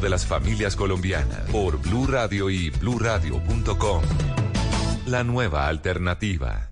de 0.00 0.08
las 0.10 0.26
familias 0.26 0.76
colombianas 0.76 1.50
por 1.50 1.78
Blue 1.78 2.06
Radio 2.06 2.50
y 2.50 2.70
bluradio.com. 2.70 4.02
La 5.06 5.24
nueva 5.24 5.68
alternativa. 5.68 6.71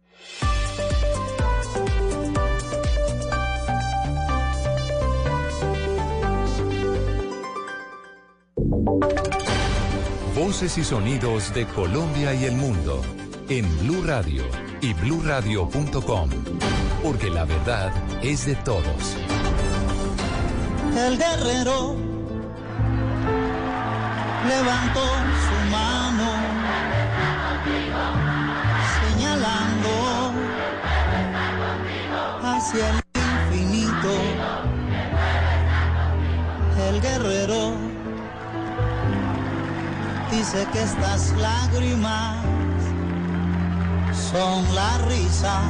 Voces 10.43 10.75
y 10.79 10.83
sonidos 10.83 11.53
de 11.53 11.67
Colombia 11.67 12.33
y 12.33 12.45
el 12.45 12.55
mundo 12.55 13.03
en 13.47 13.63
Blue 13.77 14.01
Radio 14.03 14.43
y 14.81 14.91
bluradio.com, 14.95 16.29
porque 17.03 17.29
la 17.29 17.45
verdad 17.45 17.93
es 18.23 18.47
de 18.47 18.55
todos. 18.55 19.17
El 20.97 21.19
guerrero 21.19 21.95
levantó 24.49 25.05
su 25.45 25.57
mano 25.69 26.31
señalando 28.99 30.33
hacia 32.41 32.89
el 32.89 33.01
infinito. 33.51 34.09
El 36.89 36.99
guerrero 36.99 37.90
dice 40.41 40.67
que 40.73 40.81
estas 40.81 41.33
lágrimas 41.37 42.35
son 44.31 44.73
la 44.73 44.97
risa 45.07 45.61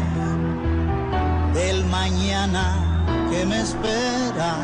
del 1.53 1.83
mañana 1.87 2.65
que 3.29 3.45
me 3.45 3.59
espera. 3.59 4.55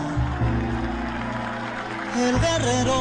El 2.25 2.39
guerrero 2.39 2.99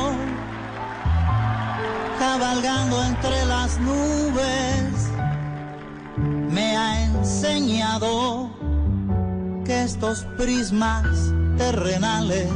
cabalgando 2.18 3.04
entre 3.04 3.46
las 3.46 3.78
nubes 3.78 4.92
me 6.50 6.76
ha 6.76 7.04
enseñado 7.04 8.50
que 9.64 9.84
estos 9.84 10.24
prismas 10.36 11.06
terrenales 11.56 12.50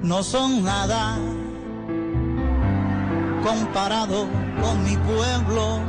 no 0.00 0.22
son 0.22 0.62
nada 0.62 1.18
comparado 3.42 4.28
con 4.60 4.84
mi 4.84 4.96
pueblo 4.96 5.80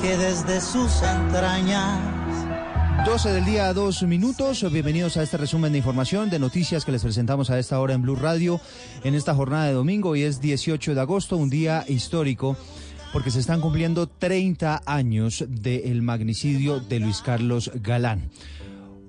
que 0.00 0.16
desde 0.16 0.60
sus 0.60 1.02
entrañas 1.02 1.98
12 3.04 3.32
del 3.32 3.44
día, 3.44 3.72
dos 3.72 4.02
minutos. 4.04 4.64
Bienvenidos 4.70 5.16
a 5.16 5.22
este 5.22 5.36
resumen 5.36 5.72
de 5.72 5.78
información, 5.78 6.30
de 6.30 6.38
noticias 6.38 6.84
que 6.84 6.92
les 6.92 7.02
presentamos 7.02 7.50
a 7.50 7.58
esta 7.58 7.80
hora 7.80 7.94
en 7.94 8.02
Blue 8.02 8.14
Radio 8.14 8.60
en 9.02 9.14
esta 9.14 9.34
jornada 9.34 9.66
de 9.66 9.72
domingo. 9.72 10.10
Hoy 10.10 10.22
es 10.22 10.40
18 10.40 10.94
de 10.94 11.00
agosto, 11.00 11.36
un 11.36 11.50
día 11.50 11.84
histórico 11.88 12.56
porque 13.12 13.30
se 13.30 13.40
están 13.40 13.60
cumpliendo 13.60 14.06
30 14.06 14.82
años 14.86 15.44
del 15.48 16.02
magnicidio 16.02 16.80
de 16.80 17.00
Luis 17.00 17.20
Carlos 17.22 17.70
Galán 17.74 18.30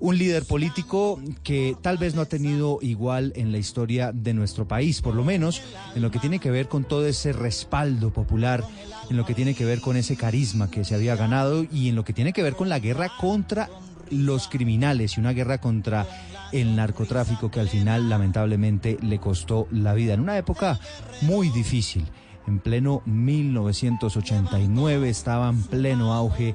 un 0.00 0.18
líder 0.18 0.44
político 0.44 1.20
que 1.42 1.76
tal 1.80 1.98
vez 1.98 2.14
no 2.14 2.22
ha 2.22 2.26
tenido 2.26 2.78
igual 2.82 3.32
en 3.36 3.52
la 3.52 3.58
historia 3.58 4.12
de 4.12 4.34
nuestro 4.34 4.66
país, 4.66 5.00
por 5.00 5.14
lo 5.14 5.24
menos 5.24 5.62
en 5.94 6.02
lo 6.02 6.10
que 6.10 6.18
tiene 6.18 6.38
que 6.38 6.50
ver 6.50 6.68
con 6.68 6.84
todo 6.84 7.06
ese 7.06 7.32
respaldo 7.32 8.12
popular, 8.12 8.64
en 9.10 9.16
lo 9.16 9.24
que 9.24 9.34
tiene 9.34 9.54
que 9.54 9.64
ver 9.64 9.80
con 9.80 9.96
ese 9.96 10.16
carisma 10.16 10.70
que 10.70 10.84
se 10.84 10.94
había 10.94 11.16
ganado 11.16 11.64
y 11.70 11.88
en 11.88 11.96
lo 11.96 12.04
que 12.04 12.12
tiene 12.12 12.32
que 12.32 12.42
ver 12.42 12.54
con 12.54 12.68
la 12.68 12.78
guerra 12.78 13.10
contra 13.20 13.68
los 14.10 14.48
criminales 14.48 15.16
y 15.16 15.20
una 15.20 15.32
guerra 15.32 15.58
contra 15.58 16.06
el 16.52 16.76
narcotráfico 16.76 17.50
que 17.50 17.60
al 17.60 17.68
final 17.68 18.08
lamentablemente 18.08 18.98
le 19.00 19.18
costó 19.18 19.66
la 19.70 19.94
vida 19.94 20.14
en 20.14 20.20
una 20.20 20.38
época 20.38 20.78
muy 21.22 21.48
difícil. 21.50 22.04
En 22.46 22.58
pleno 22.58 23.02
1989 23.06 25.08
estaba 25.08 25.48
en 25.48 25.62
pleno 25.62 26.12
auge 26.12 26.54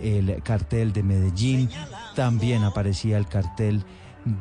el 0.00 0.42
cartel 0.42 0.92
de 0.92 1.02
Medellín, 1.02 1.68
también 2.14 2.64
aparecía 2.64 3.18
el 3.18 3.26
cartel 3.26 3.84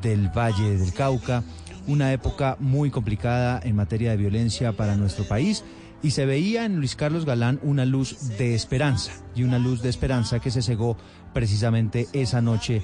del 0.01 0.29
Valle 0.29 0.78
del 0.78 0.94
Cauca, 0.94 1.44
una 1.88 2.12
época 2.12 2.57
muy 2.59 2.91
complicada 2.91 3.59
en 3.64 3.76
materia 3.76 4.11
de 4.11 4.17
violencia 4.17 4.73
para 4.73 4.96
nuestro 4.96 5.26
país 5.26 5.64
y 6.03 6.11
se 6.11 6.26
veía 6.26 6.66
en 6.66 6.78
Luis 6.78 6.96
Carlos 6.96 7.26
Galán 7.26 7.59
una 7.64 7.85
luz 7.85 8.37
de 8.37 8.55
esperanza 8.55 9.11
y 9.35 9.43
una 9.43 9.58
luz 9.58 9.81
de 9.81 9.90
esperanza 9.90 10.40
que 10.40 10.52
se 10.52 10.61
cegó 10.61 10.97
precisamente 11.34 12.08
esa 12.14 12.41
noche 12.41 12.81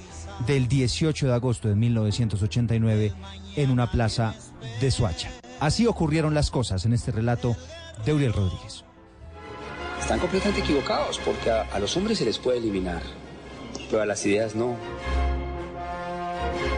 del 0.48 0.68
18 0.68 1.28
de 1.28 1.34
agosto 1.34 1.70
de 1.70 1.76
1989 1.76 3.14
en 3.56 3.70
una 3.70 3.92
plaza 3.92 4.36
de 4.82 4.92
Suacha. 4.92 5.30
Así 5.60 5.86
ocurrieron 5.86 6.34
las 6.34 6.50
cosas 6.50 6.86
en 6.86 6.94
este 6.94 7.12
relato 7.12 7.56
de 8.06 8.14
Uriel 8.14 8.34
Rodríguez. 8.34 8.84
Están 10.00 10.20
completamente 10.20 10.62
equivocados 10.62 11.20
porque 11.20 11.50
a, 11.50 11.62
a 11.64 11.80
los 11.80 11.96
hombres 11.98 12.18
se 12.18 12.26
les 12.26 12.38
puede 12.38 12.58
eliminar, 12.58 13.02
pero 13.90 14.02
a 14.02 14.06
las 14.06 14.26
ideas 14.26 14.56
no. 14.56 14.76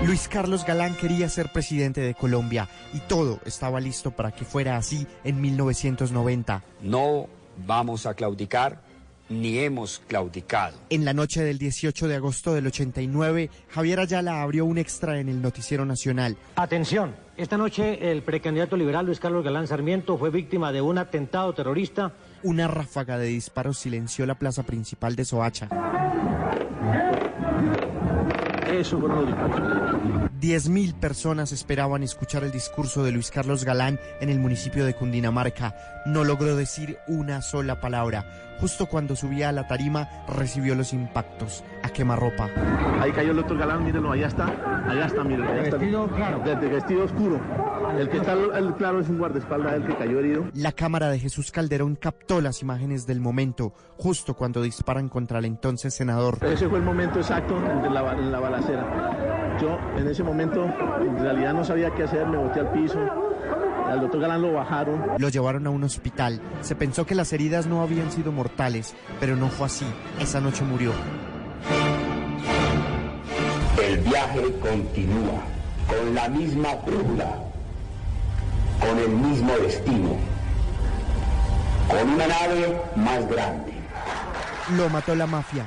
Luis 0.06 0.28
Carlos 0.28 0.66
Galán 0.66 0.96
quería 0.96 1.30
ser 1.30 1.52
presidente 1.52 2.02
de 2.02 2.14
Colombia 2.14 2.70
y 2.94 3.00
todo 3.00 3.40
estaba 3.46 3.80
listo 3.80 4.12
para 4.12 4.32
que 4.32 4.46
fuera 4.46 4.78
así 4.78 5.08
en 5.24 5.42
1990. 5.42 6.64
No 6.82 7.28
vamos 7.66 8.06
a 8.06 8.14
claudicar 8.14 8.82
ni 9.30 9.60
hemos 9.60 10.02
claudicado. 10.08 10.78
En 10.90 11.06
la 11.06 11.14
noche 11.14 11.44
del 11.44 11.58
18 11.58 12.08
de 12.08 12.16
agosto 12.16 12.54
del 12.54 12.68
89, 12.68 13.50
Javier 13.70 14.00
Ayala 14.00 14.42
abrió 14.42 14.66
un 14.66 14.78
extra 14.78 15.20
en 15.20 15.30
el 15.30 15.42
Noticiero 15.42 15.86
Nacional. 15.86 16.38
Atención, 16.56 17.16
esta 17.38 17.58
noche 17.58 18.12
el 18.12 18.22
precandidato 18.22 18.78
liberal 18.78 19.06
Luis 19.06 19.20
Carlos 19.20 19.44
Galán 19.44 19.68
Sarmiento 19.68 20.18
fue 20.18 20.30
víctima 20.30 20.72
de 20.72 20.82
un 20.82 20.98
atentado 20.98 21.54
terrorista. 21.54 22.14
Una 22.46 22.68
ráfaga 22.68 23.18
de 23.18 23.26
disparos 23.26 23.80
silenció 23.80 24.28
la 24.28 24.36
plaza 24.36 24.62
principal 24.62 25.16
de 25.16 25.26
Soacha. 25.26 25.68
Eso 28.72 29.02
Diez 30.40 30.70
mil 30.70 30.94
personas 30.94 31.52
esperaban 31.52 32.04
escuchar 32.04 32.44
el 32.44 32.52
discurso 32.52 33.04
de 33.04 33.12
Luis 33.12 33.32
Carlos 33.32 33.64
Galán 33.64 34.00
en 34.22 34.30
el 34.30 34.38
municipio 34.38 34.86
de 34.86 34.94
Cundinamarca. 34.94 35.76
No 36.06 36.24
logró 36.24 36.56
decir 36.56 37.00
una 37.08 37.42
sola 37.42 37.82
palabra. 37.82 38.45
Justo 38.60 38.86
cuando 38.86 39.16
subía 39.16 39.50
a 39.50 39.52
la 39.52 39.68
tarima 39.68 40.08
recibió 40.28 40.76
los 40.76 40.94
impactos 40.94 41.64
a 41.84 41.90
quemarropa. 41.90 42.50
Ahí 43.00 43.12
cayó 43.12 43.32
el 43.32 43.40
otro 43.40 43.58
galán, 43.58 43.84
mírenlo, 43.84 44.12
allá 44.12 44.28
está. 44.28 44.46
Allá 44.88 45.06
está, 45.06 45.24
mírenlo. 45.24 45.52
Allá 45.52 45.64
está. 45.64 45.78
Vestido 45.78 46.08
claro. 46.08 46.42
Desde 46.46 46.68
vestido 46.68 47.04
oscuro. 47.04 47.40
El 47.98 48.10
que 48.10 48.18
está 48.18 48.34
el 48.34 48.74
claro 48.76 49.00
es 49.00 49.10
un 49.10 49.18
guardaespaldas, 49.18 49.74
el 49.74 49.86
que 49.86 49.96
cayó 49.96 50.20
herido. 50.20 50.46
La 50.54 50.72
cámara 50.72 51.10
de 51.10 51.20
Jesús 51.20 51.52
Calderón 51.52 51.96
captó 51.96 52.42
las 52.42 52.62
imágenes 52.62 53.06
del 53.06 53.20
momento, 53.20 53.74
justo 53.98 54.34
cuando 54.34 54.62
disparan 54.62 55.10
contra 55.10 55.40
el 55.40 55.46
entonces 55.46 55.94
senador. 55.94 56.38
Ese 56.42 56.68
fue 56.68 56.80
el 56.80 56.86
momento 56.86 57.20
exacto 57.20 57.60
de 57.60 57.90
la, 57.90 58.14
en 58.14 58.32
la 58.32 58.40
balacera. 58.40 59.58
Yo 59.62 59.78
en 59.98 60.08
ese 60.08 60.24
momento 60.24 60.66
en 60.66 61.18
realidad 61.20 61.54
no 61.54 61.64
sabía 61.64 61.92
qué 61.92 62.04
hacer, 62.04 62.28
me 62.28 62.38
boté 62.38 62.60
al 62.60 62.72
piso 62.72 63.00
al 63.88 64.02
doctor 64.02 64.22
Galán 64.22 64.42
lo 64.42 64.54
bajaron. 64.54 65.04
Lo 65.18 65.30
llevaron 65.30 65.68
a 65.68 65.70
un 65.70 65.84
hospital. 65.84 66.42
Se 66.62 66.76
pensó 66.76 67.06
que 67.06 67.16
las 67.16 67.32
heridas 67.34 67.68
no 67.68 67.82
habían 67.82 68.12
sido 68.12 68.32
mortales, 68.32 68.96
pero 69.20 69.36
no 69.36 69.50
fue 69.50 69.68
así. 69.68 69.86
Esa 70.20 70.42
noche 70.42 70.64
murió. 70.64 70.92
El 73.82 73.98
viaje 74.00 74.60
continúa 74.60 75.42
con 75.88 76.16
la 76.16 76.28
misma 76.30 76.76
brújula, 76.86 77.28
con 78.80 78.98
el 78.98 79.10
mismo 79.10 79.54
destino, 79.58 80.18
con 81.90 82.10
una 82.10 82.28
nave 82.28 82.82
más 82.96 83.28
grande. 83.30 83.74
Lo 84.76 84.90
mató 84.90 85.14
la 85.14 85.28
mafia, 85.28 85.66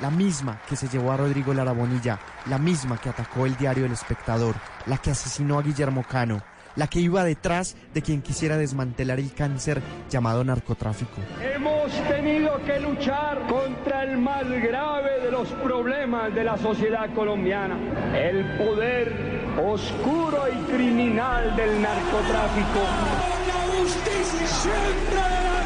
la 0.00 0.10
misma 0.10 0.60
que 0.68 0.74
se 0.74 0.88
llevó 0.88 1.12
a 1.12 1.16
Rodrigo 1.16 1.54
Larabonilla, 1.54 2.18
la 2.46 2.58
misma 2.58 2.98
que 2.98 3.10
atacó 3.10 3.46
el 3.46 3.56
diario 3.56 3.86
El 3.86 3.92
Espectador, 3.92 4.56
la 4.86 4.98
que 4.98 5.10
asesinó 5.10 5.58
a 5.58 5.62
Guillermo 5.62 6.02
Cano, 6.02 6.42
la 6.76 6.86
que 6.86 7.00
iba 7.00 7.24
detrás 7.24 7.76
de 7.94 8.02
quien 8.02 8.22
quisiera 8.22 8.56
desmantelar 8.56 9.18
el 9.18 9.32
cáncer 9.32 9.82
llamado 10.08 10.44
narcotráfico. 10.44 11.20
Hemos 11.42 11.92
tenido 12.08 12.62
que 12.64 12.80
luchar 12.80 13.46
contra 13.48 14.04
el 14.04 14.18
más 14.18 14.48
grave 14.48 15.20
de 15.20 15.30
los 15.30 15.48
problemas 15.48 16.34
de 16.34 16.44
la 16.44 16.56
sociedad 16.58 17.12
colombiana, 17.14 17.76
el 18.14 18.56
poder 18.56 19.50
oscuro 19.58 20.44
y 20.48 20.72
criminal 20.72 21.54
del 21.56 21.82
narcotráfico. 21.82 22.80
La 23.46 23.78
justicia 23.78 24.46
siempre 24.46 25.18
adelante. 25.18 25.60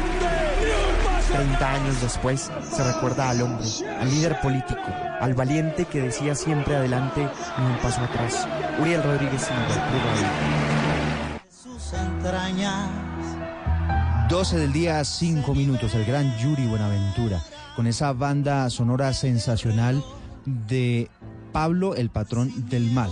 30 1.35 1.73
años 1.73 2.01
después 2.01 2.51
se 2.61 2.83
recuerda 2.83 3.29
al 3.29 3.41
hombre, 3.41 3.67
al 3.99 4.09
líder 4.09 4.39
político, 4.39 4.81
al 5.19 5.33
valiente 5.33 5.85
que 5.85 6.01
decía 6.01 6.33
siempre 6.33 6.75
adelante 6.75 7.21
y 7.21 7.61
un 7.61 7.77
paso 7.79 8.01
atrás. 8.01 8.47
Uriel 8.79 9.03
Rodríguez 9.03 9.41
Silva, 9.41 10.64
entrañas. 11.93 12.89
12 14.29 14.57
del 14.57 14.73
día, 14.73 15.03
5 15.03 15.53
minutos, 15.53 15.93
el 15.93 16.05
gran 16.05 16.35
Yuri 16.37 16.65
Buenaventura, 16.65 17.43
con 17.75 17.85
esa 17.85 18.11
banda 18.13 18.69
sonora 18.69 19.13
sensacional 19.13 20.03
de 20.45 21.09
Pablo, 21.51 21.95
el 21.95 22.09
patrón 22.09 22.69
del 22.69 22.91
mal. 22.91 23.11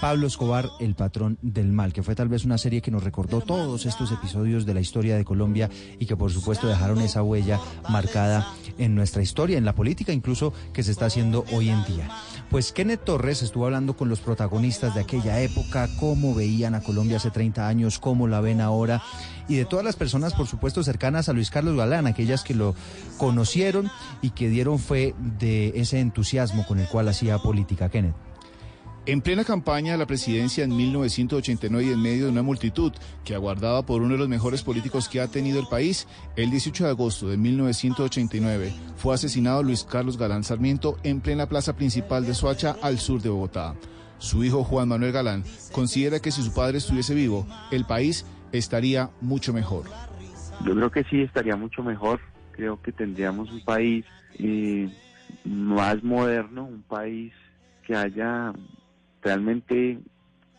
Pablo 0.00 0.26
Escobar, 0.26 0.70
el 0.80 0.94
patrón 0.94 1.38
del 1.42 1.72
mal, 1.72 1.92
que 1.92 2.02
fue 2.02 2.14
tal 2.14 2.28
vez 2.28 2.44
una 2.46 2.56
serie 2.56 2.80
que 2.80 2.90
nos 2.90 3.04
recordó 3.04 3.42
todos 3.42 3.84
estos 3.84 4.10
episodios 4.12 4.64
de 4.64 4.72
la 4.72 4.80
historia 4.80 5.16
de 5.16 5.26
Colombia 5.26 5.68
y 5.98 6.06
que 6.06 6.16
por 6.16 6.30
supuesto 6.30 6.66
dejaron 6.68 7.00
esa 7.02 7.22
huella 7.22 7.60
marcada 7.90 8.46
en 8.78 8.94
nuestra 8.94 9.22
historia, 9.22 9.58
en 9.58 9.66
la 9.66 9.74
política 9.74 10.12
incluso 10.12 10.54
que 10.72 10.82
se 10.82 10.90
está 10.92 11.06
haciendo 11.06 11.44
hoy 11.52 11.68
en 11.68 11.84
día. 11.84 12.08
Pues 12.50 12.72
Kenneth 12.72 13.04
Torres 13.04 13.42
estuvo 13.42 13.66
hablando 13.66 13.96
con 13.96 14.08
los 14.08 14.18
protagonistas 14.18 14.96
de 14.96 15.02
aquella 15.02 15.40
época, 15.40 15.88
cómo 16.00 16.34
veían 16.34 16.74
a 16.74 16.82
Colombia 16.82 17.18
hace 17.18 17.30
30 17.30 17.68
años, 17.68 18.00
cómo 18.00 18.26
la 18.26 18.40
ven 18.40 18.60
ahora 18.60 19.00
y 19.46 19.54
de 19.54 19.64
todas 19.64 19.84
las 19.84 19.94
personas, 19.94 20.34
por 20.34 20.48
supuesto, 20.48 20.82
cercanas 20.82 21.28
a 21.28 21.32
Luis 21.32 21.48
Carlos 21.48 21.76
Galán, 21.76 22.08
aquellas 22.08 22.42
que 22.42 22.54
lo 22.54 22.74
conocieron 23.18 23.88
y 24.20 24.30
que 24.30 24.48
dieron 24.48 24.80
fe 24.80 25.14
de 25.38 25.72
ese 25.76 26.00
entusiasmo 26.00 26.66
con 26.66 26.80
el 26.80 26.88
cual 26.88 27.08
hacía 27.08 27.38
política. 27.38 27.88
Kenneth. 27.88 28.29
En 29.10 29.22
plena 29.22 29.42
campaña 29.42 29.90
de 29.90 29.98
la 29.98 30.06
presidencia 30.06 30.62
en 30.62 30.76
1989 30.76 31.84
y 31.84 31.92
en 31.92 32.00
medio 32.00 32.26
de 32.26 32.30
una 32.30 32.42
multitud 32.42 32.92
que 33.24 33.34
aguardaba 33.34 33.84
por 33.84 34.02
uno 34.02 34.12
de 34.12 34.18
los 34.18 34.28
mejores 34.28 34.62
políticos 34.62 35.08
que 35.08 35.20
ha 35.20 35.26
tenido 35.26 35.58
el 35.58 35.66
país, 35.66 36.06
el 36.36 36.52
18 36.52 36.84
de 36.84 36.90
agosto 36.90 37.28
de 37.28 37.36
1989 37.36 38.72
fue 38.94 39.12
asesinado 39.12 39.64
Luis 39.64 39.82
Carlos 39.82 40.16
Galán 40.16 40.44
Sarmiento 40.44 40.96
en 41.02 41.20
plena 41.20 41.48
plaza 41.48 41.74
principal 41.74 42.24
de 42.24 42.34
Soacha, 42.34 42.76
al 42.82 43.00
sur 43.00 43.20
de 43.20 43.30
Bogotá. 43.30 43.74
Su 44.18 44.44
hijo 44.44 44.62
Juan 44.62 44.86
Manuel 44.86 45.10
Galán 45.10 45.42
considera 45.72 46.20
que 46.20 46.30
si 46.30 46.44
su 46.44 46.54
padre 46.54 46.78
estuviese 46.78 47.12
vivo, 47.12 47.48
el 47.72 47.86
país 47.86 48.24
estaría 48.52 49.10
mucho 49.20 49.52
mejor. 49.52 49.86
Yo 50.64 50.72
creo 50.72 50.90
que 50.92 51.02
sí 51.02 51.22
estaría 51.22 51.56
mucho 51.56 51.82
mejor. 51.82 52.20
Creo 52.52 52.80
que 52.80 52.92
tendríamos 52.92 53.50
un 53.50 53.64
país 53.64 54.04
eh, 54.38 54.88
más 55.44 56.00
moderno, 56.04 56.62
un 56.64 56.82
país 56.82 57.32
que 57.84 57.96
haya 57.96 58.52
realmente 59.22 59.98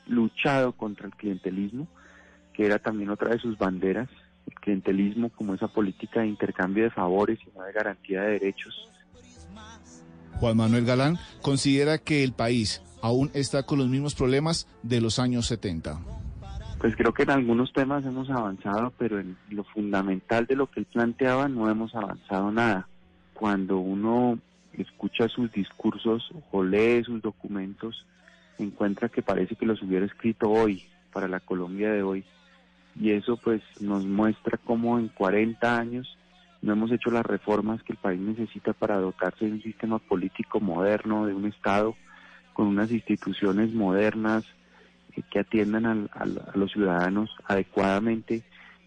luchado 0.08 0.74
contra 0.74 1.08
el 1.08 1.16
clientelismo, 1.16 1.88
que 2.54 2.66
era 2.66 2.80
también 2.80 3.10
otra 3.10 3.30
de 3.30 3.40
sus 3.40 3.58
banderas, 3.58 4.10
el 4.48 4.54
clientelismo 4.56 5.30
como 5.30 5.54
esa 5.54 5.68
política 5.68 6.22
de 6.22 6.28
intercambio 6.28 6.84
de 6.84 6.90
favores 6.92 7.40
y 7.46 7.58
no 7.58 7.64
de 7.64 7.72
garantía 7.72 8.22
de 8.22 8.32
derechos. 8.32 8.90
Juan 10.40 10.58
Manuel 10.58 10.86
Galán 10.86 11.18
considera 11.42 11.98
que 12.00 12.24
el 12.24 12.34
país 12.34 12.82
aún 13.02 13.32
está 13.34 13.64
con 13.64 13.80
los 13.80 13.88
mismos 13.88 14.16
problemas 14.16 14.68
de 14.84 15.02
los 15.02 15.20
años 15.20 15.48
70. 15.48 16.00
Pues 16.80 16.96
creo 16.96 17.14
que 17.14 17.24
en 17.24 17.30
algunos 17.30 17.72
temas 17.74 18.04
hemos 18.06 18.30
avanzado, 18.32 18.92
pero 18.98 19.20
en 19.20 19.38
lo 19.52 19.64
fundamental 19.64 20.48
de 20.48 20.56
lo 20.56 20.66
que 20.66 20.80
él 20.80 20.88
planteaba 20.92 21.48
no 21.48 21.70
hemos 21.70 21.94
avanzado 21.94 22.52
nada. 22.52 22.88
Cuando 23.36 23.78
uno 23.78 24.40
escucha 24.74 25.28
sus 25.28 25.52
discursos 25.52 26.32
o 26.52 26.64
lee 26.64 27.04
sus 27.04 27.22
documentos, 27.22 28.06
encuentra 28.64 29.10
que 29.10 29.22
parece 29.22 29.56
que 29.56 29.66
los 29.66 29.82
hubiera 29.82 30.06
escrito 30.06 30.50
hoy, 30.50 30.84
para 31.12 31.28
la 31.28 31.40
Colombia 31.40 31.92
de 31.92 32.04
hoy. 32.04 32.24
Y 33.00 33.12
eso 33.12 33.38
pues 33.38 33.62
nos 33.80 34.06
muestra 34.06 34.58
cómo 34.58 35.00
en 35.00 35.08
40 35.10 35.78
años 35.78 36.18
no 36.62 36.74
hemos 36.74 36.92
hecho 36.92 37.10
las 37.10 37.26
reformas 37.26 37.82
que 37.84 37.94
el 37.94 38.00
país 38.00 38.20
necesita 38.20 38.74
para 38.74 38.98
dotarse 38.98 39.46
de 39.46 39.52
un 39.52 39.64
sistema 39.64 40.00
político 40.00 40.60
moderno, 40.60 41.26
de 41.26 41.34
un 41.34 41.46
Estado 41.46 41.96
con 42.54 42.68
unas 42.68 42.92
instituciones 42.92 43.74
modernas 43.74 44.46
eh, 45.16 45.22
que 45.32 45.40
atiendan 45.40 46.10
a 46.14 46.26
los 46.56 46.72
ciudadanos 46.72 47.32
adecuadamente. 47.46 48.44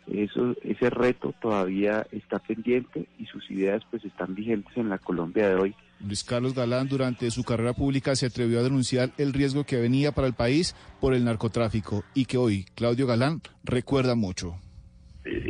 Eso, 0.06 0.54
ese 0.62 0.90
reto 0.90 1.34
todavía 1.40 2.06
está 2.12 2.38
pendiente 2.38 3.08
y 3.18 3.26
sus 3.26 3.50
ideas 3.50 3.82
pues 3.90 4.04
están 4.04 4.34
vigentes 4.34 4.76
en 4.76 4.90
la 4.90 4.98
Colombia 4.98 5.48
de 5.48 5.54
hoy. 5.54 5.74
Luis 6.04 6.22
Carlos 6.22 6.54
Galán 6.54 6.88
durante 6.88 7.30
su 7.30 7.44
carrera 7.44 7.72
pública 7.72 8.14
se 8.14 8.26
atrevió 8.26 8.60
a 8.60 8.62
denunciar 8.62 9.10
el 9.16 9.32
riesgo 9.32 9.64
que 9.64 9.80
venía 9.80 10.12
para 10.12 10.26
el 10.26 10.34
país 10.34 10.74
por 11.00 11.14
el 11.14 11.24
narcotráfico 11.24 12.04
y 12.14 12.26
que 12.26 12.36
hoy 12.36 12.66
Claudio 12.74 13.06
Galán 13.06 13.40
recuerda 13.64 14.14
mucho. 14.14 14.56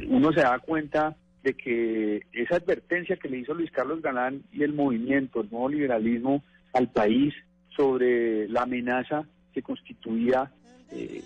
Uno 0.09 0.33
se 0.33 0.41
da 0.41 0.59
cuenta 0.61 1.17
de 1.43 1.55
que 1.55 2.23
esa 2.33 2.57
advertencia 2.57 3.17
que 3.17 3.29
le 3.29 3.39
hizo 3.39 3.53
Luis 3.53 3.71
Carlos 3.73 4.01
Galán 4.01 4.43
y 4.53 4.63
el 4.63 4.73
movimiento, 4.73 5.41
el 5.41 5.51
nuevo 5.51 5.69
liberalismo 5.69 6.43
al 6.73 6.89
país 6.91 7.35
sobre 7.77 8.49
la 8.49 8.63
amenaza 8.63 9.25
que 9.53 9.63
constituía 9.63 10.51
eh, 10.91 11.23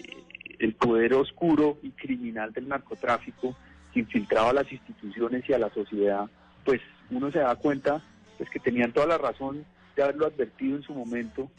el 0.58 0.74
poder 0.74 1.14
oscuro 1.14 1.78
y 1.82 1.90
criminal 1.90 2.52
del 2.52 2.68
narcotráfico 2.68 3.56
que 3.92 4.00
infiltraba 4.00 4.50
a 4.50 4.54
las 4.54 4.72
instituciones 4.72 5.48
y 5.48 5.52
a 5.52 5.58
la 5.58 5.70
sociedad, 5.70 6.26
pues 6.64 6.80
uno 7.10 7.30
se 7.30 7.38
da 7.38 7.54
cuenta 7.56 8.02
pues 8.38 8.48
que 8.50 8.60
tenían 8.60 8.92
toda 8.92 9.06
la 9.06 9.18
razón 9.18 9.66
de 9.96 10.02
haberlo 10.02 10.26
advertido 10.26 10.76
en 10.76 10.82
su 10.82 10.94
momento. 10.94 11.50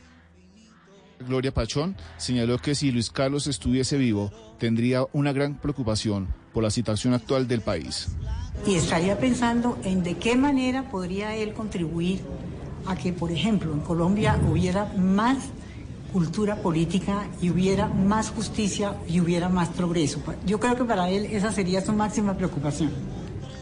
Gloria 1.28 1.54
Pachón 1.54 1.98
señaló 2.18 2.58
que 2.58 2.76
si 2.76 2.92
Luis 2.92 3.12
Carlos 3.12 3.48
estuviese 3.48 3.98
vivo, 3.98 4.32
tendría 4.58 5.06
una 5.12 5.34
gran 5.34 5.56
preocupación 5.56 6.30
por 6.54 6.64
la 6.64 6.70
situación 6.70 7.14
actual 7.14 7.48
del 7.48 7.62
país. 7.62 8.16
Y 8.66 8.76
estaría 8.76 9.20
pensando 9.20 9.78
en 9.84 10.04
de 10.04 10.18
qué 10.18 10.36
manera 10.36 10.90
podría 10.90 11.36
él 11.36 11.54
contribuir 11.54 12.22
a 12.86 12.96
que, 12.96 13.12
por 13.12 13.32
ejemplo, 13.32 13.74
en 13.74 13.82
Colombia 13.82 14.40
hubiera 14.50 14.86
más 14.98 15.50
cultura 16.14 16.56
política 16.56 17.28
y 17.42 17.50
hubiera 17.50 17.88
más 17.88 18.32
justicia 18.32 18.96
y 19.08 19.20
hubiera 19.20 19.50
más 19.50 19.70
progreso. 19.70 20.22
Yo 20.46 20.60
creo 20.60 20.76
que 20.76 20.86
para 20.86 21.10
él 21.10 21.26
esa 21.26 21.52
sería 21.52 21.82
su 21.82 21.94
máxima 21.94 22.36
preocupación. 22.36 22.92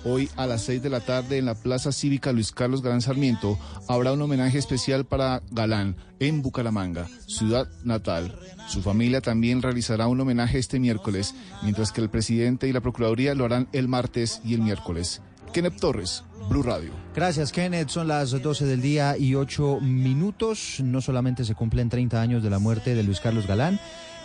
Hoy 0.10 0.30
a 0.38 0.48
las 0.48 0.62
6 0.62 0.82
de 0.82 0.90
la 0.90 1.02
tarde 1.02 1.38
en 1.38 1.46
la 1.46 1.54
Plaza 1.54 1.92
Cívica 1.92 2.32
Luis 2.32 2.54
Carlos 2.54 2.82
Galán 2.82 3.02
Sarmiento 3.02 3.60
habrá 3.90 4.14
un 4.14 4.22
homenaje 4.22 4.58
especial 4.58 5.04
para 5.04 5.42
Galán 5.52 5.98
en 6.22 6.42
Bucaramanga, 6.42 7.10
ciudad 7.28 7.68
natal. 7.84 8.40
Su 8.70 8.82
familia 8.82 9.20
también 9.20 9.62
realizará 9.62 10.08
un 10.08 10.22
homenaje 10.22 10.60
este 10.60 10.80
miércoles, 10.80 11.36
mientras 11.62 11.92
que 11.92 12.00
el 12.00 12.10
presidente 12.10 12.70
y 12.70 12.72
la 12.72 12.80
Procuraduría 12.80 13.36
lo 13.36 13.44
harán 13.44 13.68
el 13.74 13.90
martes 13.90 14.40
y 14.46 14.54
el 14.54 14.62
miércoles. 14.62 15.22
Kenneth 15.52 15.78
Torres, 15.78 16.24
Blue 16.50 16.64
Radio. 16.64 16.92
Gracias, 17.14 17.52
Kenneth. 17.52 17.90
Son 17.90 18.08
las 18.08 18.32
12 18.32 18.66
del 18.66 18.82
día 18.82 19.18
y 19.18 19.36
8 19.36 19.82
minutos. 19.82 20.80
No 20.82 21.02
solamente 21.02 21.44
se 21.44 21.54
cumplen 21.54 21.90
30 21.90 22.22
años 22.22 22.44
de 22.44 22.50
la 22.50 22.60
muerte 22.60 22.96
de 22.96 23.04
Luis 23.04 23.20
Carlos 23.20 23.46
Galán, 23.46 23.78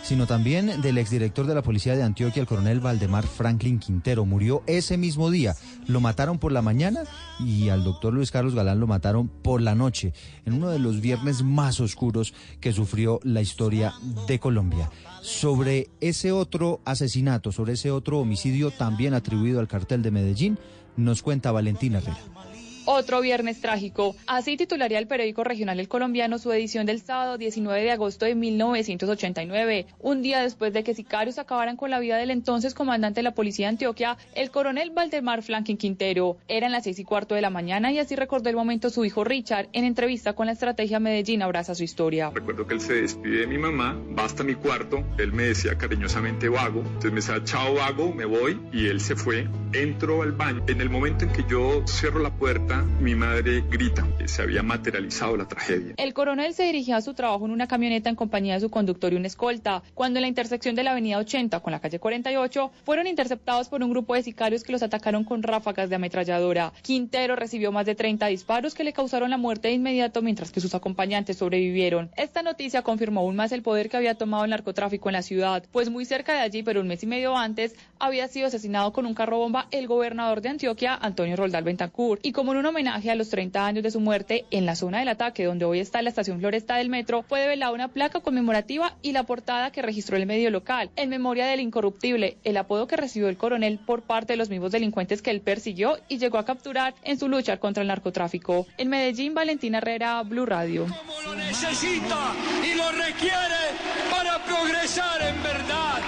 sino 0.03 0.27
también 0.27 0.81
del 0.81 0.97
exdirector 0.97 1.47
de 1.47 1.55
la 1.55 1.61
policía 1.61 1.95
de 1.95 2.03
Antioquia, 2.03 2.41
el 2.41 2.47
coronel 2.47 2.81
Valdemar 2.81 3.25
Franklin 3.25 3.79
Quintero. 3.79 4.25
Murió 4.25 4.61
ese 4.67 4.97
mismo 4.97 5.31
día. 5.31 5.55
Lo 5.87 6.01
mataron 6.01 6.37
por 6.37 6.51
la 6.51 6.61
mañana 6.61 7.03
y 7.39 7.69
al 7.69 7.83
doctor 7.83 8.13
Luis 8.13 8.29
Carlos 8.29 8.53
Galán 8.53 8.79
lo 8.79 8.87
mataron 8.87 9.29
por 9.29 9.61
la 9.61 9.75
noche, 9.75 10.13
en 10.45 10.53
uno 10.53 10.69
de 10.69 10.79
los 10.79 11.01
viernes 11.01 11.41
más 11.43 11.79
oscuros 11.79 12.33
que 12.59 12.73
sufrió 12.73 13.19
la 13.23 13.41
historia 13.41 13.93
de 14.27 14.39
Colombia. 14.39 14.91
Sobre 15.21 15.89
ese 16.01 16.33
otro 16.33 16.81
asesinato, 16.83 17.51
sobre 17.51 17.73
ese 17.73 17.91
otro 17.91 18.19
homicidio 18.19 18.71
también 18.71 19.13
atribuido 19.13 19.61
al 19.61 19.69
cartel 19.69 20.01
de 20.01 20.11
Medellín, 20.11 20.59
nos 20.97 21.23
cuenta 21.23 21.51
Valentina 21.51 21.99
Herrera. 21.99 22.42
Otro 22.85 23.21
viernes 23.21 23.61
trágico. 23.61 24.13
Así 24.27 24.57
titularía 24.57 24.99
el 24.99 25.07
periódico 25.07 25.45
regional 25.45 25.79
El 25.79 25.87
Colombiano 25.87 26.37
su 26.37 26.51
edición 26.51 26.85
del 26.85 26.99
sábado 26.99 27.37
19 27.37 27.81
de 27.81 27.91
agosto 27.91 28.25
de 28.25 28.35
1989, 28.35 29.85
un 29.99 30.21
día 30.21 30.41
después 30.41 30.73
de 30.73 30.83
que 30.83 30.93
sicarios 30.93 31.39
acabaran 31.39 31.77
con 31.77 31.89
la 31.91 31.99
vida 31.99 32.17
del 32.17 32.29
entonces 32.29 32.73
comandante 32.73 33.19
de 33.19 33.23
la 33.23 33.33
policía 33.33 33.67
de 33.67 33.69
Antioquia, 33.69 34.17
el 34.35 34.51
coronel 34.51 34.91
Valdemar 34.91 35.43
Franklin 35.43 35.77
Quintero. 35.77 36.35
Eran 36.49 36.73
las 36.73 36.83
seis 36.83 36.99
y 36.99 37.05
cuarto 37.05 37.35
de 37.35 37.41
la 37.41 37.49
mañana 37.49 37.89
y 37.91 37.99
así 37.99 38.17
recordó 38.17 38.49
el 38.49 38.57
momento 38.57 38.89
su 38.89 39.05
hijo 39.05 39.23
Richard 39.23 39.69
en 39.71 39.85
entrevista 39.85 40.33
con 40.33 40.47
la 40.47 40.51
estrategia 40.51 40.99
Medellín 40.99 41.41
abraza 41.41 41.75
su 41.75 41.83
historia. 41.83 42.31
Recuerdo 42.33 42.67
que 42.67 42.73
él 42.73 42.81
se 42.81 42.95
despide 42.95 43.39
de 43.39 43.47
mi 43.47 43.57
mamá, 43.57 43.97
va 44.17 44.25
hasta 44.25 44.43
mi 44.43 44.55
cuarto, 44.55 45.05
él 45.17 45.31
me 45.31 45.43
decía 45.43 45.77
cariñosamente 45.77 46.49
vago, 46.49 46.81
entonces 46.81 47.11
me 47.11 47.21
decía 47.21 47.41
chao 47.45 47.75
vago, 47.75 48.13
me 48.13 48.25
voy 48.25 48.59
y 48.73 48.87
él 48.87 48.99
se 48.99 49.15
fue, 49.15 49.47
entro 49.71 50.21
al 50.21 50.33
baño. 50.33 50.63
En 50.67 50.81
el 50.81 50.89
momento 50.89 51.23
en 51.23 51.31
que 51.31 51.45
yo 51.49 51.83
cierro 51.87 52.19
la 52.19 52.31
puerta, 52.31 52.72
mi 52.81 53.15
madre 53.15 53.63
grita. 53.69 54.07
Se 54.25 54.41
había 54.41 54.63
materializado 54.63 55.37
la 55.37 55.47
tragedia. 55.47 55.93
El 55.97 56.13
coronel 56.13 56.53
se 56.53 56.63
dirigía 56.63 56.97
a 56.97 57.01
su 57.01 57.13
trabajo 57.13 57.45
en 57.45 57.51
una 57.51 57.67
camioneta 57.67 58.09
en 58.09 58.15
compañía 58.15 58.55
de 58.55 58.61
su 58.61 58.69
conductor 58.69 59.13
y 59.13 59.15
una 59.15 59.27
escolta, 59.27 59.83
cuando 59.93 60.19
en 60.19 60.21
la 60.21 60.27
intersección 60.27 60.75
de 60.75 60.83
la 60.83 60.91
avenida 60.91 61.17
80 61.17 61.59
con 61.59 61.71
la 61.71 61.79
calle 61.79 61.99
48 61.99 62.71
fueron 62.83 63.07
interceptados 63.07 63.69
por 63.69 63.83
un 63.83 63.89
grupo 63.89 64.15
de 64.15 64.23
sicarios 64.23 64.63
que 64.63 64.71
los 64.71 64.83
atacaron 64.83 65.23
con 65.23 65.43
ráfagas 65.43 65.89
de 65.89 65.95
ametralladora. 65.95 66.73
Quintero 66.81 67.35
recibió 67.35 67.71
más 67.71 67.85
de 67.85 67.95
30 67.95 68.27
disparos 68.27 68.73
que 68.73 68.83
le 68.83 68.93
causaron 68.93 69.29
la 69.29 69.37
muerte 69.37 69.67
de 69.67 69.75
inmediato 69.75 70.21
mientras 70.21 70.51
que 70.51 70.61
sus 70.61 70.73
acompañantes 70.73 71.37
sobrevivieron. 71.37 72.09
Esta 72.15 72.41
noticia 72.41 72.81
confirmó 72.81 73.21
aún 73.21 73.35
más 73.35 73.51
el 73.51 73.61
poder 73.61 73.89
que 73.89 73.97
había 73.97 74.15
tomado 74.15 74.43
el 74.45 74.49
narcotráfico 74.49 75.09
en 75.09 75.13
la 75.13 75.21
ciudad, 75.21 75.63
pues 75.71 75.89
muy 75.89 76.05
cerca 76.05 76.33
de 76.33 76.39
allí, 76.39 76.63
pero 76.63 76.81
un 76.81 76.87
mes 76.87 77.03
y 77.03 77.07
medio 77.07 77.37
antes, 77.37 77.75
había 77.99 78.27
sido 78.27 78.47
asesinado 78.47 78.93
con 78.93 79.05
un 79.05 79.13
carro 79.13 79.37
bomba 79.37 79.67
el 79.71 79.87
gobernador 79.87 80.41
de 80.41 80.49
Antioquia, 80.49 80.95
Antonio 80.95 81.35
Roldal 81.35 81.63
Bentancur, 81.63 82.19
y 82.23 82.31
como 82.31 82.51
en 82.53 82.62
un 82.63 82.67
homenaje 82.67 83.11
a 83.11 83.15
los 83.15 83.29
30 83.29 83.65
años 83.65 83.83
de 83.83 83.91
su 83.91 83.99
muerte, 83.99 84.45
en 84.49 84.65
la 84.65 84.77
zona 84.77 84.99
del 84.99 85.09
ataque 85.09 85.43
donde 85.43 85.65
hoy 85.65 85.79
está 85.79 86.01
la 86.01 86.07
estación 86.07 86.39
Floresta 86.39 86.77
del 86.77 86.87
metro, 86.87 87.21
fue 87.21 87.41
develada 87.41 87.73
una 87.73 87.89
placa 87.89 88.21
conmemorativa 88.21 88.95
y 89.01 89.11
la 89.11 89.23
portada 89.23 89.73
que 89.73 89.81
registró 89.81 90.15
el 90.15 90.25
medio 90.25 90.49
local, 90.49 90.89
en 90.95 91.09
memoria 91.09 91.45
del 91.45 91.59
incorruptible, 91.59 92.37
el 92.45 92.55
apodo 92.55 92.87
que 92.87 92.95
recibió 92.95 93.27
el 93.27 93.35
coronel 93.35 93.79
por 93.79 94.03
parte 94.03 94.31
de 94.31 94.37
los 94.37 94.49
mismos 94.49 94.71
delincuentes 94.71 95.21
que 95.21 95.31
él 95.31 95.41
persiguió 95.41 95.97
y 96.07 96.19
llegó 96.19 96.37
a 96.37 96.45
capturar 96.45 96.95
en 97.03 97.19
su 97.19 97.27
lucha 97.27 97.57
contra 97.57 97.81
el 97.81 97.89
narcotráfico. 97.89 98.65
En 98.77 98.87
Medellín, 98.87 99.33
Valentina 99.33 99.79
Herrera, 99.79 100.23
Blue 100.23 100.45
Radio. 100.45 100.87
Lo 101.25 101.35
necesita 101.35 102.31
y 102.63 102.75
lo 102.77 102.89
requiere 102.93 103.61
para 104.09 104.41
progresar 104.45 105.21
en 105.21 105.43
verdad, 105.43 105.99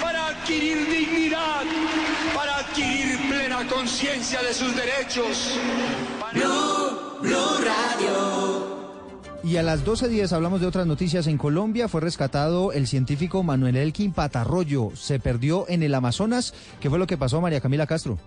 para 0.00 0.28
adquirir 0.28 0.86
dignidad, 0.88 1.64
para 2.36 2.58
adquirir 2.58 3.19
conciencia 3.66 4.42
de 4.42 4.54
sus 4.54 4.74
derechos. 4.74 5.58
Blue, 6.32 7.30
Radio. 7.64 8.80
Y 9.42 9.56
a 9.56 9.62
las 9.62 9.84
12.10 9.84 10.32
hablamos 10.32 10.60
de 10.60 10.66
otras 10.66 10.86
noticias. 10.86 11.26
En 11.26 11.38
Colombia 11.38 11.88
fue 11.88 12.00
rescatado 12.00 12.72
el 12.72 12.86
científico 12.86 13.42
Manuel 13.42 13.76
Elkin 13.76 14.12
Patarroyo. 14.12 14.90
Se 14.94 15.18
perdió 15.18 15.66
en 15.68 15.82
el 15.82 15.94
Amazonas. 15.94 16.54
¿Qué 16.80 16.90
fue 16.90 16.98
lo 16.98 17.06
que 17.06 17.16
pasó, 17.16 17.40
María 17.40 17.60
Camila 17.60 17.86
Castro? 17.86 18.18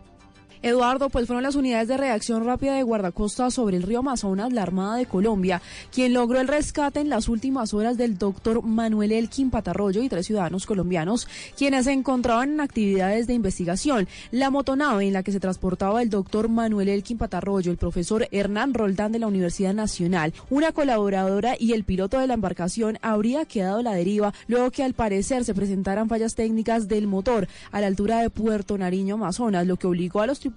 Eduardo, 0.64 1.10
pues 1.10 1.28
fueron 1.28 1.44
las 1.44 1.56
unidades 1.56 1.90
de 1.90 1.98
reacción 1.98 2.46
rápida 2.46 2.76
de 2.76 2.84
guardacosta 2.84 3.52
sobre 3.52 3.76
el 3.76 3.84
río 3.84 4.00
Amazonas, 4.00 4.54
la 4.54 4.64
Armada 4.64 4.96
de 4.96 5.06
Colombia, 5.06 5.62
quien 5.92 6.14
logró 6.14 6.40
el 6.40 6.48
rescate 6.48 7.02
en 7.02 7.10
las 7.10 7.28
últimas 7.28 7.74
horas 7.74 7.98
del 7.98 8.18
doctor 8.18 8.64
Manuel 8.64 9.12
Elkin 9.12 9.52
Patarroyo 9.52 10.02
y 10.02 10.08
tres 10.08 10.26
ciudadanos 10.26 10.66
colombianos, 10.66 11.28
quienes 11.58 11.84
se 11.84 11.92
encontraban 11.92 12.54
en 12.54 12.62
actividades 12.62 13.28
de 13.28 13.34
investigación. 13.34 14.08
La 14.32 14.52
motonave 14.52 15.06
en 15.06 15.12
la 15.12 15.22
que 15.22 15.34
se 15.34 15.42
transportaba 15.42 16.02
el 16.02 16.10
doctor 16.10 16.48
Manuel 16.48 16.88
Elkin 16.88 17.18
Patarroyo, 17.18 17.70
el 17.70 17.78
profesor 17.78 18.30
Hernán 18.32 18.74
Roldán 18.74 19.12
de 19.12 19.20
la 19.20 19.28
Universidad 19.28 19.74
Nacional, 19.74 20.34
una 20.50 20.72
colaboradora 20.72 21.58
y 21.60 21.74
el 21.74 21.84
piloto 21.84 22.20
de 22.20 22.28
la 22.28 22.36
embarcación 22.36 23.00
habría 23.02 23.44
quedado 23.44 23.80
a 23.80 23.84
la 23.84 23.96
deriva 23.96 24.34
luego 24.48 24.72
que 24.72 24.84
al 24.84 24.94
parecer 24.94 25.44
se 25.44 25.54
presentaran 25.54 26.08
fallas 26.08 26.36
técnicas 26.36 26.88
del 26.88 27.08
motor 27.08 27.50
a 27.74 27.82
la 27.82 27.88
altura 27.88 28.22
de 28.22 28.30
Puerto 28.30 28.78
Nariño, 28.78 29.16
Amazonas, 29.16 29.68
lo 29.68 29.76
que 29.76 29.88
obligó 29.88 30.22
a 30.22 30.26
los 30.26 30.40
tripulantes, 30.40 30.53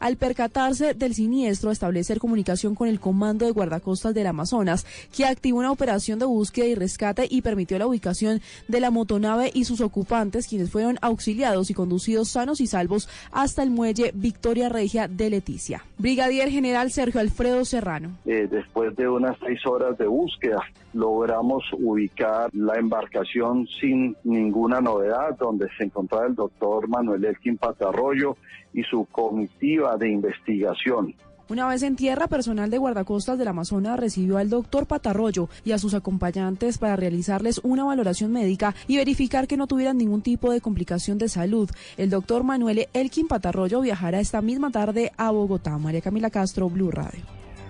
al 0.00 0.16
percatarse 0.16 0.94
del 0.94 1.14
siniestro, 1.14 1.70
establecer 1.70 2.18
comunicación 2.18 2.74
con 2.74 2.88
el 2.88 3.00
Comando 3.00 3.44
de 3.44 3.52
Guardacostas 3.52 4.14
del 4.14 4.26
Amazonas, 4.26 4.86
que 5.14 5.26
activó 5.26 5.58
una 5.58 5.72
operación 5.72 6.18
de 6.18 6.26
búsqueda 6.26 6.66
y 6.66 6.74
rescate 6.74 7.26
y 7.28 7.42
permitió 7.42 7.78
la 7.78 7.86
ubicación 7.86 8.40
de 8.68 8.80
la 8.80 8.90
motonave 8.90 9.50
y 9.52 9.64
sus 9.64 9.80
ocupantes, 9.80 10.46
quienes 10.46 10.70
fueron 10.70 10.98
auxiliados 11.02 11.70
y 11.70 11.74
conducidos 11.74 12.28
sanos 12.28 12.60
y 12.60 12.66
salvos 12.66 13.08
hasta 13.32 13.62
el 13.62 13.70
muelle 13.70 14.12
Victoria 14.14 14.68
Regia 14.68 15.08
de 15.08 15.30
Leticia. 15.30 15.84
Brigadier 15.98 16.50
General 16.50 16.90
Sergio 16.90 17.20
Alfredo 17.20 17.64
Serrano. 17.64 18.10
Eh, 18.26 18.48
después 18.50 18.94
de 18.96 19.08
unas 19.08 19.36
seis 19.44 19.64
horas 19.66 19.96
de 19.98 20.06
búsqueda, 20.06 20.60
logramos 20.92 21.64
ubicar 21.72 22.50
la 22.52 22.74
embarcación 22.78 23.66
sin 23.80 24.16
ninguna 24.24 24.80
novedad, 24.80 25.36
donde 25.38 25.68
se 25.76 25.84
encontraba 25.84 26.26
el 26.26 26.34
doctor 26.34 26.88
Manuel 26.88 27.24
Elkin 27.24 27.56
Patarroyo 27.56 28.36
y 28.74 28.82
su 28.82 29.06
comitiva 29.06 29.96
de 29.96 30.10
investigación. 30.10 31.14
Una 31.46 31.68
vez 31.68 31.82
en 31.82 31.94
tierra, 31.94 32.26
personal 32.26 32.70
de 32.70 32.78
guardacostas 32.78 33.38
del 33.38 33.48
Amazonas 33.48 34.00
recibió 34.00 34.38
al 34.38 34.48
doctor 34.48 34.86
Patarroyo 34.86 35.50
y 35.62 35.72
a 35.72 35.78
sus 35.78 35.92
acompañantes 35.92 36.78
para 36.78 36.96
realizarles 36.96 37.60
una 37.62 37.84
valoración 37.84 38.32
médica 38.32 38.74
y 38.88 38.96
verificar 38.96 39.46
que 39.46 39.58
no 39.58 39.66
tuvieran 39.66 39.98
ningún 39.98 40.22
tipo 40.22 40.50
de 40.50 40.62
complicación 40.62 41.18
de 41.18 41.28
salud. 41.28 41.68
El 41.98 42.08
doctor 42.08 42.44
Manuel 42.44 42.88
Elkin 42.94 43.28
Patarroyo 43.28 43.82
viajará 43.82 44.20
esta 44.20 44.40
misma 44.40 44.70
tarde 44.70 45.12
a 45.18 45.30
Bogotá. 45.30 45.76
María 45.76 46.00
Camila 46.00 46.30
Castro, 46.30 46.70
Blue 46.70 46.90
Radio. 46.90 47.20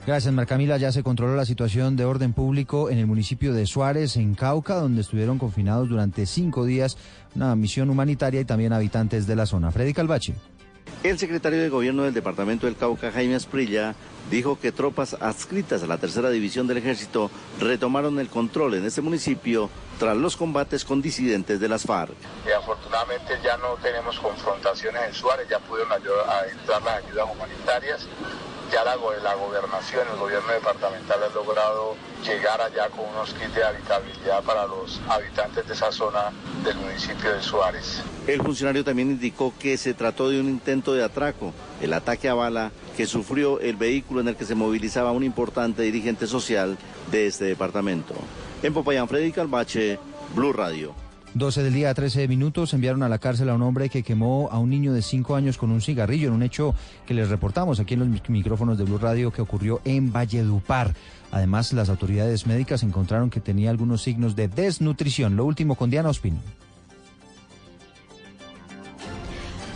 Gracias, 0.06 0.32
Marcamila. 0.32 0.76
Ya 0.76 0.92
se 0.92 1.02
controló 1.02 1.34
la 1.34 1.46
situación 1.46 1.96
de 1.96 2.04
orden 2.04 2.32
público 2.32 2.90
en 2.90 2.98
el 2.98 3.06
municipio 3.06 3.54
de 3.54 3.66
Suárez, 3.66 4.16
en 4.16 4.34
Cauca, 4.34 4.74
donde 4.74 5.00
estuvieron 5.00 5.38
confinados 5.38 5.88
durante 5.88 6.26
cinco 6.26 6.64
días 6.64 6.96
una 7.34 7.56
misión 7.56 7.90
humanitaria 7.90 8.40
y 8.40 8.44
también 8.44 8.72
habitantes 8.72 9.26
de 9.26 9.34
la 9.34 9.46
zona. 9.46 9.72
Freddy 9.72 9.94
Calvache. 9.94 10.34
El 11.02 11.18
secretario 11.18 11.60
de 11.60 11.68
Gobierno 11.68 12.04
del 12.04 12.14
Departamento 12.14 12.66
del 12.66 12.76
Cauca, 12.76 13.12
Jaime 13.12 13.34
Asprilla, 13.34 13.94
dijo 14.30 14.58
que 14.58 14.72
tropas 14.72 15.14
adscritas 15.20 15.82
a 15.82 15.86
la 15.86 15.98
tercera 15.98 16.30
división 16.30 16.66
del 16.66 16.78
ejército 16.78 17.30
retomaron 17.60 18.18
el 18.18 18.28
control 18.28 18.74
en 18.74 18.86
ese 18.86 19.02
municipio 19.02 19.68
tras 19.98 20.16
los 20.16 20.36
combates 20.36 20.84
con 20.84 21.02
disidentes 21.02 21.60
de 21.60 21.68
las 21.68 21.84
FARC. 21.84 22.14
Y 22.46 22.52
afortunadamente 22.52 23.38
ya 23.42 23.56
no 23.58 23.74
tenemos 23.82 24.18
confrontaciones 24.18 25.02
en 25.08 25.14
Suárez, 25.14 25.46
ya 25.48 25.58
pudieron 25.58 25.92
entrar 25.92 26.82
las 26.82 27.04
ayudas 27.04 27.28
humanitarias 27.30 28.06
ya 28.74 28.82
la, 28.82 28.96
la, 28.96 29.34
gobernación, 29.36 30.02
el 30.12 30.18
gobierno 30.18 30.52
departamental 30.52 31.22
ha 31.22 31.32
logrado 31.32 31.94
llegar 32.24 32.60
allá 32.60 32.90
con 32.90 33.08
unos 33.08 33.32
kits 33.34 33.54
de 33.54 33.62
habitabilidad 33.62 34.42
para 34.42 34.66
los 34.66 35.00
habitantes 35.08 35.64
de 35.68 35.74
esa 35.74 35.92
zona 35.92 36.32
del 36.64 36.76
municipio 36.78 37.32
de 37.32 37.40
Suárez. 37.40 38.02
El 38.26 38.42
funcionario 38.42 38.82
también 38.82 39.12
indicó 39.12 39.54
que 39.60 39.76
se 39.76 39.94
trató 39.94 40.28
de 40.28 40.40
un 40.40 40.48
intento 40.48 40.92
de 40.92 41.04
atraco, 41.04 41.54
el 41.80 41.92
ataque 41.92 42.28
a 42.28 42.34
bala 42.34 42.72
que 42.96 43.06
sufrió 43.06 43.60
el 43.60 43.76
vehículo 43.76 44.20
en 44.22 44.28
el 44.28 44.36
que 44.36 44.44
se 44.44 44.56
movilizaba 44.56 45.12
un 45.12 45.22
importante 45.22 45.82
dirigente 45.82 46.26
social 46.26 46.76
de 47.12 47.28
este 47.28 47.44
departamento. 47.44 48.14
En 48.64 48.74
Popayán, 48.74 49.06
Freddy 49.06 49.30
Calvache, 49.30 50.00
Blue 50.34 50.52
Radio. 50.52 51.03
12 51.34 51.64
del 51.64 51.74
día, 51.74 51.92
13 51.92 52.28
minutos, 52.28 52.74
enviaron 52.74 53.02
a 53.02 53.08
la 53.08 53.18
cárcel 53.18 53.48
a 53.48 53.54
un 53.54 53.62
hombre 53.62 53.88
que 53.88 54.04
quemó 54.04 54.48
a 54.52 54.60
un 54.60 54.70
niño 54.70 54.92
de 54.92 55.02
5 55.02 55.34
años 55.34 55.58
con 55.58 55.72
un 55.72 55.80
cigarrillo 55.80 56.28
en 56.28 56.34
un 56.34 56.44
hecho 56.44 56.76
que 57.06 57.14
les 57.14 57.28
reportamos 57.28 57.80
aquí 57.80 57.94
en 57.94 58.00
los 58.00 58.28
micrófonos 58.28 58.78
de 58.78 58.84
Blue 58.84 58.98
Radio 58.98 59.32
que 59.32 59.42
ocurrió 59.42 59.80
en 59.84 60.12
Valledupar. 60.12 60.94
Además, 61.32 61.72
las 61.72 61.88
autoridades 61.88 62.46
médicas 62.46 62.84
encontraron 62.84 63.30
que 63.30 63.40
tenía 63.40 63.70
algunos 63.70 64.02
signos 64.02 64.36
de 64.36 64.46
desnutrición. 64.46 65.34
Lo 65.34 65.44
último 65.44 65.74
con 65.74 65.90
Diana 65.90 66.10
Ospin. 66.10 66.38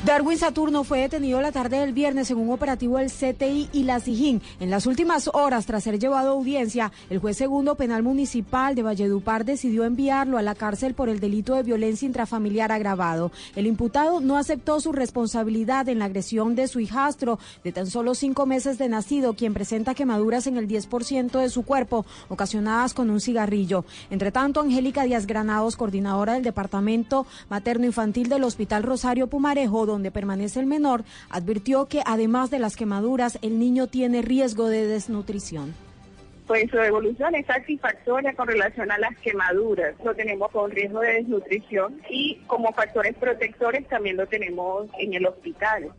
Darwin 0.05 0.39
Saturno 0.39 0.85
fue 0.85 1.01
detenido 1.01 1.41
la 1.41 1.51
tarde 1.51 1.81
del 1.81 1.93
viernes 1.93 2.31
en 2.31 2.39
un 2.39 2.53
operativo 2.53 2.99
del 2.99 3.11
CTI 3.11 3.69
y 3.73 3.83
la 3.83 3.99
SIJIN. 3.99 4.41
En 4.61 4.71
las 4.71 4.87
últimas 4.87 5.29
horas, 5.35 5.67
tras 5.67 5.83
ser 5.83 5.99
llevado 5.99 6.31
a 6.31 6.33
audiencia, 6.35 6.93
el 7.11 7.19
juez 7.19 7.37
segundo 7.37 7.75
penal 7.75 8.05
municipal 8.05 8.77
de 8.77 8.85
Valledupar 8.85 9.45
decidió 9.45 9.85
enviarlo 9.85 10.39
a 10.39 10.43
la 10.43 10.55
cárcel 10.55 10.95
por 10.95 11.09
el 11.09 11.19
delito 11.19 11.57
de 11.57 11.65
violencia 11.65 12.07
intrafamiliar 12.07 12.71
agravado. 12.71 13.33
El 13.57 13.67
imputado 13.67 14.21
no 14.21 14.37
aceptó 14.37 14.81
su 14.81 14.93
responsabilidad 14.93 15.89
en 15.89 15.99
la 15.99 16.05
agresión 16.05 16.55
de 16.55 16.69
su 16.69 16.79
hijastro 16.79 17.41
de 17.65 17.73
tan 17.73 17.89
solo 17.89 18.15
cinco 18.15 18.47
meses 18.47 18.79
de 18.79 18.89
nacido, 18.89 19.35
quien 19.35 19.53
presenta 19.53 19.95
quemaduras 19.95 20.47
en 20.47 20.59
el 20.59 20.69
10% 20.69 21.41
de 21.41 21.51
su 21.51 21.65
cuerpo, 21.65 22.07
ocasionadas 22.29 22.95
con 22.95 23.11
un 23.11 23.21
cigarrillo. 23.21 23.85
Entre 24.11 24.31
tanto, 24.31 24.61
Angélica 24.61 25.03
Díaz 25.03 25.27
Granados, 25.27 25.77
coordinadora 25.77 26.35
del 26.35 26.45
Departamento 26.45 27.27
Materno 27.51 27.85
Infantil 27.85 28.29
del 28.29 28.45
Hospital 28.45 28.85
Rosario 28.85 29.27
Pumarejo, 29.27 29.88
donde 29.93 30.11
permanece 30.11 30.61
el 30.61 30.67
menor, 30.67 31.05
advirtió 31.31 31.87
que 31.87 32.03
además 32.07 32.51
de 32.51 32.59
las 32.59 32.77
quemaduras, 32.77 33.39
el 33.43 33.59
niño 33.59 33.87
tiene 33.87 34.23
riesgo 34.23 34.69
de 34.69 34.87
desnutrición. 34.87 35.75
Pues 36.47 36.71
su 36.71 36.79
evolución 36.79 37.35
es 37.35 37.45
satisfactoria 37.45 38.33
con 38.35 38.49
relación 38.49 38.91
a 38.91 38.97
las 38.97 39.15
quemaduras. 39.19 39.95
Lo 40.03 40.15
tenemos 40.15 40.51
con 40.51 40.71
riesgo 40.71 41.01
de 41.01 41.15
desnutrición 41.15 42.01
y 42.09 42.37
como 42.47 42.73
factores 42.73 43.15
protectores 43.17 43.87
también 43.89 44.17
lo 44.17 44.27
tenemos 44.27 44.89
en 44.99 45.13
el 45.13 45.27
hospital. 45.27 45.91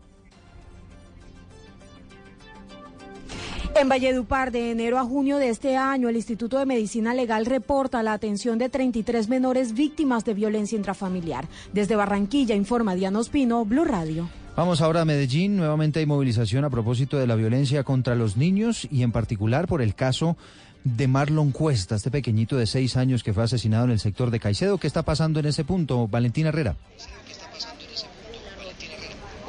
En 3.75 3.87
Valledupar, 3.87 4.51
de 4.51 4.71
enero 4.71 4.99
a 4.99 5.05
junio 5.05 5.37
de 5.37 5.49
este 5.49 5.77
año, 5.77 6.09
el 6.09 6.15
Instituto 6.15 6.59
de 6.59 6.65
Medicina 6.65 7.13
Legal 7.13 7.45
reporta 7.45 8.03
la 8.03 8.13
atención 8.13 8.57
de 8.57 8.67
33 8.67 9.29
menores 9.29 9.73
víctimas 9.73 10.25
de 10.25 10.33
violencia 10.33 10.75
intrafamiliar. 10.75 11.47
Desde 11.71 11.95
Barranquilla, 11.95 12.55
informa 12.55 12.95
Diana 12.95 13.19
Ospino, 13.19 13.63
Blue 13.65 13.85
Radio. 13.85 14.27
Vamos 14.57 14.81
ahora 14.81 15.01
a 15.01 15.05
Medellín. 15.05 15.55
Nuevamente 15.55 15.99
hay 15.99 16.05
movilización 16.05 16.65
a 16.65 16.69
propósito 16.69 17.17
de 17.17 17.27
la 17.27 17.35
violencia 17.35 17.83
contra 17.83 18.15
los 18.15 18.35
niños 18.35 18.85
y 18.91 19.03
en 19.03 19.13
particular 19.13 19.67
por 19.67 19.81
el 19.81 19.95
caso 19.95 20.35
de 20.83 21.07
Marlon 21.07 21.51
Cuesta, 21.51 21.95
este 21.95 22.11
pequeñito 22.11 22.57
de 22.57 22.65
seis 22.65 22.97
años 22.97 23.23
que 23.23 23.33
fue 23.33 23.43
asesinado 23.43 23.85
en 23.85 23.91
el 23.91 23.99
sector 23.99 24.31
de 24.31 24.39
Caicedo. 24.39 24.77
¿Qué 24.77 24.87
está 24.87 25.03
pasando 25.03 25.39
en 25.39 25.45
ese 25.45 25.63
punto, 25.63 26.07
Valentina 26.07 26.49
Herrera? 26.49 26.75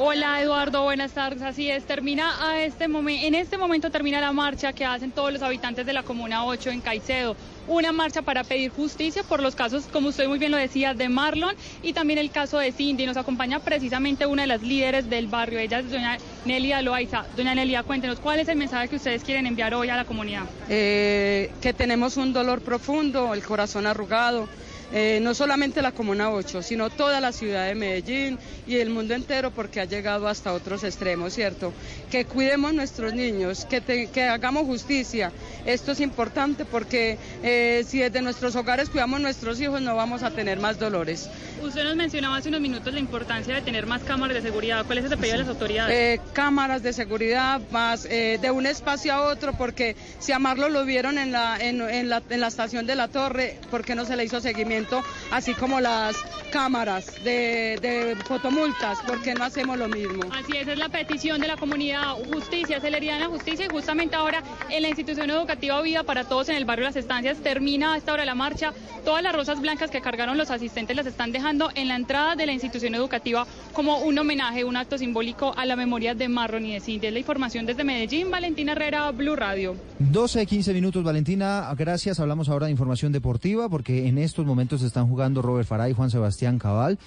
Hola 0.03 0.41
Eduardo, 0.41 0.83
buenas 0.83 1.13
tardes. 1.13 1.43
Así 1.43 1.71
es, 1.71 1.85
termina 1.85 2.49
a 2.51 2.59
este 2.63 2.89
momento, 2.89 3.27
en 3.27 3.35
este 3.35 3.59
momento 3.59 3.91
termina 3.91 4.19
la 4.19 4.33
marcha 4.33 4.73
que 4.73 4.87
hacen 4.87 5.11
todos 5.11 5.31
los 5.31 5.43
habitantes 5.43 5.85
de 5.85 5.93
la 5.93 6.03
Comuna 6.05 6.47
8 6.47 6.71
en 6.71 6.81
Caicedo. 6.81 7.37
Una 7.69 7.93
marcha 7.93 8.23
para 8.23 8.43
pedir 8.43 8.71
justicia 8.71 9.23
por 9.23 9.43
los 9.43 9.55
casos, 9.55 9.85
como 9.93 10.09
usted 10.09 10.27
muy 10.27 10.39
bien 10.39 10.53
lo 10.53 10.57
decía, 10.57 10.95
de 10.95 11.11
Marlon 11.11 11.55
y 11.83 11.93
también 11.93 12.19
el 12.19 12.31
caso 12.31 12.57
de 12.57 12.73
Cindy. 12.73 13.05
Nos 13.05 13.19
acompaña 13.19 13.61
precisamente 13.61 14.25
una 14.25 14.45
de 14.45 14.49
las 14.49 14.63
líderes 14.63 15.11
del 15.11 15.27
barrio, 15.27 15.59
ella 15.59 15.81
es 15.81 15.91
doña 15.91 16.17
Nelia 16.47 16.81
Loaiza. 16.81 17.27
Doña 17.37 17.55
Nelia, 17.55 17.83
cuéntenos, 17.83 18.21
¿cuál 18.21 18.41
es 18.41 18.49
el 18.49 18.57
mensaje 18.57 18.89
que 18.89 18.97
ustedes 18.97 19.23
quieren 19.23 19.45
enviar 19.45 19.75
hoy 19.75 19.91
a 19.91 19.97
la 19.97 20.07
comunidad? 20.07 20.45
Eh, 20.71 21.53
que 21.61 21.75
tenemos 21.75 22.17
un 22.17 22.33
dolor 22.33 22.63
profundo, 22.63 23.35
el 23.35 23.43
corazón 23.43 23.87
arrugado 23.87 24.49
eh, 24.93 25.21
no 25.23 25.35
solamente 25.35 25.83
la 25.83 25.93
Comuna 25.93 26.31
8, 26.31 26.63
sino 26.63 26.91
toda 26.91 27.21
la 27.21 27.33
ciudad 27.33 27.67
de 27.67 27.75
Medellín 27.75 28.39
y 28.67 28.77
el 28.77 28.91
mundo 28.91 29.15
entero 29.15 29.51
porque 29.51 29.81
ha 29.81 29.85
llegado 29.85 30.27
hasta 30.27 30.53
otros 30.53 30.83
extremos, 30.85 31.33
¿cierto? 31.33 31.73
Que 32.11 32.25
cuidemos 32.25 32.75
nuestros 32.75 33.15
niños, 33.15 33.65
que, 33.67 34.09
que 34.13 34.25
hagamos 34.25 34.65
justicia. 34.65 35.33
Esto 35.65 35.93
es 35.93 36.01
importante 36.01 36.65
porque 36.65 37.19
eh, 37.43 37.85
si 37.87 38.01
desde 38.01 38.21
nuestros 38.23 38.57
hogares 38.57 38.91
cuidamos 38.91 39.21
nuestros 39.21 39.61
hijos 39.61 39.81
no 39.81 39.95
vamos 39.95 40.23
a 40.23 40.31
tener 40.31 40.59
más 40.59 40.79
dolores. 40.79 41.29
Usted 41.63 41.85
nos 41.85 41.95
mencionaba 41.95 42.37
hace 42.37 42.49
unos 42.49 42.61
minutos 42.61 42.93
la 42.93 43.01
importancia 43.01 43.55
de 43.55 43.63
tener 43.63 43.87
más 43.87 44.03
cámaras 44.03 44.35
de 44.35 44.43
seguridad. 44.43 44.85
¿Cuál 44.87 44.99
es 44.99 45.05
ese 45.05 45.17
pedido 45.17 45.35
de 45.35 45.39
las 45.45 45.49
autoridades? 45.49 45.97
Eh, 45.97 46.21
cámaras 46.33 46.83
de 46.83 46.93
seguridad, 46.93 47.61
más 47.71 48.03
de 48.05 48.51
un 48.51 48.67
espacio 48.67 49.13
a 49.13 49.23
otro, 49.23 49.53
porque 49.53 49.95
si 50.19 50.33
a 50.33 50.39
Marlo 50.39 50.69
lo 50.69 50.85
vieron 50.85 51.19
en 51.19 51.33
la, 51.33 51.59
en, 51.59 51.81
en, 51.83 52.09
la, 52.09 52.23
en 52.29 52.41
la 52.41 52.49
estación 52.49 52.87
de 52.87 52.97
la 52.97 53.09
torre, 53.09 53.59
¿por 53.71 53.85
qué 53.85 53.95
no 53.95 54.05
se 54.05 54.17
le 54.17 54.25
hizo 54.25 54.41
seguimiento? 54.41 55.03
así 55.31 55.55
como 55.55 55.81
las 55.81 56.17
cámaras 56.53 57.23
de, 57.25 58.17
fotomultas, 58.27 58.99
porque 59.07 59.35
no 59.35 59.45
hacemos 59.45 59.79
lo 59.79 59.89
mismo. 59.89 60.23
Así 60.33 60.57
es, 60.57 60.69
es 60.69 60.79
la 60.79 60.89
petición 60.89 61.41
de 61.41 61.49
la 61.49 61.57
comunidad, 61.57 62.00
justicia, 62.33 62.81
celeridad 62.81 63.17
en 63.17 63.23
la 63.23 63.29
justicia 63.29 63.67
y 63.67 63.69
justamente 63.69 64.17
ahora 64.17 64.43
en 64.69 64.83
la 64.83 64.89
institución 64.89 65.31
educativa 65.31 65.81
Vida 65.83 66.03
para 66.03 66.25
Todos 66.25 66.49
en 66.49 66.57
el 66.57 66.65
barrio 66.65 66.85
Las 66.85 66.97
Estancias 66.97 67.39
termina 67.39 67.95
a 67.95 67.97
esta 67.97 68.13
hora 68.13 68.25
la 68.25 68.35
marcha. 68.35 68.73
Todas 69.05 69.23
las 69.23 69.35
rosas 69.35 69.61
blancas 69.61 69.91
que 69.91 70.01
cargaron 70.01 70.37
los 70.37 70.51
asistentes 70.51 70.97
las 70.97 71.07
están 71.07 71.33
dejando 71.33 71.71
en 71.75 71.89
la 71.89 71.97
entrada 71.97 72.37
de 72.37 72.47
la 72.47 72.53
institución 72.53 72.95
educativa 72.95 73.47
como 73.73 73.99
un 73.99 74.19
homenaje, 74.19 74.65
un 74.65 74.77
acto 74.77 74.99
simbólico 74.99 75.55
a 75.57 75.65
la 75.65 75.77
memoria 75.77 76.15
de 76.15 76.29
Marron 76.29 76.67
y 76.67 76.75
de 76.75 76.81
Cindy. 76.81 77.07
Es 77.07 77.13
la 77.13 77.19
información 77.19 77.67
desde 77.67 77.85
Medellín, 77.85 78.31
Valentina 78.31 78.73
Herrera, 78.73 79.11
Blue 79.11 79.37
Radio. 79.37 79.77
12, 79.99 80.47
15 80.47 80.75
minutos, 80.75 81.03
Valentina, 81.05 81.73
gracias. 81.77 82.21
Hablamos 82.21 82.49
ahora 82.49 82.67
de 82.67 82.73
información 82.73 83.13
deportiva 83.13 83.69
porque 83.69 84.09
en 84.09 84.19
estos 84.19 84.47
momentos 84.47 84.83
están 84.83 85.09
jugando 85.09 85.43
Robert 85.43 85.69
Farah 85.69 85.89
y 85.89 85.93
Juan 85.93 86.11
Sebastián 86.11 86.59
Cabal. 86.59 86.99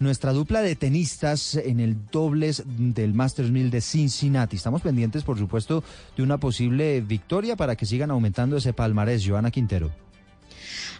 Nuestra 0.00 0.32
dupla 0.32 0.62
de 0.62 0.76
tenistas 0.76 1.56
en 1.56 1.78
el 1.78 1.94
dobles 2.10 2.64
del 2.66 3.12
Masters 3.12 3.50
1000 3.50 3.70
de 3.70 3.82
Cincinnati. 3.82 4.56
Estamos 4.56 4.80
pendientes, 4.80 5.24
por 5.24 5.36
supuesto, 5.36 5.84
de 6.16 6.22
una 6.22 6.38
posible 6.38 7.02
victoria 7.02 7.54
para 7.54 7.76
que 7.76 7.84
sigan 7.84 8.10
aumentando 8.10 8.56
ese 8.56 8.72
palmarés. 8.72 9.22
Joana 9.28 9.50
Quintero. 9.50 9.90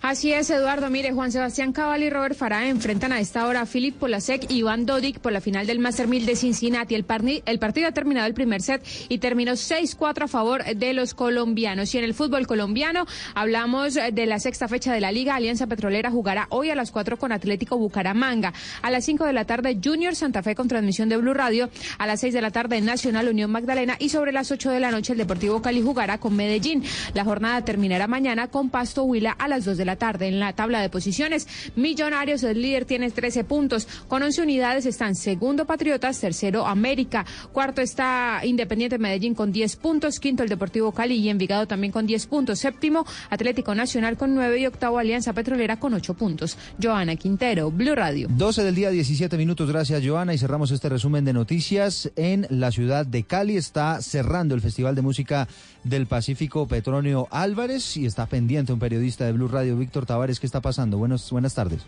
Así 0.02 0.32
es, 0.32 0.48
Eduardo. 0.50 0.88
Mire, 0.88 1.12
Juan 1.12 1.30
Sebastián 1.30 1.72
Cabal 1.72 2.02
y 2.02 2.10
Robert 2.10 2.34
Farah 2.34 2.68
enfrentan 2.68 3.12
a 3.12 3.20
esta 3.20 3.46
hora 3.46 3.62
a 3.62 3.66
Filip 3.66 3.98
Polasek 3.98 4.50
y 4.50 4.58
Iván 4.58 4.86
Dodik 4.86 5.18
por 5.18 5.32
la 5.32 5.40
final 5.40 5.66
del 5.66 5.78
Master 5.78 6.08
1000 6.08 6.26
de 6.26 6.36
Cincinnati. 6.36 6.94
El, 6.94 7.04
el 7.44 7.58
partido 7.58 7.88
ha 7.88 7.92
terminado 7.92 8.26
el 8.26 8.34
primer 8.34 8.62
set 8.62 8.82
y 9.08 9.18
terminó 9.18 9.52
6-4 9.52 10.24
a 10.24 10.28
favor 10.28 10.64
de 10.64 10.92
los 10.94 11.14
colombianos. 11.14 11.94
Y 11.94 11.98
en 11.98 12.04
el 12.04 12.14
fútbol 12.14 12.46
colombiano 12.46 13.06
hablamos 13.34 13.94
de 13.94 14.26
la 14.26 14.38
sexta 14.38 14.68
fecha 14.68 14.92
de 14.92 15.00
la 15.00 15.12
Liga. 15.12 15.34
Alianza 15.34 15.66
Petrolera 15.66 16.10
jugará 16.10 16.46
hoy 16.50 16.70
a 16.70 16.74
las 16.74 16.90
4 16.90 17.18
con 17.18 17.32
Atlético 17.32 17.76
Bucaramanga. 17.76 18.52
A 18.82 18.90
las 18.90 19.04
5 19.04 19.24
de 19.26 19.32
la 19.32 19.44
tarde, 19.44 19.78
Junior 19.82 20.14
Santa 20.14 20.42
Fe 20.42 20.54
con 20.54 20.68
transmisión 20.68 21.08
de 21.08 21.16
Blue 21.16 21.34
Radio. 21.34 21.70
A 21.98 22.06
las 22.06 22.20
6 22.20 22.34
de 22.34 22.40
la 22.40 22.50
tarde, 22.50 22.80
Nacional 22.80 23.28
Unión 23.28 23.50
Magdalena. 23.50 23.96
Y 23.98 24.08
sobre 24.08 24.32
las 24.32 24.50
8 24.50 24.70
de 24.70 24.80
la 24.80 24.90
noche, 24.90 25.12
el 25.12 25.18
Deportivo 25.18 25.60
Cali 25.62 25.82
jugará 25.82 26.18
con 26.18 26.34
Medellín. 26.34 26.84
La 27.14 27.24
jornada 27.24 27.64
terminará 27.64 28.06
mañana 28.06 28.48
con 28.48 28.70
Pasto 28.70 29.04
Huila 29.04 29.32
a 29.32 29.48
las 29.48 29.59
2 29.64 29.76
de 29.76 29.84
la 29.84 29.96
tarde. 29.96 30.28
En 30.28 30.40
la 30.40 30.52
tabla 30.54 30.80
de 30.80 30.88
posiciones, 30.88 31.46
Millonarios, 31.76 32.42
el 32.42 32.60
líder, 32.60 32.84
tiene 32.84 33.10
13 33.10 33.44
puntos. 33.44 33.86
Con 34.08 34.22
11 34.22 34.42
unidades 34.42 34.86
están 34.86 35.14
segundo 35.14 35.66
Patriotas, 35.66 36.20
tercero 36.20 36.66
América, 36.66 37.24
cuarto 37.52 37.80
está 37.80 38.40
Independiente 38.44 38.98
Medellín 38.98 39.34
con 39.34 39.52
10 39.52 39.76
puntos, 39.76 40.20
quinto 40.20 40.42
el 40.42 40.48
Deportivo 40.48 40.92
Cali 40.92 41.16
y 41.16 41.28
Envigado 41.28 41.66
también 41.66 41.92
con 41.92 42.06
10 42.06 42.26
puntos, 42.26 42.58
séptimo 42.58 43.04
Atlético 43.30 43.74
Nacional 43.74 44.16
con 44.16 44.34
9 44.34 44.58
y 44.60 44.66
octavo 44.66 44.98
Alianza 44.98 45.32
Petrolera 45.32 45.78
con 45.78 45.94
8 45.94 46.14
puntos. 46.14 46.56
Joana 46.80 47.16
Quintero, 47.16 47.70
Blue 47.70 47.94
Radio. 47.94 48.28
12 48.30 48.62
del 48.62 48.74
día, 48.74 48.90
17 48.90 49.36
minutos. 49.36 49.68
Gracias, 49.68 50.02
Joana. 50.04 50.34
Y 50.34 50.38
cerramos 50.38 50.70
este 50.70 50.88
resumen 50.88 51.24
de 51.24 51.32
noticias 51.32 52.10
en 52.16 52.46
la 52.50 52.70
ciudad 52.70 53.06
de 53.06 53.24
Cali. 53.24 53.56
Está 53.56 54.00
cerrando 54.02 54.54
el 54.54 54.60
Festival 54.60 54.94
de 54.94 55.02
Música 55.02 55.48
del 55.84 56.06
Pacífico 56.06 56.66
Petronio 56.66 57.28
Álvarez 57.30 57.96
y 57.96 58.06
está 58.06 58.26
pendiente 58.26 58.72
un 58.72 58.78
periodista 58.78 59.24
de 59.24 59.32
Blue 59.32 59.48
Radio, 59.50 59.76
Víctor 59.76 60.06
Tavares. 60.06 60.40
¿Qué 60.40 60.46
está 60.46 60.60
pasando? 60.60 60.98
Buenos, 60.98 61.30
buenas 61.30 61.54
tardes. 61.54 61.82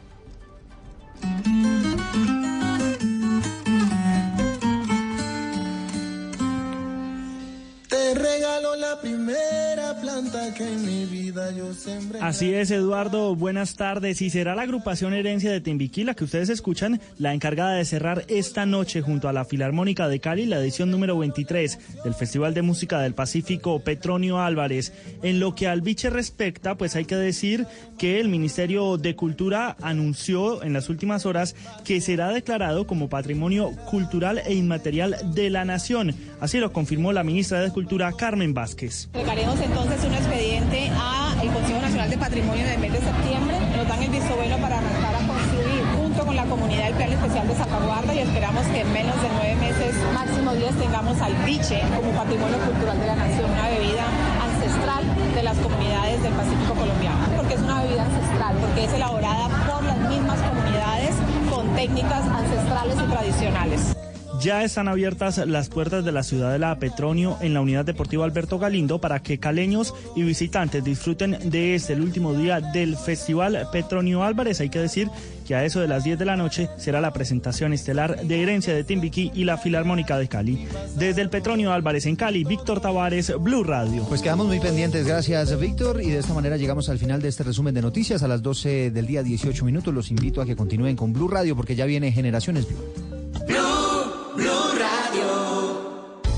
La 8.76 9.00
primera 9.00 9.98
planta 10.00 10.52
que 10.54 10.64
en 10.66 10.84
mi 10.84 11.04
vida 11.06 11.50
yo 11.52 11.72
sembré. 11.72 12.20
Así 12.20 12.52
es, 12.52 12.70
Eduardo. 12.70 13.34
Buenas 13.34 13.76
tardes. 13.76 14.20
Y 14.20 14.30
será 14.30 14.54
la 14.54 14.62
agrupación 14.62 15.14
Herencia 15.14 15.50
de 15.50 15.60
Timbiquí 15.60 16.02
que 16.16 16.24
ustedes 16.24 16.48
escuchan 16.48 17.00
la 17.18 17.32
encargada 17.32 17.74
de 17.74 17.84
cerrar 17.84 18.24
esta 18.28 18.66
noche 18.66 19.02
junto 19.02 19.28
a 19.28 19.32
la 19.32 19.44
Filarmónica 19.44 20.08
de 20.08 20.18
Cali 20.20 20.46
la 20.46 20.58
edición 20.58 20.90
número 20.90 21.16
23 21.16 21.78
del 22.02 22.14
Festival 22.14 22.54
de 22.54 22.62
Música 22.62 23.00
del 23.00 23.14
Pacífico 23.14 23.78
Petronio 23.80 24.40
Álvarez. 24.40 24.92
En 25.22 25.38
lo 25.38 25.54
que 25.54 25.68
al 25.68 25.80
biche 25.80 26.10
respecta, 26.10 26.76
pues 26.76 26.96
hay 26.96 27.04
que 27.04 27.16
decir 27.16 27.66
que 27.98 28.20
el 28.20 28.28
Ministerio 28.28 28.96
de 28.96 29.14
Cultura 29.14 29.76
anunció 29.80 30.62
en 30.64 30.72
las 30.72 30.88
últimas 30.88 31.24
horas 31.24 31.54
que 31.84 32.00
será 32.00 32.30
declarado 32.30 32.86
como 32.86 33.08
Patrimonio 33.08 33.70
Cultural 33.88 34.42
e 34.44 34.54
Inmaterial 34.54 35.16
de 35.34 35.50
la 35.50 35.64
Nación. 35.64 36.14
Así 36.40 36.58
lo 36.58 36.72
confirmó 36.72 37.12
la 37.12 37.22
ministra 37.22 37.60
de 37.60 37.70
Cultura, 37.70 38.12
Carmen 38.12 38.54
Vázquez. 38.62 39.08
Entonces 39.12 40.04
un 40.04 40.14
expediente 40.14 40.88
al 40.94 41.52
Consejo 41.52 41.80
Nacional 41.80 42.08
de 42.10 42.16
Patrimonio 42.16 42.62
en 42.64 42.72
el 42.74 42.78
mes 42.78 42.92
de 42.92 43.00
septiembre. 43.00 43.58
Nos 43.76 43.88
dan 43.88 44.00
el 44.00 44.10
visto 44.10 44.36
bueno 44.36 44.56
para 44.58 44.78
arrancar 44.78 45.14
a 45.16 45.26
construir 45.26 45.82
junto 45.98 46.24
con 46.24 46.36
la 46.36 46.44
comunidad 46.44 46.86
el 46.86 46.94
Plan 46.94 47.10
Especial 47.10 47.48
de 47.48 47.54
Salvaguarda 47.56 48.14
y 48.14 48.20
esperamos 48.20 48.64
que 48.66 48.80
en 48.82 48.92
menos 48.92 49.16
de 49.20 49.28
nueve 49.34 49.54
meses, 49.56 49.96
máximo 50.14 50.54
diez, 50.54 50.74
tengamos 50.78 51.20
al 51.20 51.34
biche 51.42 51.82
como 51.96 52.12
Patrimonio 52.12 52.58
Cultural 52.58 53.00
de 53.00 53.06
la 53.06 53.16
Nación, 53.16 53.50
una 53.50 53.68
bebida 53.68 54.06
ancestral 54.46 55.02
de 55.34 55.42
las 55.42 55.58
comunidades 55.58 56.22
del 56.22 56.32
Pacífico 56.34 56.74
colombiano. 56.74 57.18
porque 57.36 57.54
es 57.54 57.60
una 57.62 57.82
bebida 57.82 58.02
ancestral? 58.04 58.54
Porque 58.62 58.84
es 58.84 58.92
elaborada 58.92 59.48
por 59.66 59.82
las 59.82 59.98
mismas 60.08 60.38
comunidades 60.38 61.14
con 61.50 61.66
técnicas 61.74 62.22
ancestrales 62.30 62.94
y 62.94 63.10
tradicionales. 63.10 64.01
Ya 64.42 64.64
están 64.64 64.88
abiertas 64.88 65.38
las 65.46 65.68
puertas 65.68 66.04
de 66.04 66.10
la 66.10 66.24
Ciudadela 66.24 66.76
Petronio 66.80 67.38
en 67.42 67.54
la 67.54 67.60
Unidad 67.60 67.84
Deportiva 67.84 68.24
Alberto 68.24 68.58
Galindo 68.58 69.00
para 69.00 69.22
que 69.22 69.38
caleños 69.38 69.94
y 70.16 70.24
visitantes 70.24 70.82
disfruten 70.82 71.38
de 71.44 71.76
este, 71.76 71.94
último 71.94 72.34
día 72.34 72.60
del 72.60 72.96
Festival 72.96 73.68
Petronio 73.70 74.24
Álvarez. 74.24 74.60
Hay 74.60 74.68
que 74.68 74.80
decir 74.80 75.08
que 75.46 75.54
a 75.54 75.64
eso 75.64 75.80
de 75.80 75.86
las 75.86 76.02
10 76.02 76.18
de 76.18 76.24
la 76.24 76.36
noche 76.36 76.68
será 76.76 77.00
la 77.00 77.12
presentación 77.12 77.72
estelar 77.72 78.20
de 78.26 78.42
Herencia 78.42 78.74
de 78.74 78.82
Timbiquí 78.82 79.30
y 79.32 79.44
la 79.44 79.58
Filarmónica 79.58 80.18
de 80.18 80.26
Cali. 80.26 80.66
Desde 80.96 81.22
el 81.22 81.30
Petronio 81.30 81.72
Álvarez 81.72 82.06
en 82.06 82.16
Cali, 82.16 82.42
Víctor 82.42 82.80
Tavares, 82.80 83.32
Blue 83.38 83.62
Radio. 83.62 84.04
Pues 84.08 84.22
quedamos 84.22 84.48
muy 84.48 84.58
pendientes, 84.58 85.06
gracias 85.06 85.56
Víctor, 85.56 86.02
y 86.02 86.10
de 86.10 86.18
esta 86.18 86.34
manera 86.34 86.56
llegamos 86.56 86.88
al 86.88 86.98
final 86.98 87.22
de 87.22 87.28
este 87.28 87.44
resumen 87.44 87.74
de 87.74 87.82
noticias 87.82 88.24
a 88.24 88.28
las 88.28 88.42
12 88.42 88.90
del 88.90 89.06
día 89.06 89.22
18 89.22 89.64
minutos. 89.64 89.94
Los 89.94 90.10
invito 90.10 90.40
a 90.40 90.46
que 90.46 90.56
continúen 90.56 90.96
con 90.96 91.12
Blue 91.12 91.28
Radio 91.28 91.54
porque 91.54 91.76
ya 91.76 91.86
viene 91.86 92.10
Generaciones 92.10 92.66
Blue. 92.66 93.11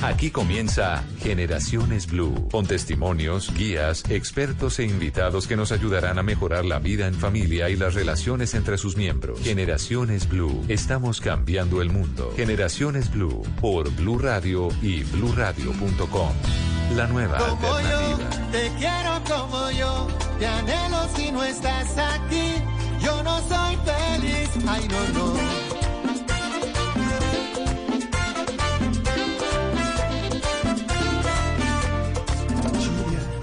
Aquí 0.00 0.30
comienza 0.30 1.02
Generaciones 1.20 2.06
Blue, 2.06 2.48
con 2.52 2.66
testimonios, 2.66 3.52
guías, 3.52 4.04
expertos 4.08 4.78
e 4.78 4.84
invitados 4.84 5.48
que 5.48 5.56
nos 5.56 5.72
ayudarán 5.72 6.20
a 6.20 6.22
mejorar 6.22 6.64
la 6.64 6.78
vida 6.78 7.08
en 7.08 7.14
familia 7.14 7.68
y 7.68 7.74
las 7.76 7.94
relaciones 7.94 8.54
entre 8.54 8.78
sus 8.78 8.96
miembros. 8.96 9.40
Generaciones 9.40 10.28
Blue, 10.28 10.64
estamos 10.68 11.20
cambiando 11.20 11.82
el 11.82 11.90
mundo. 11.90 12.32
Generaciones 12.36 13.10
Blue, 13.10 13.42
por 13.60 13.90
Blue 13.90 14.18
Radio 14.18 14.68
y 14.82 15.02
bluradio.com. 15.02 16.32
La 16.94 17.06
nueva 17.08 17.38
Como 17.38 17.74
alternativa. 17.74 18.30
yo, 18.30 18.50
te 18.52 18.70
quiero 18.78 19.24
como 19.28 19.70
yo, 19.72 20.06
te 20.38 20.46
anhelo 20.46 21.08
si 21.16 21.32
no 21.32 21.42
estás 21.42 21.98
aquí. 21.98 22.54
Yo 23.02 23.22
no 23.24 23.36
soy 23.48 23.76
feliz, 23.84 24.48
ay 24.68 24.88
no, 24.88 25.18
no. 25.18 25.67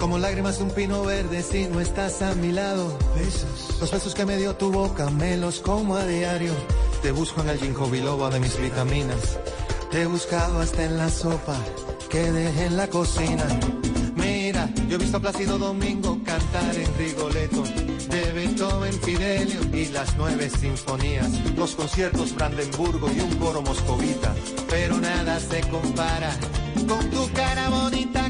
Como 0.06 0.20
lágrimas 0.20 0.60
de 0.60 0.66
un 0.66 0.70
pino 0.70 1.02
verde 1.02 1.42
si 1.42 1.66
no 1.66 1.82
estás 1.82 2.22
a 2.22 2.36
mi 2.36 2.52
lado. 2.52 2.96
Besos. 3.16 3.80
Los 3.82 3.92
besos 3.92 4.14
que 4.14 4.24
me 4.24 4.38
dio 4.38 4.56
tu 4.56 4.72
boca 4.72 5.10
me 5.10 5.36
los 5.36 5.62
como 5.62 5.96
a 5.96 6.06
diario. 6.06 6.54
Te 7.02 7.10
busco 7.10 7.42
en 7.42 7.50
el 7.50 7.58
ginkgo 7.58 7.90
biloba 7.90 8.30
de 8.30 8.40
mis 8.40 8.56
vitaminas. 8.56 9.40
Te 9.90 10.04
he 10.04 10.06
buscado 10.06 10.60
hasta 10.60 10.86
en 10.86 10.98
la 10.98 11.10
sopa 11.10 11.58
que 12.08 12.32
dejé 12.32 12.66
en 12.68 12.78
la 12.78 12.88
cocina. 12.88 13.48
Mira, 14.16 14.70
yo 14.88 14.98
he 14.98 15.00
visto 15.00 15.18
a 15.18 15.22
Plácido 15.22 15.58
Domingo 15.58 16.20
cantar 16.24 16.76
en 16.76 16.98
Rigoletto. 17.00 17.64
De 17.64 18.32
Beethoven, 18.32 18.94
Fidelio 19.02 19.60
y 19.74 19.88
las 19.88 20.16
nueve 20.18 20.52
sinfonías. 20.52 21.32
Los 21.58 21.74
conciertos 21.74 22.36
Brandenburgo 22.36 23.10
y 23.12 23.22
un 23.22 23.36
coro 23.38 23.64
moscovita. 23.64 24.36
Pero 24.70 25.00
nada 25.00 25.40
se 25.40 25.62
compara 25.62 26.32
con 26.88 27.10
tu 27.10 27.28
cara 27.34 27.70
bonita 27.70 28.25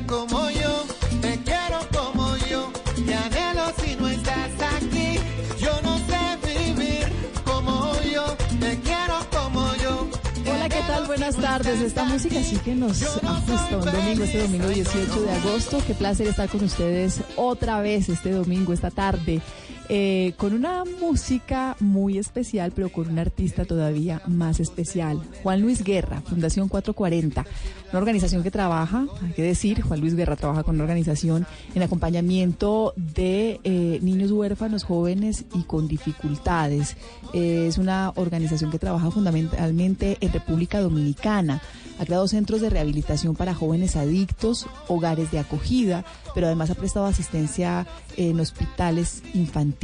Buenas 11.17 11.37
tardes. 11.37 11.79
Esta 11.79 12.03
música 12.03 12.43
sí 12.43 12.57
que 12.57 12.75
nos 12.75 13.01
ajusta 13.23 13.77
un 13.77 13.85
domingo, 13.85 14.25
este 14.25 14.41
domingo 14.41 14.67
18 14.67 15.21
de 15.21 15.31
agosto. 15.31 15.81
Qué 15.87 15.93
placer 15.93 16.27
estar 16.27 16.49
con 16.49 16.61
ustedes 16.61 17.21
otra 17.37 17.79
vez 17.79 18.09
este 18.09 18.31
domingo, 18.31 18.73
esta 18.73 18.91
tarde. 18.91 19.39
Eh, 19.87 20.33
con 20.37 20.53
una 20.53 20.83
música 20.83 21.75
muy 21.79 22.17
especial, 22.17 22.71
pero 22.75 22.89
con 22.89 23.07
un 23.07 23.19
artista 23.19 23.65
todavía 23.65 24.21
más 24.25 24.59
especial. 24.59 25.21
Juan 25.43 25.61
Luis 25.61 25.83
Guerra, 25.83 26.21
Fundación 26.21 26.69
440, 26.69 27.45
una 27.91 27.99
organización 27.99 28.41
que 28.41 28.49
trabaja, 28.49 29.05
hay 29.23 29.33
que 29.33 29.43
decir, 29.43 29.81
Juan 29.81 29.99
Luis 29.99 30.15
Guerra 30.15 30.35
trabaja 30.35 30.63
con 30.63 30.75
una 30.75 30.85
organización 30.85 31.45
en 31.75 31.83
acompañamiento 31.83 32.93
de 32.95 33.59
eh, 33.63 33.99
niños 34.01 34.31
huérfanos, 34.31 34.83
jóvenes 34.83 35.45
y 35.53 35.63
con 35.63 35.87
dificultades. 35.87 36.97
Eh, 37.33 37.67
es 37.67 37.77
una 37.77 38.11
organización 38.15 38.71
que 38.71 38.79
trabaja 38.79 39.11
fundamentalmente 39.11 40.17
en 40.19 40.33
República 40.33 40.81
Dominicana. 40.81 41.61
Ha 41.99 42.05
creado 42.05 42.27
centros 42.27 42.59
de 42.59 42.69
rehabilitación 42.69 43.35
para 43.35 43.53
jóvenes 43.53 43.95
adictos, 43.95 44.67
hogares 44.87 45.31
de 45.31 45.39
acogida, 45.39 46.03
pero 46.33 46.47
además 46.47 46.71
ha 46.71 46.75
prestado 46.75 47.05
asistencia 47.05 47.87
en 48.17 48.39
hospitales 48.39 49.23
infantiles 49.33 49.74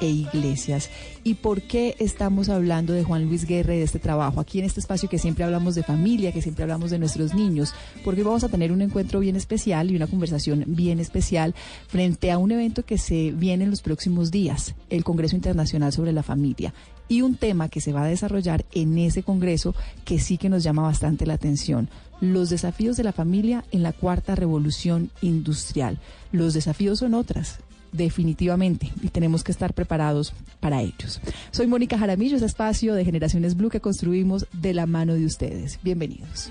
e 0.00 0.08
iglesias. 0.08 0.90
¿Y 1.22 1.34
por 1.34 1.62
qué 1.62 1.96
estamos 1.98 2.48
hablando 2.48 2.92
de 2.92 3.04
Juan 3.04 3.26
Luis 3.26 3.46
Guerra 3.46 3.74
y 3.74 3.78
de 3.78 3.84
este 3.84 3.98
trabajo? 3.98 4.40
Aquí 4.40 4.58
en 4.58 4.64
este 4.64 4.80
espacio 4.80 5.08
que 5.08 5.18
siempre 5.18 5.44
hablamos 5.44 5.74
de 5.74 5.82
familia, 5.82 6.32
que 6.32 6.42
siempre 6.42 6.62
hablamos 6.62 6.90
de 6.90 6.98
nuestros 6.98 7.34
niños, 7.34 7.72
porque 8.04 8.22
vamos 8.22 8.44
a 8.44 8.48
tener 8.48 8.72
un 8.72 8.82
encuentro 8.82 9.20
bien 9.20 9.36
especial 9.36 9.90
y 9.90 9.96
una 9.96 10.06
conversación 10.06 10.64
bien 10.66 11.00
especial 11.00 11.54
frente 11.88 12.30
a 12.30 12.38
un 12.38 12.52
evento 12.52 12.84
que 12.84 12.98
se 12.98 13.32
viene 13.32 13.64
en 13.64 13.70
los 13.70 13.82
próximos 13.82 14.30
días, 14.30 14.74
el 14.90 15.04
Congreso 15.04 15.36
Internacional 15.36 15.92
sobre 15.92 16.12
la 16.12 16.22
Familia 16.22 16.74
y 17.08 17.22
un 17.22 17.36
tema 17.36 17.68
que 17.68 17.80
se 17.80 17.92
va 17.92 18.04
a 18.04 18.08
desarrollar 18.08 18.64
en 18.72 18.96
ese 18.98 19.22
Congreso 19.22 19.74
que 20.04 20.18
sí 20.18 20.38
que 20.38 20.48
nos 20.48 20.62
llama 20.62 20.82
bastante 20.82 21.26
la 21.26 21.34
atención. 21.34 21.88
Los 22.20 22.50
desafíos 22.50 22.96
de 22.96 23.04
la 23.04 23.12
familia 23.12 23.64
en 23.70 23.82
la 23.82 23.92
cuarta 23.92 24.34
revolución 24.34 25.10
industrial. 25.20 25.98
Los 26.32 26.54
desafíos 26.54 27.00
son 27.00 27.14
otras, 27.14 27.58
definitivamente, 27.94 28.92
y 29.02 29.08
tenemos 29.08 29.44
que 29.44 29.52
estar 29.52 29.72
preparados 29.72 30.34
para 30.60 30.82
ellos. 30.82 31.20
Soy 31.52 31.66
Mónica 31.66 31.96
Jaramillo, 31.96 32.36
ese 32.36 32.46
espacio 32.46 32.94
de 32.94 33.04
Generaciones 33.04 33.56
Blue 33.56 33.70
que 33.70 33.80
construimos 33.80 34.46
de 34.52 34.74
la 34.74 34.86
mano 34.86 35.14
de 35.14 35.24
ustedes. 35.24 35.78
Bienvenidos. 35.82 36.50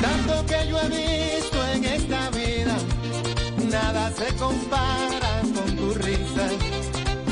Tanto 0.00 0.46
que 0.46 0.68
yo 0.70 0.80
he 0.80 0.88
visto 0.88 1.66
en 1.74 1.84
esta 1.84 2.30
vida, 2.30 2.76
nada 3.70 4.12
se 4.12 4.34
compara 4.36 5.42
con 5.54 5.76
tu 5.76 5.94
risa. 5.94 6.48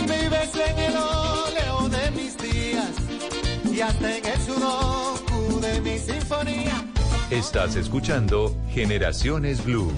Vives 0.03 0.51
en 0.55 0.79
el 0.79 0.97
óleo 0.97 1.89
de 1.89 2.11
mis 2.11 2.37
días 2.39 2.91
y 3.73 3.81
hasta 3.81 4.19
en 4.19 4.27
el 4.27 4.41
sudoku 4.41 5.61
de 5.61 5.81
mi 5.81 5.99
sinfonía. 5.99 6.85
Estás 7.31 7.77
escuchando 7.77 8.57
Generaciones 8.73 9.65
Blue. 9.65 9.93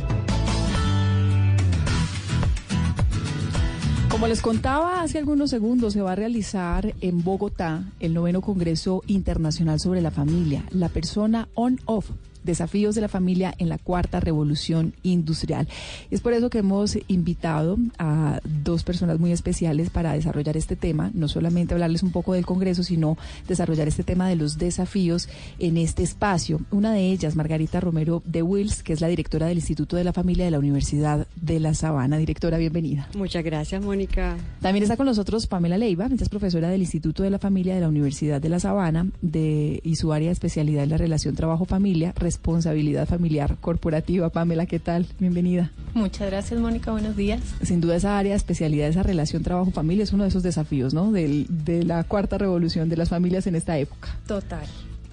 Como 4.22 4.28
les 4.28 4.40
contaba 4.40 5.02
hace 5.02 5.18
algunos 5.18 5.50
segundos, 5.50 5.94
se 5.94 6.00
va 6.00 6.12
a 6.12 6.14
realizar 6.14 6.94
en 7.00 7.24
Bogotá 7.24 7.82
el 7.98 8.14
noveno 8.14 8.40
Congreso 8.40 9.02
Internacional 9.08 9.80
sobre 9.80 10.00
la 10.00 10.12
Familia, 10.12 10.62
la 10.70 10.88
persona 10.88 11.48
on-off. 11.54 12.08
Desafíos 12.44 12.94
de 12.94 13.00
la 13.00 13.08
familia 13.08 13.54
en 13.58 13.68
la 13.68 13.78
cuarta 13.78 14.20
revolución 14.20 14.94
industrial. 15.02 15.68
Es 16.10 16.20
por 16.20 16.32
eso 16.32 16.50
que 16.50 16.58
hemos 16.58 16.98
invitado 17.08 17.78
a 17.98 18.40
dos 18.64 18.84
personas 18.84 19.18
muy 19.18 19.32
especiales 19.32 19.90
para 19.90 20.12
desarrollar 20.12 20.56
este 20.56 20.76
tema, 20.76 21.10
no 21.14 21.28
solamente 21.28 21.74
hablarles 21.74 22.02
un 22.02 22.12
poco 22.12 22.34
del 22.34 22.46
Congreso, 22.46 22.82
sino 22.82 23.16
desarrollar 23.48 23.88
este 23.88 24.02
tema 24.02 24.28
de 24.28 24.36
los 24.36 24.58
desafíos 24.58 25.28
en 25.58 25.76
este 25.76 26.02
espacio. 26.02 26.60
Una 26.70 26.92
de 26.92 27.10
ellas, 27.10 27.36
Margarita 27.36 27.80
Romero 27.80 28.22
de 28.24 28.42
Wills, 28.42 28.82
que 28.82 28.92
es 28.92 29.00
la 29.00 29.08
directora 29.08 29.46
del 29.46 29.58
Instituto 29.58 29.96
de 29.96 30.04
la 30.04 30.12
Familia 30.12 30.44
de 30.44 30.50
la 30.50 30.58
Universidad 30.58 31.26
de 31.36 31.60
La 31.60 31.74
Sabana. 31.74 32.18
Directora, 32.18 32.58
bienvenida. 32.58 33.08
Muchas 33.16 33.44
gracias, 33.44 33.82
Mónica. 33.82 34.36
También 34.60 34.82
está 34.82 34.96
con 34.96 35.06
nosotros 35.06 35.46
Pamela 35.46 35.78
Leiva, 35.78 36.06
ella 36.06 36.16
es 36.20 36.28
profesora 36.28 36.68
del 36.68 36.80
Instituto 36.80 37.22
de 37.22 37.30
la 37.30 37.38
Familia 37.38 37.74
de 37.74 37.80
la 37.80 37.88
Universidad 37.88 38.40
de 38.40 38.48
La 38.48 38.60
Sabana 38.60 39.06
de, 39.20 39.80
y 39.82 39.96
su 39.96 40.12
área 40.12 40.28
de 40.28 40.32
especialidad 40.32 40.84
es 40.84 40.90
la 40.90 40.96
relación 40.96 41.34
trabajo-familia, 41.34 42.12
responsabilidad 42.36 43.06
familiar 43.06 43.56
corporativa. 43.60 44.30
Pamela, 44.30 44.64
¿qué 44.66 44.78
tal? 44.78 45.06
Bienvenida. 45.20 45.70
Muchas 45.94 46.30
gracias, 46.30 46.58
Mónica. 46.58 46.90
Buenos 46.90 47.14
días. 47.14 47.40
Sin 47.62 47.80
duda 47.82 47.96
esa 47.96 48.18
área 48.18 48.34
especialidad, 48.34 48.88
esa 48.88 49.02
relación 49.02 49.42
trabajo-familia 49.42 50.02
es 50.04 50.12
uno 50.14 50.22
de 50.24 50.30
esos 50.30 50.42
desafíos, 50.42 50.94
¿no? 50.94 51.12
Del- 51.12 51.46
de 51.48 51.82
la 51.84 52.04
cuarta 52.04 52.38
revolución 52.38 52.88
de 52.88 52.96
las 52.96 53.10
familias 53.10 53.46
en 53.46 53.54
esta 53.54 53.76
época. 53.78 54.16
Total. 54.26 54.64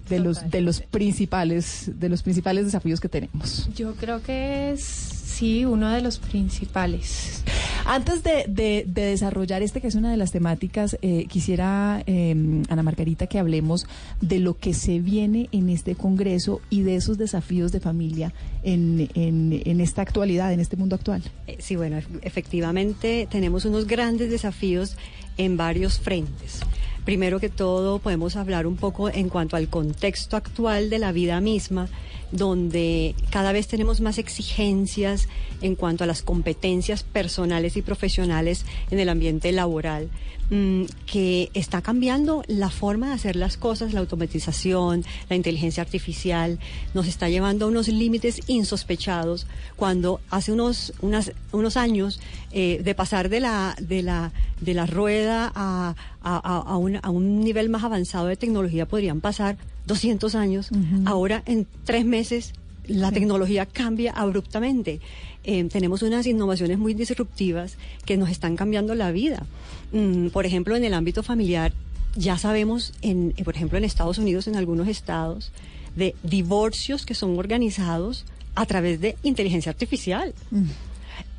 De 0.10 0.20
los, 0.20 0.50
de 0.50 0.62
los 0.62 0.82
principales, 0.82 1.92
de 2.00 2.10
los 2.10 2.24
principales 2.24 2.66
desafíos 2.66 3.00
que 3.00 3.10
tenemos. 3.10 3.70
Yo 3.76 3.94
creo 3.96 4.22
que 4.24 4.72
es, 4.72 4.82
sí, 4.84 5.66
uno 5.66 5.90
de 5.92 6.02
los 6.02 6.18
principales. 6.20 7.44
Antes 7.86 8.24
de, 8.24 8.46
de- 8.48 8.86
de 8.88 9.02
desarrollar 9.04 9.62
este, 9.64 9.82
que 9.82 9.88
es 9.88 9.96
una 9.96 10.12
de 10.12 10.18
las 10.18 10.32
temáticas, 10.32 10.98
eh, 11.02 11.26
quisiera, 11.28 12.04
eh, 12.08 12.36
Ana 12.70 12.84
Margarita, 12.84 13.28
que 13.28 13.40
hablemos 13.40 13.88
de 14.22 14.40
lo 14.40 14.58
que 14.58 14.74
se 14.74 15.00
viene 15.00 15.48
en 15.52 15.70
este 15.70 15.96
Congreso 15.96 16.62
y 16.70 16.82
de 16.82 16.96
esos 16.98 17.18
desafíos 17.18 17.72
de 17.72 17.80
familia 17.80 18.34
en, 18.64 19.10
en- 19.16 19.62
en 19.66 19.80
esta 19.82 20.02
actualidad, 20.02 20.52
en 20.54 20.60
este 20.60 20.76
mundo 20.76 20.96
actual. 20.96 21.24
Eh, 21.48 21.58
Sí, 21.60 21.76
bueno, 21.76 21.98
ef- 21.98 22.20
efectivamente 22.22 23.28
tenemos 23.32 23.66
unos 23.66 23.86
grandes 23.88 24.30
desafíos 24.30 24.96
en 25.38 25.56
varios 25.58 26.00
frentes. 26.00 26.60
Primero 27.10 27.40
que 27.40 27.50
todo, 27.50 27.98
podemos 27.98 28.36
hablar 28.36 28.68
un 28.68 28.76
poco 28.76 29.10
en 29.10 29.30
cuanto 29.30 29.56
al 29.56 29.68
contexto 29.68 30.38
actual 30.38 30.92
de 30.92 31.00
la 31.00 31.12
vida 31.12 31.42
misma, 31.42 31.90
donde 32.32 33.16
cada 33.32 33.52
vez 33.52 33.68
tenemos 33.68 34.00
más 34.00 34.20
exigencias 34.20 35.28
en 35.64 35.74
cuanto 35.74 36.04
a 36.04 36.08
las 36.08 36.22
competencias 36.22 37.02
personales 37.02 37.78
y 37.78 37.82
profesionales 37.82 38.64
en 38.92 39.00
el 39.00 39.10
ambiente 39.10 39.52
laboral 39.52 40.12
mm, 40.52 40.84
que 41.08 41.50
está 41.56 41.82
cambiando 41.82 42.44
la 42.46 42.70
forma 42.70 43.08
de 43.08 43.14
hacer 43.14 43.36
las 43.36 43.58
cosas, 43.58 43.92
la 43.92 44.02
automatización, 44.02 45.04
la 45.32 45.36
inteligencia 45.36 45.82
artificial, 45.82 46.60
nos 46.94 47.08
está 47.08 47.28
llevando 47.28 47.66
a 47.66 47.70
unos 47.70 47.88
límites 47.88 48.42
insospechados 48.46 49.48
cuando 49.76 50.22
hace 50.30 50.52
unos, 50.52 50.94
unos 51.02 51.76
años 51.76 52.20
eh, 52.52 52.82
de 52.84 52.94
pasar 52.94 53.30
de 53.30 53.40
la, 53.40 53.76
de 53.82 54.04
la, 54.04 54.32
de 54.62 54.74
la 54.74 54.86
rueda 54.86 55.52
a, 55.56 55.96
a, 56.22 56.38
a, 56.38 56.78
un, 56.78 57.00
a 57.02 57.10
un 57.10 57.42
nivel 57.42 57.70
más 57.70 57.84
avanzado 57.84 58.28
de 58.28 58.36
tecnología 58.36 58.86
podrían 58.86 59.22
pasar 59.22 59.58
200 59.88 60.36
años. 60.36 60.70
Ahora 61.06 61.44
en 61.46 61.66
tres 61.86 62.06
meses 62.06 62.54
la 62.90 63.12
tecnología 63.12 63.66
cambia 63.66 64.12
abruptamente. 64.12 65.00
Eh, 65.44 65.64
tenemos 65.66 66.02
unas 66.02 66.26
innovaciones 66.26 66.78
muy 66.78 66.94
disruptivas 66.94 67.78
que 68.06 68.18
nos 68.18 68.30
están 68.30 68.56
cambiando 68.56 68.96
la 68.96 69.12
vida. 69.12 69.46
Mm, 69.92 70.28
por 70.28 70.46
ejemplo, 70.46 70.76
en 70.76 70.84
el 70.84 70.94
ámbito 70.94 71.24
familiar, 71.24 71.72
ya 72.16 72.38
sabemos, 72.38 72.94
en, 73.02 73.34
eh, 73.38 73.44
por 73.44 73.56
ejemplo, 73.56 73.78
en 73.78 73.84
Estados 73.84 74.18
Unidos, 74.18 74.48
en 74.48 74.56
algunos 74.56 74.88
estados, 74.88 75.52
de 75.96 76.16
divorcios 76.24 77.06
que 77.06 77.14
son 77.14 77.38
organizados 77.38 78.26
a 78.56 78.66
través 78.66 79.00
de 79.00 79.16
inteligencia 79.24 79.72
artificial. 79.72 80.34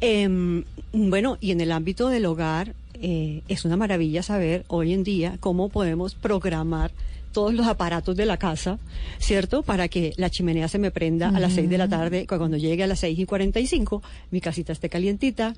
Em, 0.00 0.64
bueno, 0.92 1.36
y 1.40 1.50
en 1.50 1.60
el 1.60 1.72
ámbito 1.72 2.08
del 2.08 2.26
hogar, 2.26 2.74
eh, 3.00 3.42
es 3.48 3.64
una 3.64 3.76
maravilla 3.76 4.22
saber 4.22 4.64
hoy 4.68 4.92
en 4.92 5.04
día 5.04 5.36
cómo 5.40 5.68
podemos 5.68 6.14
programar 6.14 6.92
todos 7.32 7.54
los 7.54 7.66
aparatos 7.66 8.16
de 8.16 8.26
la 8.26 8.36
casa, 8.36 8.78
¿cierto? 9.18 9.62
Para 9.62 9.88
que 9.88 10.12
la 10.16 10.30
chimenea 10.30 10.68
se 10.68 10.78
me 10.78 10.90
prenda 10.90 11.28
a 11.28 11.38
las 11.38 11.52
6 11.52 11.68
de 11.70 11.78
la 11.78 11.88
tarde, 11.88 12.26
cuando 12.26 12.56
llegue 12.56 12.82
a 12.82 12.86
las 12.86 13.00
6 13.00 13.18
y 13.18 13.24
45, 13.24 14.02
mi 14.30 14.40
casita 14.40 14.72
esté 14.72 14.88
calientita. 14.88 15.54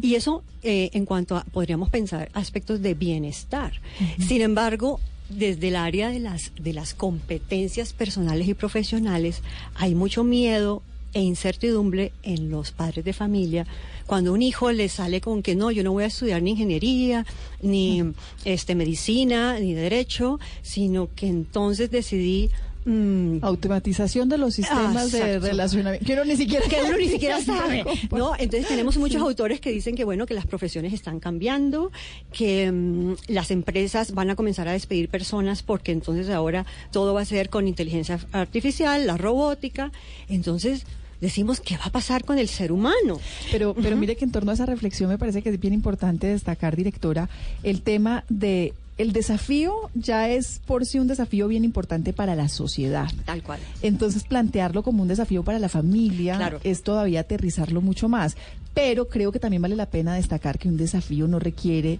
Y 0.00 0.14
eso, 0.14 0.44
eh, 0.62 0.90
en 0.92 1.04
cuanto 1.04 1.36
a, 1.36 1.44
podríamos 1.44 1.90
pensar, 1.90 2.28
aspectos 2.34 2.82
de 2.82 2.94
bienestar. 2.94 3.72
Sin 4.18 4.42
embargo, 4.42 5.00
desde 5.28 5.68
el 5.68 5.76
área 5.76 6.10
de 6.10 6.20
las, 6.20 6.52
de 6.60 6.72
las 6.72 6.94
competencias 6.94 7.92
personales 7.92 8.46
y 8.48 8.54
profesionales, 8.54 9.42
hay 9.74 9.94
mucho 9.94 10.22
miedo 10.22 10.82
e 11.14 11.20
incertidumbre 11.20 12.12
en 12.22 12.50
los 12.50 12.72
padres 12.72 13.04
de 13.04 13.12
familia 13.12 13.66
cuando 14.06 14.32
un 14.32 14.42
hijo 14.42 14.72
le 14.72 14.88
sale 14.88 15.20
con 15.20 15.42
que 15.42 15.54
no, 15.54 15.70
yo 15.70 15.82
no 15.82 15.92
voy 15.92 16.04
a 16.04 16.06
estudiar 16.06 16.42
ni 16.42 16.52
ingeniería, 16.52 17.26
ni 17.60 18.02
este 18.44 18.74
medicina, 18.74 19.58
ni 19.58 19.74
derecho, 19.74 20.38
sino 20.62 21.08
que 21.14 21.26
entonces 21.26 21.90
decidí 21.90 22.50
mm, 22.84 23.38
automatización 23.42 24.28
de 24.28 24.38
los 24.38 24.54
sistemas 24.54 25.10
de 25.10 25.40
relacionamiento. 25.40 26.06
Que 26.06 26.12
uno 26.12 26.24
ni 26.24 26.36
siquiera 26.36 26.66
que 26.68 26.76
uno 26.82 26.96
ni 26.96 27.08
siquiera 27.08 27.40
sabe 27.42 27.84
no 28.12 28.34
entonces 28.38 28.68
tenemos 28.68 28.96
muchos 28.96 29.20
autores 29.20 29.60
que 29.60 29.72
dicen 29.72 29.96
que 29.96 30.04
bueno 30.04 30.24
que 30.26 30.34
las 30.34 30.46
profesiones 30.46 30.92
están 30.92 31.18
cambiando 31.18 31.90
que 32.32 32.70
mm, 32.70 33.14
las 33.28 33.50
empresas 33.50 34.14
van 34.14 34.30
a 34.30 34.36
comenzar 34.36 34.68
a 34.68 34.72
despedir 34.72 35.08
personas 35.08 35.62
porque 35.62 35.92
entonces 35.92 36.30
ahora 36.30 36.64
todo 36.92 37.12
va 37.12 37.22
a 37.22 37.24
ser 37.24 37.50
con 37.50 37.66
inteligencia 37.66 38.20
artificial 38.32 39.06
la 39.06 39.16
robótica. 39.16 39.90
Entonces 40.28 40.86
decimos 41.20 41.60
qué 41.60 41.76
va 41.76 41.86
a 41.86 41.90
pasar 41.90 42.24
con 42.24 42.38
el 42.38 42.48
ser 42.48 42.72
humano. 42.72 43.20
Pero, 43.50 43.74
pero 43.74 43.96
mire 43.96 44.16
que 44.16 44.24
en 44.24 44.32
torno 44.32 44.50
a 44.50 44.54
esa 44.54 44.66
reflexión 44.66 45.10
me 45.10 45.18
parece 45.18 45.42
que 45.42 45.50
es 45.50 45.60
bien 45.60 45.74
importante 45.74 46.26
destacar, 46.26 46.76
directora, 46.76 47.28
el 47.62 47.82
tema 47.82 48.24
de 48.28 48.74
el 48.98 49.12
desafío 49.12 49.90
ya 49.94 50.28
es 50.28 50.60
por 50.64 50.86
sí 50.86 50.98
un 50.98 51.06
desafío 51.06 51.48
bien 51.48 51.64
importante 51.64 52.12
para 52.12 52.34
la 52.34 52.48
sociedad. 52.48 53.08
Tal 53.24 53.42
cual. 53.42 53.60
Entonces 53.82 54.24
plantearlo 54.24 54.82
como 54.82 55.02
un 55.02 55.08
desafío 55.08 55.42
para 55.42 55.58
la 55.58 55.68
familia 55.68 56.58
es 56.64 56.82
todavía 56.82 57.20
aterrizarlo 57.20 57.80
mucho 57.80 58.08
más 58.08 58.36
pero 58.76 59.08
creo 59.08 59.32
que 59.32 59.38
también 59.38 59.62
vale 59.62 59.74
la 59.74 59.86
pena 59.86 60.14
destacar 60.14 60.58
que 60.58 60.68
un 60.68 60.76
desafío 60.76 61.26
no 61.26 61.38
requiere 61.38 61.98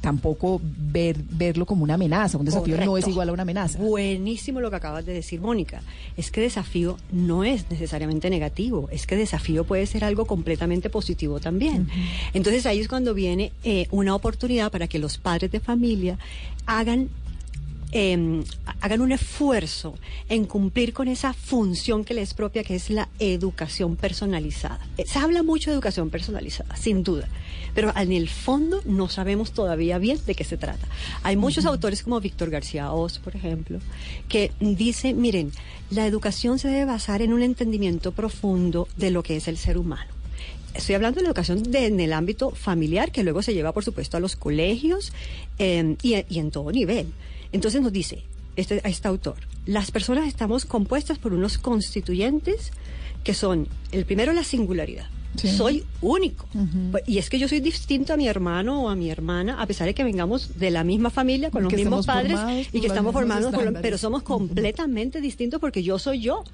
tampoco 0.00 0.60
ver, 0.64 1.16
verlo 1.30 1.66
como 1.66 1.84
una 1.84 1.94
amenaza. 1.94 2.36
Un 2.36 2.44
desafío 2.44 2.76
no 2.84 2.98
es 2.98 3.06
igual 3.06 3.28
a 3.28 3.32
una 3.32 3.42
amenaza. 3.42 3.78
Buenísimo 3.78 4.60
lo 4.60 4.70
que 4.70 4.76
acabas 4.76 5.06
de 5.06 5.12
decir, 5.12 5.40
Mónica. 5.40 5.82
Es 6.16 6.32
que 6.32 6.40
desafío 6.40 6.96
no 7.12 7.44
es 7.44 7.70
necesariamente 7.70 8.28
negativo, 8.28 8.88
es 8.90 9.06
que 9.06 9.14
desafío 9.14 9.62
puede 9.62 9.86
ser 9.86 10.02
algo 10.02 10.26
completamente 10.26 10.90
positivo 10.90 11.38
también. 11.38 11.86
Entonces 12.32 12.66
ahí 12.66 12.80
es 12.80 12.88
cuando 12.88 13.14
viene 13.14 13.52
eh, 13.62 13.86
una 13.92 14.16
oportunidad 14.16 14.72
para 14.72 14.88
que 14.88 14.98
los 14.98 15.18
padres 15.18 15.52
de 15.52 15.60
familia 15.60 16.03
hagan 16.66 17.10
Em, 17.96 18.42
hagan 18.80 19.02
un 19.02 19.12
esfuerzo 19.12 19.94
en 20.28 20.46
cumplir 20.46 20.92
con 20.92 21.06
esa 21.06 21.32
función 21.32 22.04
que 22.04 22.12
les 22.12 22.30
es 22.30 22.34
propia, 22.34 22.64
que 22.64 22.74
es 22.74 22.90
la 22.90 23.08
educación 23.20 23.94
personalizada. 23.94 24.80
Eh, 24.98 25.04
se 25.06 25.20
habla 25.20 25.44
mucho 25.44 25.70
de 25.70 25.74
educación 25.74 26.10
personalizada, 26.10 26.74
sin 26.74 27.04
duda, 27.04 27.28
pero 27.72 27.96
en 27.96 28.10
el 28.10 28.28
fondo 28.28 28.82
no 28.84 29.08
sabemos 29.08 29.52
todavía 29.52 29.98
bien 29.98 30.18
de 30.26 30.34
qué 30.34 30.42
se 30.42 30.56
trata. 30.56 30.88
Hay 31.22 31.36
muchos 31.36 31.66
autores 31.66 32.02
como 32.02 32.18
Víctor 32.18 32.50
García 32.50 32.92
Oz, 32.92 33.20
por 33.20 33.36
ejemplo, 33.36 33.78
que 34.28 34.50
dicen, 34.58 35.20
miren, 35.20 35.52
la 35.90 36.04
educación 36.04 36.58
se 36.58 36.66
debe 36.66 36.86
basar 36.86 37.22
en 37.22 37.32
un 37.32 37.44
entendimiento 37.44 38.10
profundo 38.10 38.88
de 38.96 39.12
lo 39.12 39.22
que 39.22 39.36
es 39.36 39.46
el 39.46 39.56
ser 39.56 39.78
humano. 39.78 40.10
Estoy 40.74 40.96
hablando 40.96 41.18
de 41.18 41.22
la 41.22 41.28
educación 41.28 41.62
en 41.72 42.00
el 42.00 42.12
ámbito 42.12 42.50
familiar, 42.50 43.12
que 43.12 43.22
luego 43.22 43.42
se 43.42 43.54
lleva, 43.54 43.72
por 43.72 43.84
supuesto, 43.84 44.16
a 44.16 44.20
los 44.20 44.36
colegios 44.36 45.12
em, 45.58 45.96
y, 46.02 46.16
y 46.28 46.38
en 46.38 46.50
todo 46.50 46.72
nivel. 46.72 47.06
Entonces 47.52 47.80
nos 47.80 47.92
dice 47.92 48.24
este, 48.56 48.80
este 48.84 49.08
autor, 49.08 49.36
las 49.66 49.90
personas 49.90 50.28
estamos 50.28 50.64
compuestas 50.64 51.18
por 51.18 51.32
unos 51.32 51.58
constituyentes 51.58 52.72
que 53.24 53.34
son, 53.34 53.68
el 53.90 54.04
primero, 54.04 54.32
la 54.32 54.44
singularidad. 54.44 55.06
Soy 55.36 55.84
único. 56.00 56.46
Y 57.06 57.18
es 57.18 57.28
que 57.28 57.40
yo 57.40 57.48
soy 57.48 57.58
distinto 57.58 58.12
a 58.12 58.16
mi 58.16 58.28
hermano 58.28 58.84
o 58.84 58.88
a 58.88 58.94
mi 58.94 59.10
hermana, 59.10 59.60
a 59.60 59.66
pesar 59.66 59.88
de 59.88 59.94
que 59.94 60.04
vengamos 60.04 60.60
de 60.60 60.70
la 60.70 60.84
misma 60.84 61.10
familia, 61.10 61.50
con 61.50 61.64
los 61.64 61.72
mismos 61.72 62.06
padres 62.06 62.68
y 62.72 62.80
que 62.80 62.86
estamos 62.86 63.12
formados, 63.12 63.52
pero 63.82 63.98
somos 63.98 64.22
completamente 64.22 65.20
distintos 65.20 65.60
porque 65.60 65.82
yo 65.82 65.98
soy 65.98 66.20
yo. 66.20 66.44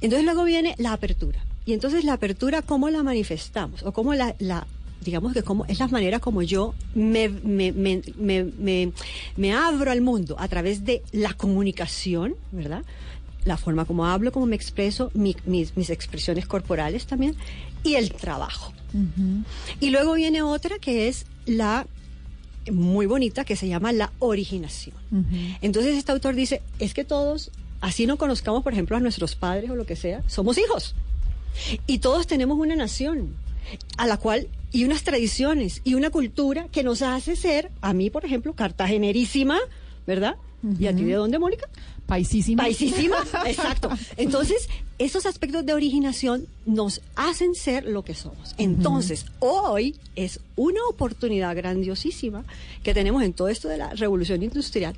Entonces 0.00 0.24
luego 0.24 0.44
viene 0.44 0.74
la 0.78 0.94
apertura. 0.94 1.44
Y 1.66 1.72
entonces 1.72 2.04
la 2.04 2.14
apertura, 2.14 2.62
¿cómo 2.62 2.90
la 2.90 3.02
manifestamos? 3.02 3.82
O 3.82 3.92
cómo 3.92 4.14
la, 4.14 4.34
la 4.38 4.66
digamos 5.04 5.32
que 5.32 5.42
como 5.42 5.64
es 5.66 5.78
la 5.78 5.88
manera 5.88 6.18
como 6.18 6.42
yo 6.42 6.74
me, 6.94 7.28
me, 7.28 7.72
me, 7.72 8.92
me, 9.36 9.52
abro 9.52 9.90
al 9.90 10.00
mundo 10.00 10.36
a 10.38 10.48
través 10.48 10.84
de 10.84 11.02
la 11.12 11.34
comunicación, 11.34 12.34
¿verdad? 12.52 12.82
La 13.44 13.56
forma 13.56 13.84
como 13.84 14.06
hablo, 14.06 14.32
como 14.32 14.46
me 14.46 14.56
expreso, 14.56 15.10
mis, 15.14 15.36
mis, 15.46 15.90
expresiones 15.90 16.46
corporales 16.46 17.06
también, 17.06 17.36
y 17.82 17.94
el 17.94 18.12
trabajo. 18.12 18.72
Y 19.80 19.90
luego 19.90 20.14
viene 20.14 20.42
otra 20.42 20.78
que 20.78 21.08
es 21.08 21.26
la 21.46 21.86
muy 22.70 23.06
bonita 23.06 23.44
que 23.44 23.56
se 23.56 23.68
llama 23.68 23.92
la 23.92 24.12
originación. 24.18 24.96
Entonces 25.60 25.96
este 25.96 26.12
autor 26.12 26.34
dice, 26.34 26.62
es 26.78 26.94
que 26.94 27.04
todos, 27.04 27.50
así 27.80 28.06
no 28.06 28.16
conozcamos, 28.16 28.62
por 28.62 28.72
ejemplo, 28.72 28.96
a 28.96 29.00
nuestros 29.00 29.34
padres 29.36 29.70
o 29.70 29.76
lo 29.76 29.84
que 29.84 29.96
sea, 29.96 30.22
somos 30.26 30.56
hijos. 30.56 30.94
Y 31.86 31.98
todos 31.98 32.26
tenemos 32.26 32.58
una 32.58 32.76
nación 32.76 33.36
a 33.96 34.06
la 34.06 34.16
cual 34.16 34.48
y 34.72 34.84
unas 34.84 35.04
tradiciones 35.04 35.80
y 35.84 35.94
una 35.94 36.10
cultura 36.10 36.66
que 36.70 36.82
nos 36.82 37.02
hace 37.02 37.36
ser, 37.36 37.70
a 37.80 37.92
mí 37.92 38.10
por 38.10 38.24
ejemplo, 38.24 38.54
cartagenerísima, 38.54 39.58
¿verdad? 40.06 40.36
¿Y 40.78 40.86
a 40.86 40.96
ti 40.96 41.04
de 41.04 41.12
dónde, 41.12 41.38
Mónica? 41.38 41.68
Paisísima. 42.06 42.62
Paisísima, 42.62 43.18
exacto. 43.46 43.90
Entonces, 44.16 44.68
esos 44.98 45.26
aspectos 45.26 45.64
de 45.66 45.74
originación 45.74 46.46
nos 46.64 47.02
hacen 47.16 47.54
ser 47.54 47.84
lo 47.84 48.02
que 48.02 48.14
somos. 48.14 48.54
Entonces, 48.56 49.26
hoy 49.40 49.96
es 50.16 50.40
una 50.56 50.80
oportunidad 50.88 51.54
grandiosísima 51.54 52.44
que 52.82 52.94
tenemos 52.94 53.22
en 53.22 53.32
todo 53.32 53.48
esto 53.48 53.68
de 53.68 53.76
la 53.78 53.90
revolución 53.90 54.42
industrial, 54.42 54.94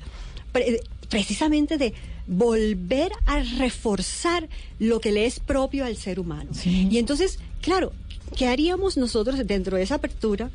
precisamente 1.08 1.78
de 1.78 1.94
volver 2.26 3.12
a 3.26 3.40
reforzar 3.58 4.48
lo 4.78 5.00
que 5.00 5.12
le 5.12 5.26
es 5.26 5.40
propio 5.40 5.84
al 5.84 5.96
ser 5.96 6.18
humano. 6.18 6.50
Y 6.64 6.98
entonces, 6.98 7.38
claro, 7.60 7.92
¿Qué 8.34 8.48
haríamos 8.48 8.96
nosotros 8.96 9.46
dentro 9.46 9.76
de 9.76 9.84
esa 9.84 9.96
apertura? 9.96 10.50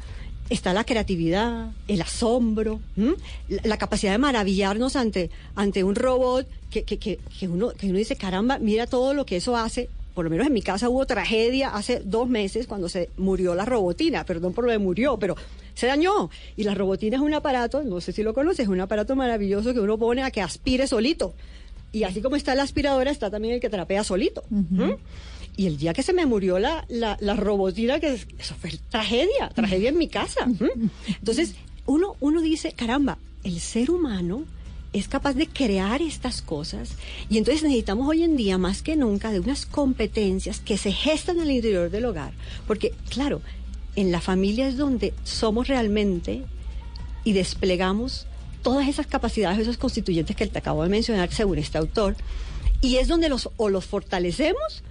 Está 0.49 0.73
la 0.73 0.83
creatividad, 0.83 1.71
el 1.87 2.01
asombro, 2.01 2.81
la, 3.47 3.77
capacidad 3.77 4.11
de 4.11 4.17
maravillarnos 4.17 4.97
ante, 4.97 5.29
ante 5.55 5.83
un 5.83 5.95
robot 5.95 6.45
que, 6.69 6.83
que, 6.83 6.97
que, 6.97 7.47
uno, 7.47 7.69
que 7.69 7.87
uno 7.87 7.97
dice, 7.97 8.17
caramba, 8.17 8.59
mira 8.59 8.85
todo 8.85 9.13
lo 9.13 9.25
que 9.25 9.37
eso 9.37 9.55
hace 9.55 9.89
por 10.13 10.25
lo 10.25 10.29
menos 10.29 10.47
en 10.47 10.51
mi 10.51 10.61
casa 10.61 10.89
hubo 10.89 11.05
tragedia 11.05 11.69
hace 11.69 12.01
dos 12.03 12.27
meses 12.27 12.67
cuando 12.67 12.89
se 12.89 13.09
murió 13.15 13.55
la 13.55 13.63
robotina, 13.63 14.25
perdón 14.25 14.53
por 14.53 14.65
lo 14.65 14.71
de 14.71 14.77
murió, 14.77 15.17
pero 15.17 15.37
se 15.81 15.87
dañó. 15.87 16.29
Y 16.55 16.63
la 16.63 16.75
robotina 16.75 17.17
es 17.17 17.23
un 17.23 17.33
aparato, 17.33 17.81
no 17.83 17.99
sé 18.01 18.11
si 18.11 18.21
lo 18.21 18.35
conoces, 18.35 18.59
es 18.59 18.67
un 18.67 18.79
aparato 18.79 19.15
maravilloso 19.15 19.73
que 19.73 19.79
uno 19.79 19.97
pone 19.97 20.21
a 20.21 20.29
que 20.29 20.39
aspire 20.39 20.85
solito. 20.85 21.33
Y 21.91 22.03
así 22.03 22.21
como 22.21 22.35
está 22.35 22.53
la 22.53 22.61
aspiradora, 22.61 23.09
está 23.09 23.31
también 23.31 23.55
el 23.55 23.59
que 23.59 23.69
trapea 23.69 24.03
solito. 24.03 24.43
Y 25.57 25.65
el 25.65 25.77
día 25.77 25.93
que 25.93 26.03
se 26.03 26.13
me 26.13 26.27
murió 26.27 26.59
la, 26.59 26.85
la, 26.87 27.35
robotina, 27.35 27.99
que 27.99 28.13
eso 28.13 28.55
fue 28.61 28.71
tragedia, 28.89 29.49
tragedia 29.55 29.89
en 29.89 29.97
mi 29.97 30.07
casa. 30.07 30.47
Entonces, 31.07 31.55
uno, 31.87 32.15
uno 32.19 32.41
dice, 32.41 32.73
caramba, 32.73 33.17
el 33.43 33.59
ser 33.59 33.89
humano 33.89 34.45
es 34.93 35.07
capaz 35.07 35.33
de 35.33 35.47
crear 35.47 36.01
estas 36.01 36.41
cosas 36.41 36.95
y 37.29 37.37
entonces 37.37 37.63
necesitamos 37.63 38.07
hoy 38.09 38.23
en 38.23 38.35
día 38.35 38.57
más 38.57 38.81
que 38.81 38.97
nunca 38.97 39.31
de 39.31 39.39
unas 39.39 39.65
competencias 39.65 40.59
que 40.59 40.77
se 40.77 40.91
gestan 40.91 41.37
en 41.37 41.43
el 41.43 41.51
interior 41.51 41.89
del 41.89 42.05
hogar, 42.05 42.33
porque 42.67 42.93
claro, 43.09 43.41
en 43.95 44.11
la 44.11 44.21
familia 44.21 44.67
es 44.67 44.77
donde 44.77 45.13
somos 45.23 45.67
realmente 45.67 46.43
y 47.23 47.33
desplegamos 47.33 48.27
todas 48.61 48.87
esas 48.87 49.07
capacidades, 49.07 49.59
esos 49.59 49.77
constituyentes 49.77 50.35
que 50.35 50.47
te 50.47 50.59
acabo 50.59 50.83
de 50.83 50.89
mencionar 50.89 51.31
según 51.33 51.57
este 51.57 51.77
autor, 51.77 52.15
y 52.81 52.97
es 52.97 53.07
donde 53.07 53.29
los 53.29 53.49
o 53.57 53.69
los 53.69 53.85
fortalecemos 53.85 54.83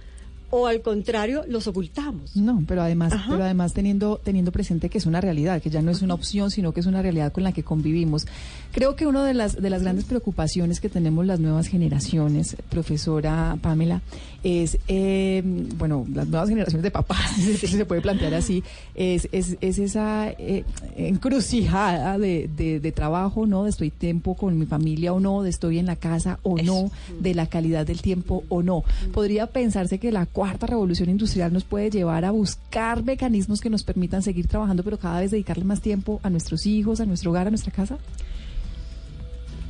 o 0.51 0.67
al 0.67 0.81
contrario 0.81 1.43
los 1.47 1.67
ocultamos. 1.67 2.35
No, 2.35 2.63
pero 2.67 2.81
además, 2.81 3.13
pero 3.27 3.43
además 3.43 3.73
teniendo 3.73 4.19
teniendo 4.23 4.51
presente 4.51 4.89
que 4.89 4.97
es 4.97 5.05
una 5.05 5.21
realidad, 5.21 5.61
que 5.61 5.69
ya 5.69 5.81
no 5.81 5.91
es 5.91 6.01
una 6.01 6.13
opción, 6.13 6.51
sino 6.51 6.73
que 6.73 6.81
es 6.81 6.85
una 6.85 7.01
realidad 7.01 7.31
con 7.31 7.43
la 7.43 7.51
que 7.51 7.63
convivimos. 7.63 8.27
Creo 8.71 8.95
que 8.95 9.07
una 9.07 9.25
de 9.25 9.33
las 9.33 9.61
de 9.61 9.69
las 9.69 9.81
grandes 9.81 10.05
preocupaciones 10.05 10.79
que 10.79 10.89
tenemos 10.89 11.25
las 11.25 11.39
nuevas 11.39 11.67
generaciones, 11.67 12.55
profesora 12.69 13.57
Pamela, 13.61 14.01
es 14.43 14.77
eh, 14.87 15.41
bueno, 15.77 16.05
las 16.13 16.27
nuevas 16.27 16.49
generaciones 16.49 16.83
de 16.83 16.91
papás, 16.91 17.31
si 17.35 17.55
se 17.55 17.85
puede 17.85 18.01
plantear 18.01 18.33
así, 18.33 18.63
es, 18.95 19.27
es, 19.31 19.57
es 19.61 19.79
esa 19.79 20.29
eh, 20.29 20.63
encrucijada 20.95 22.17
de, 22.17 22.47
de, 22.47 22.91
trabajo, 22.91 23.45
¿no? 23.45 23.63
De 23.63 23.69
estoy 23.69 23.89
tiempo 23.89 24.35
con 24.35 24.57
mi 24.57 24.65
familia 24.65 25.13
o 25.13 25.19
no, 25.19 25.43
de 25.43 25.49
estoy 25.49 25.79
en 25.79 25.85
la 25.85 25.95
casa 25.95 26.39
o 26.43 26.57
no, 26.57 26.91
de 27.19 27.33
la 27.33 27.45
calidad 27.45 27.85
del 27.85 28.01
tiempo 28.01 28.43
o 28.49 28.63
no. 28.63 28.83
Podría 29.13 29.47
pensarse 29.47 29.99
que 29.99 30.11
la 30.11 30.25
cuarta 30.41 30.65
revolución 30.65 31.07
industrial 31.07 31.53
nos 31.53 31.65
puede 31.65 31.91
llevar 31.91 32.25
a 32.25 32.31
buscar 32.31 33.03
mecanismos 33.03 33.61
que 33.61 33.69
nos 33.69 33.83
permitan 33.83 34.23
seguir 34.23 34.47
trabajando, 34.47 34.83
pero 34.83 34.97
cada 34.97 35.19
vez 35.19 35.29
dedicarle 35.29 35.65
más 35.65 35.81
tiempo 35.81 36.19
a 36.23 36.31
nuestros 36.31 36.65
hijos, 36.65 36.99
a 36.99 37.05
nuestro 37.05 37.29
hogar, 37.29 37.45
a 37.45 37.51
nuestra 37.51 37.71
casa? 37.71 37.99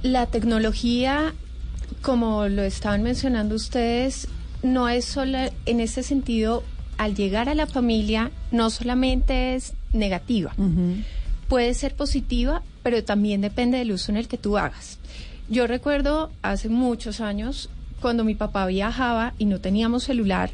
La 0.01 0.27
tecnología, 0.27 1.33
como 2.01 2.47
lo 2.47 2.61
estaban 2.61 3.03
mencionando 3.03 3.53
ustedes, 3.53 4.29
no 4.63 4.87
es 4.87 5.03
solo 5.03 5.39
en 5.65 5.81
ese 5.81 6.03
sentido, 6.03 6.63
al 6.97 7.15
llegar 7.15 7.49
a 7.49 7.53
la 7.53 7.67
familia, 7.67 8.31
no 8.53 8.69
solamente 8.69 9.55
es 9.55 9.73
negativa, 9.91 10.53
puede 11.49 11.73
ser 11.73 11.95
positiva, 11.95 12.63
pero 12.81 13.03
también 13.03 13.41
depende 13.41 13.77
del 13.77 13.91
uso 13.91 14.09
en 14.13 14.17
el 14.17 14.29
que 14.29 14.37
tú 14.37 14.57
hagas. 14.57 14.99
Yo 15.49 15.67
recuerdo 15.67 16.31
hace 16.43 16.69
muchos 16.69 17.19
años 17.19 17.69
cuando 18.01 18.23
mi 18.23 18.35
papá 18.35 18.65
viajaba 18.65 19.33
y 19.37 19.45
no 19.45 19.61
teníamos 19.61 20.03
celular, 20.03 20.51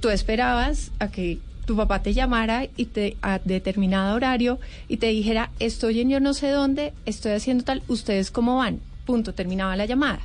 tú 0.00 0.08
esperabas 0.08 0.90
a 0.98 1.08
que 1.08 1.38
tu 1.66 1.76
papá 1.76 2.02
te 2.02 2.14
llamara 2.14 2.66
y 2.76 2.86
te 2.86 3.16
a 3.22 3.38
determinado 3.38 4.16
horario 4.16 4.58
y 4.88 4.96
te 4.96 5.08
dijera, 5.08 5.50
estoy 5.58 6.00
en 6.00 6.10
yo 6.10 6.20
no 6.20 6.34
sé 6.34 6.50
dónde, 6.50 6.92
estoy 7.06 7.32
haciendo 7.32 7.64
tal, 7.64 7.82
ustedes 7.88 8.30
cómo 8.30 8.56
van. 8.56 8.80
Punto, 9.06 9.34
terminaba 9.34 9.76
la 9.76 9.86
llamada. 9.86 10.20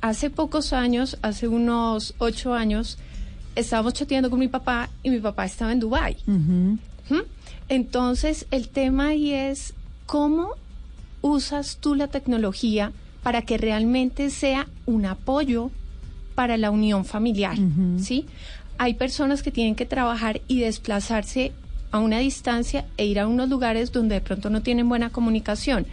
Hace 0.00 0.30
pocos 0.30 0.72
años, 0.72 1.18
hace 1.22 1.48
unos 1.48 2.14
ocho 2.18 2.54
años, 2.54 2.98
estábamos 3.56 3.94
chateando 3.94 4.30
con 4.30 4.38
mi 4.38 4.48
papá 4.48 4.88
y 5.02 5.10
mi 5.10 5.20
papá 5.20 5.44
estaba 5.44 5.72
en 5.72 5.80
Dubái. 5.80 6.16
Entonces, 7.68 8.46
el 8.50 8.68
tema 8.68 9.08
ahí 9.08 9.32
es 9.32 9.74
cómo 10.06 10.50
usas 11.20 11.78
tú 11.78 11.94
la 11.94 12.08
tecnología 12.08 12.92
para 13.22 13.42
que 13.42 13.58
realmente 13.58 14.30
sea 14.30 14.68
un 14.86 15.06
apoyo 15.06 15.70
para 16.34 16.56
la 16.56 16.70
unión 16.70 17.04
familiar, 17.04 17.56
¿sí? 17.98 18.26
Hay 18.78 18.94
personas 18.94 19.42
que 19.42 19.50
tienen 19.50 19.74
que 19.74 19.86
trabajar 19.86 20.40
y 20.46 20.60
desplazarse 20.60 21.52
a 21.90 21.98
una 21.98 22.18
distancia 22.18 22.84
e 22.96 23.06
ir 23.06 23.18
a 23.18 23.26
unos 23.26 23.48
lugares 23.48 23.92
donde 23.92 24.16
de 24.16 24.20
pronto 24.20 24.50
no 24.50 24.62
tienen 24.62 24.88
buena 24.88 25.10
comunicación. 25.10 25.86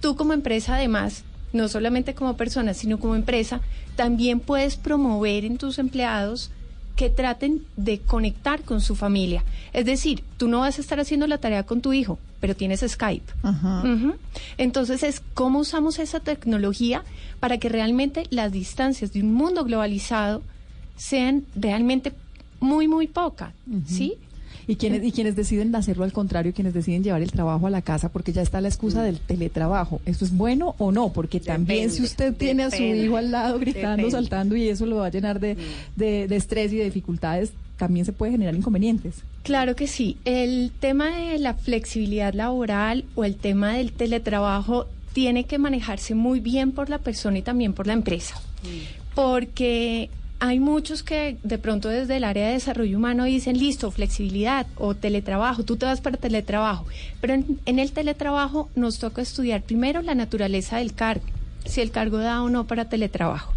Tú 0.00 0.16
como 0.16 0.32
empresa 0.32 0.76
además, 0.76 1.24
no 1.52 1.68
solamente 1.68 2.14
como 2.14 2.36
persona, 2.36 2.74
sino 2.74 2.98
como 2.98 3.16
empresa, 3.16 3.60
también 3.96 4.40
puedes 4.40 4.76
promover 4.76 5.44
en 5.44 5.58
tus 5.58 5.78
empleados 5.78 6.50
que 6.96 7.10
traten 7.10 7.62
de 7.76 8.00
conectar 8.00 8.62
con 8.62 8.80
su 8.80 8.94
familia. 8.96 9.44
Es 9.72 9.86
decir, 9.86 10.22
tú 10.36 10.48
no 10.48 10.60
vas 10.60 10.78
a 10.78 10.80
estar 10.80 11.00
haciendo 11.00 11.26
la 11.26 11.38
tarea 11.38 11.64
con 11.64 11.80
tu 11.80 11.92
hijo, 11.92 12.18
pero 12.40 12.54
tienes 12.54 12.84
Skype. 12.86 13.32
Entonces 14.58 15.02
es 15.02 15.22
cómo 15.34 15.60
usamos 15.60 15.98
esa 15.98 16.20
tecnología 16.20 17.02
para 17.40 17.58
que 17.58 17.68
realmente 17.68 18.24
las 18.30 18.52
distancias 18.52 19.12
de 19.12 19.22
un 19.22 19.32
mundo 19.32 19.64
globalizado 19.64 20.42
sean 20.96 21.44
realmente 21.56 22.12
muy, 22.60 22.88
muy 22.88 23.08
pocas, 23.08 23.52
¿sí? 23.86 24.14
Y 24.66 24.76
quienes, 24.76 25.04
y 25.04 25.12
quienes 25.12 25.36
deciden 25.36 25.74
hacerlo 25.74 26.04
al 26.04 26.12
contrario, 26.12 26.52
quienes 26.54 26.74
deciden 26.74 27.02
llevar 27.02 27.22
el 27.22 27.30
trabajo 27.32 27.66
a 27.66 27.70
la 27.70 27.82
casa, 27.82 28.08
porque 28.10 28.32
ya 28.32 28.42
está 28.42 28.60
la 28.60 28.68
excusa 28.68 29.00
mm. 29.00 29.04
del 29.04 29.20
teletrabajo. 29.20 30.00
¿Esto 30.06 30.24
es 30.24 30.36
bueno 30.36 30.74
o 30.78 30.92
no? 30.92 31.12
Porque 31.12 31.40
también 31.40 31.90
si 31.90 32.02
usted 32.02 32.34
tiene 32.34 32.64
a 32.64 32.70
su 32.70 32.82
hijo 32.82 33.16
al 33.16 33.30
lado 33.30 33.58
gritando, 33.58 34.10
saltando 34.10 34.56
y 34.56 34.68
eso 34.68 34.86
lo 34.86 34.96
va 34.96 35.06
a 35.06 35.10
llenar 35.10 35.40
de, 35.40 35.54
mm. 35.54 35.58
de, 35.96 36.28
de 36.28 36.36
estrés 36.36 36.72
y 36.72 36.76
de 36.76 36.84
dificultades, 36.84 37.52
también 37.76 38.06
se 38.06 38.12
puede 38.12 38.32
generar 38.32 38.54
inconvenientes. 38.54 39.16
Claro 39.42 39.74
que 39.74 39.88
sí. 39.88 40.16
El 40.24 40.70
tema 40.78 41.16
de 41.16 41.38
la 41.38 41.54
flexibilidad 41.54 42.32
laboral 42.32 43.04
o 43.16 43.24
el 43.24 43.34
tema 43.34 43.74
del 43.74 43.92
teletrabajo 43.92 44.86
tiene 45.12 45.44
que 45.44 45.58
manejarse 45.58 46.14
muy 46.14 46.40
bien 46.40 46.72
por 46.72 46.88
la 46.88 46.98
persona 46.98 47.38
y 47.38 47.42
también 47.42 47.72
por 47.72 47.86
la 47.86 47.92
empresa. 47.92 48.40
Mm. 48.62 49.14
Porque 49.14 50.10
hay 50.44 50.58
muchos 50.58 51.04
que 51.04 51.36
de 51.44 51.56
pronto 51.56 51.88
desde 51.88 52.16
el 52.16 52.24
área 52.24 52.48
de 52.48 52.54
desarrollo 52.54 52.98
humano 52.98 53.22
dicen, 53.22 53.56
listo, 53.56 53.92
flexibilidad 53.92 54.66
o 54.74 54.92
teletrabajo, 54.92 55.62
tú 55.62 55.76
te 55.76 55.86
vas 55.86 56.00
para 56.00 56.16
teletrabajo. 56.16 56.84
Pero 57.20 57.34
en, 57.34 57.78
el 57.78 57.92
teletrabajo 57.92 58.68
nos 58.74 58.98
toca 58.98 59.22
estudiar 59.22 59.62
primero 59.62 60.02
la 60.02 60.16
naturaleza 60.16 60.78
del 60.78 60.94
cargo, 60.94 61.24
si 61.64 61.80
el 61.80 61.92
cargo 61.92 62.18
da 62.18 62.42
o 62.42 62.48
no 62.48 62.66
para 62.66 62.88
teletrabajo. 62.88 63.54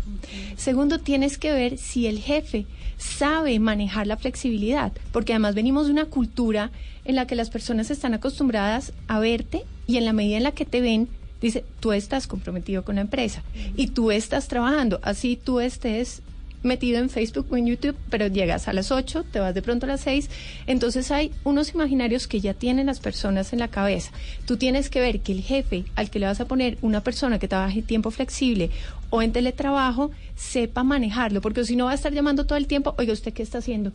Segundo, 0.58 1.00
tienes 1.00 1.40
que 1.40 1.52
ver 1.54 1.80
si 1.80 2.06
el 2.06 2.20
jefe 2.20 2.68
sabe 3.00 3.58
manejar 3.58 4.06
la 4.06 4.18
flexibilidad, 4.18 4.92
porque 5.12 5.34
además 5.34 5.56
venimos 5.56 5.88
de 5.88 5.92
una 5.92 6.06
cultura 6.06 6.70
en 7.04 7.16
la 7.16 7.26
que 7.26 7.34
las 7.34 7.50
personas 7.50 7.90
están 7.90 8.14
acostumbradas 8.14 8.94
a 9.08 9.18
verte 9.18 9.64
y 9.88 9.98
en 9.98 10.06
la 10.06 10.14
medida 10.14 10.38
en 10.38 10.44
la 10.44 10.52
que 10.52 10.66
te 10.66 10.82
ven, 10.82 11.08
dice, 11.42 11.66
tú 11.80 11.94
estás 11.94 12.28
comprometido 12.28 12.86
con 12.86 12.96
la 12.98 13.02
empresa 13.02 13.42
y 13.76 13.88
tú 13.88 14.12
estás 14.12 14.48
trabajando, 14.48 15.00
así 15.02 15.36
tú 15.36 15.60
estés 15.62 16.22
metido 16.66 17.00
en 17.00 17.10
Facebook 17.10 17.48
o 17.50 17.58
en 17.58 17.68
YouTube, 17.68 17.96
pero 18.10 18.28
llegas 18.28 18.68
a 18.68 18.74
las 18.74 18.92
8, 18.92 19.26
te 19.32 19.40
vas 19.40 19.54
de 19.54 19.62
pronto 19.62 19.86
a 19.86 19.90
las 19.90 20.02
6. 20.02 20.30
Entonces 20.68 21.12
hay 21.12 21.32
unos 21.44 21.74
imaginarios 21.74 22.28
que 22.28 22.42
ya 22.42 22.54
tienen 22.54 22.88
las 22.88 23.00
personas 23.00 23.54
en 23.54 23.60
la 23.60 23.70
cabeza. 23.70 24.12
Tú 24.46 24.58
tienes 24.58 24.90
que 24.90 25.00
ver 25.00 25.22
que 25.22 25.32
el 25.32 25.42
jefe 25.42 25.86
al 25.96 26.10
que 26.10 26.20
le 26.20 26.26
vas 26.26 26.42
a 26.42 26.46
poner 26.46 26.78
una 26.82 27.02
persona 27.02 27.40
que 27.40 27.48
trabaje 27.48 27.82
tiempo 27.82 28.12
flexible 28.12 28.72
o 29.10 29.22
en 29.22 29.32
teletrabajo 29.32 30.12
sepa 30.36 30.84
manejarlo, 30.84 31.42
porque 31.42 31.64
si 31.64 31.76
no 31.76 31.86
va 31.86 31.92
a 31.92 31.96
estar 31.96 32.14
llamando 32.14 32.46
todo 32.46 32.58
el 32.58 32.68
tiempo, 32.68 32.96
oiga, 32.98 33.14
¿usted 33.14 33.34
qué 33.34 33.44
está 33.44 33.60
haciendo? 33.60 33.92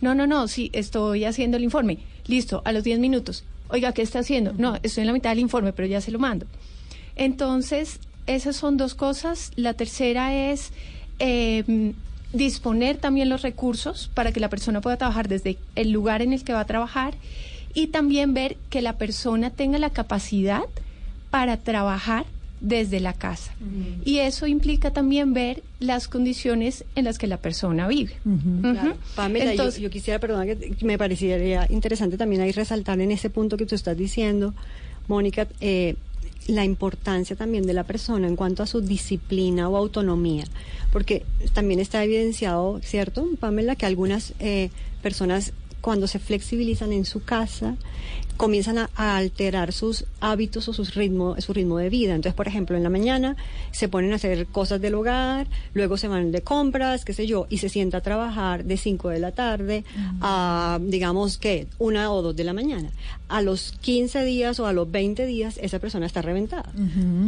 No, 0.00 0.14
no, 0.14 0.26
no, 0.26 0.48
sí, 0.48 0.70
estoy 0.72 1.24
haciendo 1.24 1.56
el 1.56 1.64
informe. 1.64 1.98
Listo, 2.26 2.62
a 2.64 2.72
los 2.72 2.84
10 2.84 2.98
minutos. 2.98 3.44
Oiga, 3.68 3.92
¿qué 3.92 4.02
está 4.02 4.20
haciendo? 4.20 4.52
No, 4.56 4.76
estoy 4.82 5.02
en 5.02 5.06
la 5.06 5.12
mitad 5.12 5.30
del 5.30 5.38
informe, 5.40 5.72
pero 5.72 5.88
ya 5.88 6.00
se 6.00 6.10
lo 6.10 6.18
mando. 6.18 6.46
Entonces, 7.16 7.98
esas 8.26 8.56
son 8.56 8.76
dos 8.76 8.94
cosas. 8.94 9.52
La 9.56 9.74
tercera 9.74 10.34
es 10.50 10.72
eh, 11.18 11.92
disponer 12.36 12.96
también 12.96 13.28
los 13.28 13.42
recursos 13.42 14.10
para 14.14 14.32
que 14.32 14.40
la 14.40 14.48
persona 14.48 14.80
pueda 14.80 14.96
trabajar 14.96 15.28
desde 15.28 15.58
el 15.74 15.90
lugar 15.90 16.22
en 16.22 16.32
el 16.32 16.44
que 16.44 16.52
va 16.52 16.60
a 16.60 16.66
trabajar 16.66 17.14
y 17.74 17.88
también 17.88 18.34
ver 18.34 18.56
que 18.70 18.82
la 18.82 18.94
persona 18.94 19.50
tenga 19.50 19.78
la 19.78 19.90
capacidad 19.90 20.64
para 21.30 21.56
trabajar 21.58 22.24
desde 22.60 23.00
la 23.00 23.12
casa. 23.12 23.52
Y 24.04 24.18
eso 24.18 24.46
implica 24.46 24.90
también 24.90 25.34
ver 25.34 25.62
las 25.78 26.08
condiciones 26.08 26.84
en 26.94 27.04
las 27.04 27.18
que 27.18 27.26
la 27.26 27.36
persona 27.36 27.86
vive. 27.86 28.14
Pamela, 29.14 29.54
yo, 29.54 29.90
quisiera, 29.90 30.18
perdón, 30.18 30.46
que 30.46 30.84
me 30.84 30.96
parecería 30.96 31.66
interesante 31.68 32.16
también 32.16 32.40
ahí 32.42 32.52
resaltar 32.52 33.00
en 33.00 33.10
ese 33.10 33.28
punto 33.28 33.56
que 33.56 33.66
tú 33.66 33.74
estás 33.74 33.96
diciendo, 33.96 34.54
Mónica, 35.06 35.46
eh, 35.60 35.96
la 36.46 36.64
importancia 36.64 37.36
también 37.36 37.66
de 37.66 37.74
la 37.74 37.84
persona 37.84 38.26
en 38.26 38.36
cuanto 38.36 38.62
a 38.62 38.66
su 38.66 38.80
disciplina 38.80 39.68
o 39.68 39.76
autonomía, 39.76 40.44
porque 40.92 41.24
también 41.52 41.80
está 41.80 42.02
evidenciado, 42.04 42.80
¿cierto, 42.82 43.26
Pamela, 43.38 43.76
que 43.76 43.86
algunas 43.86 44.34
eh, 44.38 44.70
personas 45.02 45.52
cuando 45.80 46.06
se 46.06 46.18
flexibilizan 46.18 46.92
en 46.92 47.04
su 47.04 47.22
casa, 47.22 47.76
comienzan 48.36 48.78
a, 48.78 48.88
alterar 49.16 49.72
sus 49.72 50.04
hábitos 50.20 50.68
o 50.68 50.72
sus 50.72 50.94
ritmo, 50.94 51.40
su 51.40 51.52
ritmo 51.52 51.78
de 51.78 51.88
vida. 51.88 52.14
Entonces, 52.14 52.34
por 52.34 52.48
ejemplo, 52.48 52.76
en 52.76 52.82
la 52.82 52.90
mañana 52.90 53.36
se 53.70 53.88
ponen 53.88 54.12
a 54.12 54.16
hacer 54.16 54.46
cosas 54.46 54.80
del 54.80 54.94
hogar, 54.94 55.46
luego 55.74 55.96
se 55.96 56.08
van 56.08 56.32
de 56.32 56.42
compras, 56.42 57.04
qué 57.04 57.12
sé 57.12 57.26
yo, 57.26 57.46
y 57.48 57.58
se 57.58 57.68
sienta 57.68 57.98
a 57.98 58.00
trabajar 58.00 58.64
de 58.64 58.76
5 58.76 59.08
de 59.10 59.18
la 59.18 59.32
tarde 59.32 59.84
a, 60.20 60.78
digamos 60.82 61.38
que, 61.38 61.66
una 61.78 62.12
o 62.12 62.22
dos 62.22 62.36
de 62.36 62.44
la 62.44 62.52
mañana. 62.52 62.90
A 63.28 63.42
los 63.42 63.72
15 63.80 64.24
días 64.24 64.60
o 64.60 64.66
a 64.66 64.72
los 64.72 64.90
20 64.90 65.26
días, 65.26 65.58
esa 65.60 65.78
persona 65.78 66.06
está 66.06 66.22
reventada. 66.22 66.70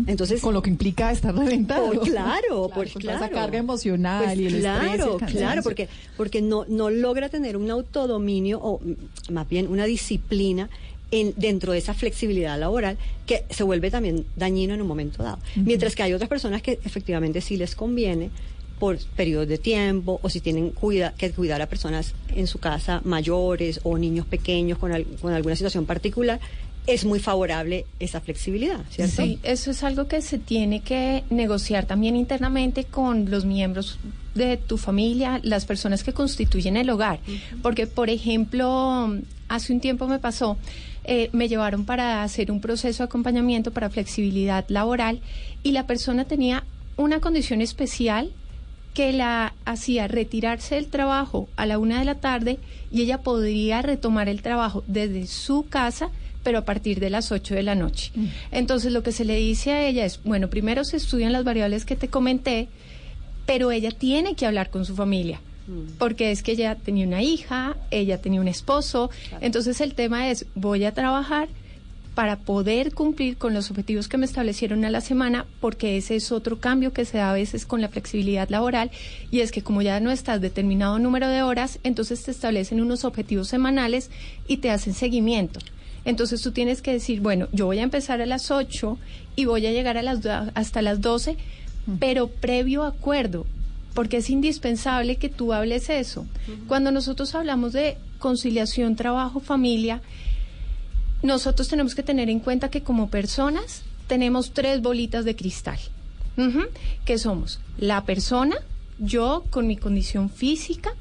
Entonces, 0.07 0.41
con 0.41 0.55
lo 0.55 0.63
que 0.63 0.71
implica 0.71 1.11
estar 1.11 1.35
reventado. 1.35 1.93
Por, 1.93 2.09
claro, 2.11 2.69
por 2.69 2.89
claro. 2.89 3.25
Esa 3.25 3.31
carga 3.31 3.59
emocional 3.59 4.25
pues 4.25 4.39
y 4.39 4.47
el 4.47 4.61
claro, 4.61 5.13
estrés. 5.13 5.33
claro, 5.33 5.63
porque, 5.63 5.89
porque 6.17 6.43
no, 6.43 6.65
no 6.69 6.91
logra 6.91 7.29
tener 7.29 7.57
un 7.57 7.71
autodominio 7.71 8.61
o 8.63 8.81
más 9.31 9.49
bien 9.49 9.69
una 9.69 9.85
disciplina 9.85 10.69
en, 11.11 11.35
dentro 11.37 11.73
de 11.73 11.79
esa 11.79 11.95
flexibilidad 11.95 12.59
laboral 12.59 12.99
que 13.27 13.45
se 13.51 13.63
vuelve 13.63 13.91
también 13.91 14.27
dañino 14.37 14.75
en 14.75 14.83
un 14.83 14.89
momento 14.89 15.23
dado. 15.23 15.39
Mientras 15.57 15.95
que 15.95 16.03
hay 16.03 16.13
otras 16.13 16.29
personas 16.29 16.63
que 16.63 16.79
efectivamente 16.85 17.41
sí 17.41 17.57
les 17.57 17.75
conviene 17.75 18.31
por 18.79 18.99
periodos 19.17 19.49
de 19.49 19.59
tiempo 19.59 20.21
o 20.23 20.31
si 20.31 20.41
tienen 20.41 20.71
cuida, 20.71 21.13
que 21.19 21.31
cuidar 21.33 21.61
a 21.61 21.67
personas 21.67 22.15
en 22.35 22.47
su 22.47 22.59
casa 22.59 23.01
mayores 23.05 23.81
o 23.83 23.99
niños 23.99 24.27
pequeños 24.27 24.79
con, 24.79 24.93
con 25.21 25.33
alguna 25.33 25.57
situación 25.57 25.85
particular, 25.85 26.41
es 26.89 27.05
muy 27.05 27.21
favorable 27.21 27.85
esa 28.01 28.21
flexibilidad, 28.21 28.81
¿cierto? 28.91 29.23
Sí, 29.23 29.39
eso 29.43 29.71
es 29.71 29.85
algo 29.85 30.09
que 30.09 30.23
se 30.23 30.39
tiene 30.39 30.81
que 30.81 31.23
negociar 31.29 31.85
también 31.85 32.17
internamente 32.17 32.85
con 32.85 33.31
los 33.31 33.45
miembros 33.45 33.99
de 34.35 34.57
tu 34.57 34.79
familia, 34.79 35.39
las 35.43 35.67
personas 35.67 36.03
que 36.03 36.15
constituyen 36.15 36.79
el 36.79 36.89
hogar. 36.89 37.21
Porque, 37.63 37.87
por 37.87 38.09
ejemplo, 38.09 39.15
hace 39.49 39.75
un 39.75 39.81
tiempo 39.81 40.09
me 40.09 40.19
pasó, 40.19 40.57
eh, 41.11 41.31
me 41.33 41.49
llevaron 41.49 41.87
para 41.87 42.23
hacer 42.23 42.53
un 42.53 42.61
proceso 42.61 43.03
de 43.03 43.07
acompañamiento 43.07 43.71
para 43.71 43.89
flexibilidad 43.89 44.67
laboral 44.69 45.23
y 45.63 45.73
la 45.73 45.87
persona 45.87 46.27
tenía 46.27 46.65
una 46.99 47.21
condición 47.21 47.63
especial 47.63 48.31
que 48.93 49.15
la 49.15 49.55
hacía 49.65 50.07
retirarse 50.07 50.75
del 50.75 50.89
trabajo 50.89 51.49
a 51.57 51.65
la 51.65 51.79
una 51.79 51.99
de 51.99 52.05
la 52.05 52.17
tarde 52.17 52.59
y 52.93 53.01
ella 53.01 53.23
podría 53.23 53.81
retomar 53.81 54.29
el 54.29 54.43
trabajo 54.43 54.85
desde 54.87 55.27
su 55.27 55.67
casa 55.67 56.11
pero 56.43 56.59
a 56.59 56.65
partir 56.67 57.01
de 57.01 57.09
las 57.09 57.33
8 57.33 57.55
de 57.55 57.63
la 57.63 57.75
noche. 57.75 58.13
Mm. 58.15 58.27
Entonces 58.53 58.93
lo 58.93 59.03
que 59.03 59.13
se 59.13 59.25
le 59.25 59.37
dice 59.37 59.73
a 59.73 59.87
ella 59.87 60.05
es, 60.05 60.23
bueno, 60.25 60.51
primero 60.51 60.85
se 60.85 60.99
estudian 60.99 61.33
las 61.33 61.45
variables 61.45 61.87
que 61.87 61.97
te 61.97 62.09
comenté, 62.09 62.69
pero 63.47 63.71
ella 63.71 63.93
tiene 63.93 64.35
que 64.35 64.45
hablar 64.45 64.69
con 64.69 64.85
su 64.85 64.95
familia. 64.95 65.41
Mm. 65.69 65.99
Porque 65.99 66.33
es 66.33 66.43
que 66.43 66.53
ella 66.53 66.75
tenía 66.75 67.07
una 67.07 67.23
hija, 67.23 67.77
ella 67.91 68.21
tenía 68.21 68.41
un 68.41 68.49
esposo. 68.49 69.11
Entonces 69.41 69.81
el 69.81 69.95
tema 69.95 70.31
es, 70.31 70.47
voy 70.55 70.85
a 70.85 70.93
trabajar 70.93 71.49
para 72.19 72.35
poder 72.35 72.95
cumplir 72.95 73.37
con 73.37 73.55
los 73.55 73.71
objetivos 73.71 74.09
que 74.09 74.19
me 74.19 74.27
establecieron 74.27 74.85
a 74.85 74.91
la 74.91 75.01
semana, 75.01 75.47
porque 75.61 75.97
ese 75.97 76.17
es 76.17 76.33
otro 76.33 76.59
cambio 76.59 76.93
que 76.93 77.05
se 77.05 77.19
da 77.19 77.31
a 77.31 77.35
veces 77.35 77.65
con 77.65 77.81
la 77.81 77.89
flexibilidad 77.89 78.49
laboral, 78.49 78.91
y 79.31 79.39
es 79.39 79.53
que 79.53 79.63
como 79.63 79.83
ya 79.83 80.01
no 80.01 80.11
estás 80.11 80.41
determinado 80.41 80.99
número 80.99 81.29
de 81.29 81.43
horas, 81.43 81.79
entonces 81.85 82.25
te 82.25 82.33
establecen 82.33 82.81
unos 82.81 83.05
objetivos 83.05 83.47
semanales 83.47 84.11
y 84.49 84.57
te 84.57 84.73
hacen 84.73 84.95
seguimiento. 84.95 85.61
Entonces 86.05 86.43
tú 86.43 86.51
tienes 86.51 86.83
que 86.83 86.93
decir, 86.93 87.21
bueno, 87.21 87.47
yo 87.53 87.67
voy 87.67 87.79
a 87.79 87.85
empezar 87.85 88.21
a 88.21 88.27
las 88.27 88.51
8 88.51 88.99
y 89.37 89.45
voy 89.45 89.67
a 89.69 89.71
llegar 89.71 89.97
a 89.97 90.03
las 90.03 90.27
hasta 90.27 90.83
las 90.83 91.01
12, 91.01 91.37
pero 92.01 92.27
previo 92.27 92.83
acuerdo, 92.83 93.47
porque 93.99 94.19
es 94.19 94.31
indispensable 94.31 95.17
que 95.17 95.29
tú 95.29 95.53
hables 95.53 95.91
eso. 95.91 96.25
Cuando 96.69 96.93
nosotros 96.93 97.35
hablamos 97.35 97.73
de 97.73 97.97
conciliación 98.21 98.95
trabajo-familia, 98.95 100.03
nosotros 101.25 101.67
tenemos 101.67 101.97
que 101.97 102.05
tener 102.05 102.31
en 102.31 102.39
cuenta 102.39 102.71
que 102.71 102.85
como 102.85 103.11
personas 103.11 103.83
tenemos 104.07 104.53
tres 104.53 104.83
bolitas 104.83 105.25
de 105.25 105.35
cristal, 105.35 105.81
que 107.05 107.19
somos 107.19 107.59
la 107.77 108.05
persona, 108.05 108.55
yo 109.01 109.43
con 109.51 109.67
mi 109.67 109.77
condición 109.77 110.31
física, 110.31 110.93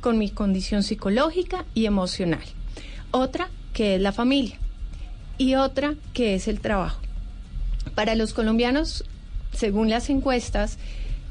con 0.00 0.16
mi 0.16 0.30
condición 0.30 0.82
psicológica 0.82 1.66
y 1.74 1.84
emocional. 1.84 2.44
Otra, 3.10 3.50
que 3.74 3.96
es 3.96 4.00
la 4.00 4.12
familia, 4.12 4.58
y 5.36 5.56
otra, 5.56 5.94
que 6.14 6.34
es 6.34 6.48
el 6.48 6.60
trabajo. 6.60 7.02
Para 7.94 8.14
los 8.14 8.32
colombianos, 8.32 9.04
según 9.52 9.90
las 9.90 10.08
encuestas, 10.08 10.78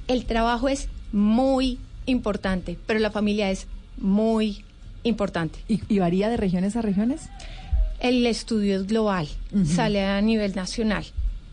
el 0.08 0.26
trabajo 0.26 0.70
es 0.70 0.88
muy 1.12 1.80
importante, 2.06 2.78
pero 2.86 3.00
la 3.00 3.12
familia 3.12 3.52
es 3.52 3.68
muy 3.98 4.64
importante. 5.04 5.60
¿Y, 5.68 6.00
varía 6.00 6.30
de 6.30 6.38
regiones 6.38 6.76
a 6.76 6.82
regiones? 6.82 7.30
El 8.00 8.26
estudio 8.26 8.76
es 8.76 8.88
global, 8.88 9.28
sale 9.66 10.04
a 10.04 10.22
nivel 10.22 10.56
nacional 10.56 11.06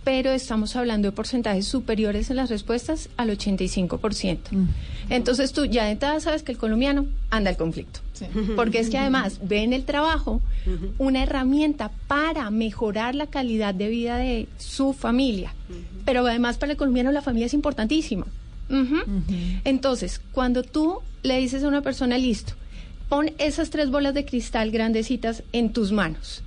pero 0.05 0.33
estamos 0.33 0.75
hablando 0.77 1.09
de 1.09 1.13
porcentajes 1.13 1.67
superiores 1.67 2.31
en 2.31 2.37
las 2.37 2.51
respuestas 2.51 3.09
al 3.17 3.31
85%. 3.31 4.39
Mm. 4.51 4.69
Entonces 5.11 5.53
tú 5.53 5.65
ya 5.65 5.85
de 5.85 5.93
entrada 5.93 6.19
sabes 6.21 6.43
que 6.43 6.53
el 6.53 6.59
colombiano 6.59 7.07
anda 7.31 7.51
al 7.51 7.57
conflicto. 7.57 8.01
Porque 8.55 8.79
es 8.79 8.89
que 8.89 8.99
además 8.99 9.41
ve 9.43 9.65
en 9.65 9.73
el 9.73 9.85
trabajo 9.85 10.41
una 10.99 11.25
herramienta 11.25 11.91
para 12.07 12.49
mejorar 12.51 13.17
la 13.17 13.27
calidad 13.27 13.75
de 13.75 13.89
vida 13.89 14.17
de 14.17 14.47
su 14.59 14.93
familia. 14.93 15.53
Pero 16.05 16.25
además 16.25 16.57
para 16.57 16.73
el 16.73 16.79
colombiano 16.79 17.11
la 17.11 17.21
familia 17.21 17.47
es 17.47 17.55
importantísima. 17.55 18.27
Entonces, 19.65 20.21
cuando 20.33 20.63
tú 20.63 21.01
le 21.23 21.39
dices 21.39 21.63
a 21.63 21.69
una 21.69 21.83
persona, 21.83 22.19
listo, 22.19 22.55
pon 23.09 23.31
esas 23.39 23.71
tres 23.71 23.91
bolas 23.91 24.15
de 24.15 24.25
cristal 24.25 24.71
grandecitas 24.71 25.43
en 25.53 25.73
tus 25.73 25.93
manos 25.93 26.43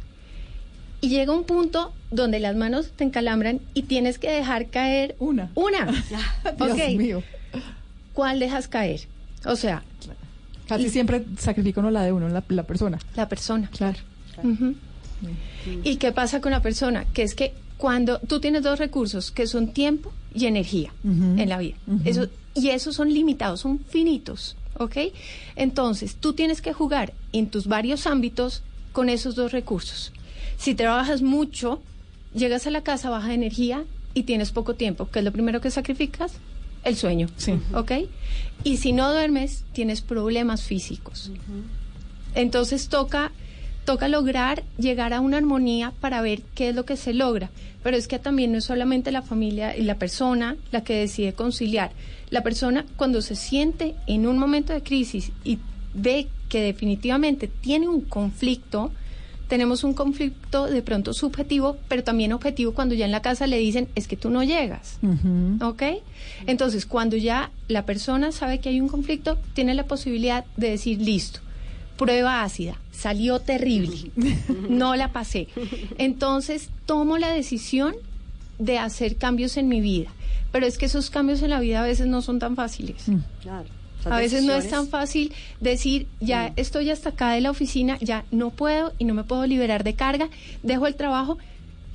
y 1.06 1.10
llega 1.10 1.34
un 1.34 1.44
punto 1.44 1.94
donde 2.10 2.40
las 2.40 2.56
manos 2.56 2.90
te 2.96 3.04
encalambran 3.04 3.62
y 3.76 3.84
tienes 3.84 4.18
que 4.18 4.32
dejar 4.32 4.68
caer 4.72 5.16
una. 5.20 5.52
Una. 5.54 5.86
Dios 6.58 6.96
mío. 6.98 7.24
¿Cuál 8.14 8.40
dejas 8.40 8.68
caer? 8.68 9.02
O 9.46 9.56
sea, 9.56 9.84
casi 10.68 10.90
siempre 10.90 11.24
sacrifica 11.38 11.80
uno 11.80 11.92
la 11.92 12.02
de 12.04 12.12
uno, 12.12 12.28
la, 12.30 12.44
la 12.50 12.64
persona. 12.64 12.98
La 13.16 13.30
persona. 13.30 13.70
Claro. 13.72 14.00
¿Y 15.84 15.98
qué 15.98 16.12
pasa 16.12 16.42
con 16.42 16.52
la 16.52 16.64
persona? 16.64 17.06
Que 17.14 17.22
es 17.22 17.36
que 17.36 17.54
cuando 17.78 18.20
tú 18.20 18.40
tienes 18.40 18.64
dos 18.64 18.80
recursos, 18.80 19.32
que 19.32 19.48
son 19.48 19.74
tiempo 19.74 20.12
y 20.34 20.46
energía 20.46 20.94
en 21.04 21.50
la 21.50 21.58
vida, 21.58 21.76
eso, 22.04 22.28
y 22.54 22.70
esos 22.70 22.96
son 22.96 23.14
limitados, 23.14 23.62
son 23.62 23.80
finitos, 23.80 24.56
¿ok? 24.78 24.98
Entonces, 25.56 26.16
tú 26.16 26.34
tienes 26.34 26.62
que 26.62 26.74
jugar 26.74 27.14
en 27.34 27.50
tus 27.50 27.68
varios 27.68 28.08
ámbitos 28.08 28.64
con 28.92 29.10
esos 29.10 29.36
dos 29.36 29.52
recursos. 29.52 30.14
Si 30.58 30.74
trabajas 30.74 31.22
mucho, 31.22 31.82
llegas 32.34 32.66
a 32.66 32.70
la 32.70 32.82
casa 32.82 33.10
baja 33.10 33.30
de 33.30 33.36
energía 33.36 33.84
y 34.14 34.24
tienes 34.24 34.52
poco 34.52 34.76
tiempo. 34.76 35.10
¿Qué 35.12 35.20
es 35.20 35.26
lo 35.26 35.32
primero 35.32 35.60
que 35.62 35.70
sacrificas? 35.70 36.34
El 36.84 36.96
sueño. 36.96 37.28
Sí. 37.36 37.60
¿Ok? 37.74 37.92
Y 38.64 38.78
si 38.78 38.94
no 38.94 39.12
duermes, 39.12 39.64
tienes 39.74 40.02
problemas 40.02 40.64
físicos. 40.64 41.32
Entonces 42.36 42.88
toca, 42.88 43.32
toca 43.86 44.08
lograr 44.08 44.64
llegar 44.78 45.14
a 45.14 45.22
una 45.22 45.38
armonía 45.38 45.94
para 46.02 46.22
ver 46.22 46.42
qué 46.56 46.70
es 46.70 46.76
lo 46.76 46.86
que 46.86 46.98
se 46.98 47.14
logra. 47.14 47.50
Pero 47.84 47.96
es 47.96 48.08
que 48.08 48.20
también 48.20 48.52
no 48.52 48.58
es 48.58 48.66
solamente 48.66 49.12
la 49.12 49.22
familia 49.22 49.78
y 49.78 49.84
la 49.84 49.96
persona 49.96 50.58
la 50.72 50.84
que 50.84 50.96
decide 50.96 51.34
conciliar. 51.34 51.92
La 52.32 52.42
persona 52.42 52.86
cuando 52.98 53.22
se 53.22 53.36
siente 53.36 53.96
en 54.08 54.28
un 54.28 54.38
momento 54.38 54.74
de 54.74 54.82
crisis 54.82 55.32
y 55.44 55.60
ve 55.94 56.28
que 56.50 56.62
definitivamente 56.62 57.48
tiene 57.48 57.88
un 57.88 58.02
conflicto, 58.02 58.92
tenemos 59.48 59.84
un 59.84 59.94
conflicto 59.94 60.66
de 60.66 60.82
pronto 60.82 61.14
subjetivo, 61.14 61.78
pero 61.88 62.04
también 62.04 62.34
objetivo 62.34 62.74
cuando 62.74 62.96
ya 62.96 63.06
en 63.06 63.12
la 63.12 63.22
casa 63.22 63.46
le 63.46 63.60
dicen, 63.60 63.88
es 63.94 64.08
que 64.08 64.18
tú 64.18 64.32
no 64.32 64.44
llegas. 64.44 64.98
¿Ok? 65.62 65.84
Entonces, 66.48 66.88
cuando 66.88 67.16
ya 67.18 67.52
la 67.68 67.86
persona 67.86 68.32
sabe 68.32 68.60
que 68.60 68.70
hay 68.70 68.82
un 68.82 68.88
conflicto, 68.88 69.38
tiene 69.54 69.76
la 69.76 69.86
posibilidad 69.86 70.46
de 70.58 70.72
decir, 70.72 71.00
listo, 71.00 71.40
prueba 71.98 72.44
ácida, 72.44 72.78
salió 72.92 73.40
terrible, 73.40 74.12
no 74.70 74.96
la 74.96 75.12
pasé. 75.12 75.48
Entonces, 75.98 76.70
tomo 76.86 77.18
la 77.18 77.32
decisión 77.32 77.96
de 78.60 78.78
hacer 78.78 79.18
cambios 79.18 79.58
en 79.58 79.68
mi 79.68 79.82
vida. 79.82 80.10
Pero 80.52 80.66
es 80.66 80.78
que 80.78 80.86
esos 80.86 81.10
cambios 81.10 81.42
en 81.42 81.50
la 81.50 81.60
vida 81.60 81.82
a 81.82 81.86
veces 81.86 82.08
no 82.08 82.22
son 82.22 82.40
tan 82.40 82.56
fáciles. 82.56 83.08
Mm. 83.10 83.18
Claro. 83.42 83.66
A 84.06 84.18
veces 84.18 84.44
no 84.44 84.54
es 84.54 84.70
tan 84.70 84.88
fácil 84.88 85.34
decir, 85.60 86.08
ya 86.20 86.50
mm. 86.50 86.54
estoy 86.58 86.92
hasta 86.92 87.10
acá 87.10 87.32
de 87.32 87.42
la 87.42 87.50
oficina, 87.50 87.98
ya 88.02 88.24
no 88.32 88.52
puedo 88.52 88.94
y 89.00 89.06
no 89.06 89.14
me 89.14 89.24
puedo 89.24 89.46
liberar 89.48 89.84
de 89.84 89.96
carga, 89.96 90.30
dejo 90.64 90.88
el 90.88 90.96
trabajo. 90.96 91.38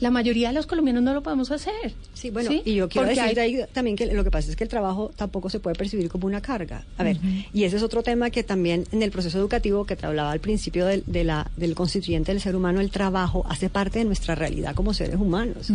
La 0.01 0.11
mayoría 0.11 0.49
de 0.49 0.55
los 0.55 0.67
colombianos 0.67 1.03
no 1.03 1.15
lo 1.15 1.23
podemos 1.23 1.51
hacer. 1.51 1.95
Sí, 2.15 2.31
bueno, 2.31 2.51
y 2.65 2.75
yo 2.75 2.89
quiero 2.89 3.09
decir 3.09 3.67
también 3.73 3.97
que 3.97 4.07
lo 4.07 4.25
que 4.25 4.31
pasa 4.31 4.51
es 4.51 4.57
que 4.57 4.65
el 4.65 4.71
trabajo 4.71 5.11
tampoco 5.15 5.51
se 5.51 5.61
puede 5.61 5.77
percibir 5.77 6.09
como 6.09 6.27
una 6.27 6.41
carga. 6.41 6.85
A 6.97 7.05
ver, 7.05 7.19
y 7.53 7.65
ese 7.65 7.77
es 7.77 7.83
otro 7.83 8.03
tema 8.03 8.31
que 8.31 8.43
también 8.43 8.87
en 8.93 9.03
el 9.03 9.11
proceso 9.11 9.39
educativo 9.39 9.85
que 9.85 9.97
te 9.97 10.07
hablaba 10.07 10.33
al 10.33 10.41
principio 10.41 10.87
de, 10.87 11.25
la, 11.25 11.51
del 11.57 11.75
constituyente 11.75 12.33
del 12.33 12.41
ser 12.41 12.57
humano, 12.57 12.81
el 12.81 12.91
trabajo 12.91 13.45
hace 13.49 13.69
parte 13.69 13.99
de 14.01 14.07
nuestra 14.07 14.35
realidad 14.35 14.75
como 14.75 14.95
seres 14.95 15.17
humanos. 15.17 15.71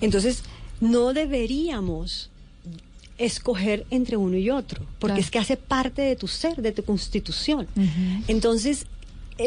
Entonces, 0.00 0.42
no 0.80 1.12
deberíamos 1.12 2.30
escoger 3.18 3.84
entre 3.90 4.16
uno 4.16 4.36
y 4.36 4.48
otro, 4.48 4.86
porque 4.98 5.20
es 5.20 5.30
que 5.30 5.38
hace 5.38 5.56
parte 5.56 6.02
de 6.02 6.16
tu 6.16 6.28
ser, 6.28 6.62
de 6.62 6.72
tu 6.72 6.84
constitución. 6.84 7.66
Entonces, 8.28 8.86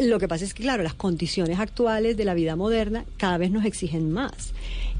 lo 0.00 0.18
que 0.18 0.28
pasa 0.28 0.44
es 0.44 0.54
que, 0.54 0.62
claro, 0.62 0.82
las 0.82 0.94
condiciones 0.94 1.58
actuales 1.58 2.16
de 2.16 2.24
la 2.24 2.34
vida 2.34 2.56
moderna 2.56 3.04
cada 3.16 3.38
vez 3.38 3.50
nos 3.50 3.64
exigen 3.64 4.10
más. 4.10 4.52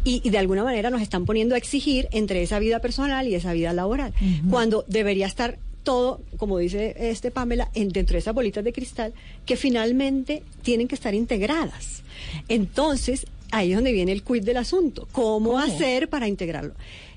Y, 0.05 0.29
de 0.29 0.39
alguna 0.39 0.65
manera 0.65 0.91
nos 0.91 1.01
están 1.01 1.25
poniendo 1.25 1.55
a 1.55 1.59
exigir 1.59 2.09
entre 2.11 2.43
esa 2.43 2.59
vida 2.59 2.81
personal 2.81 3.29
y 3.29 3.37
esa 3.37 3.53
vida 3.53 3.73
laboral, 3.73 4.13
cuando 4.51 4.85
debería 4.89 5.27
estar 5.27 5.59
todo, 5.85 6.21
como 6.37 6.59
dice 6.59 6.95
este 6.99 7.31
Pamela, 7.31 7.71
en, 7.75 7.89
dentro 7.89 8.15
de 8.15 8.19
esas 8.19 8.35
bolitas 8.35 8.65
de 8.65 8.73
cristal 8.73 9.15
que 9.47 9.57
finalmente 9.57 10.43
tienen 10.63 10.89
que 10.89 10.97
estar 10.97 11.15
integradas. 11.15 12.03
Entonces, 12.49 13.27
ahí 13.53 13.71
es 13.71 13.77
donde 13.77 13.93
viene 13.93 14.13
el 14.13 14.23
quid 14.23 14.43
del 14.43 14.57
asunto. 14.57 15.07
¿Cómo, 15.13 15.51
¿Cómo? 15.51 15.59
hacer 15.59 16.09
para 16.09 16.27
integrarlo? 16.27 16.75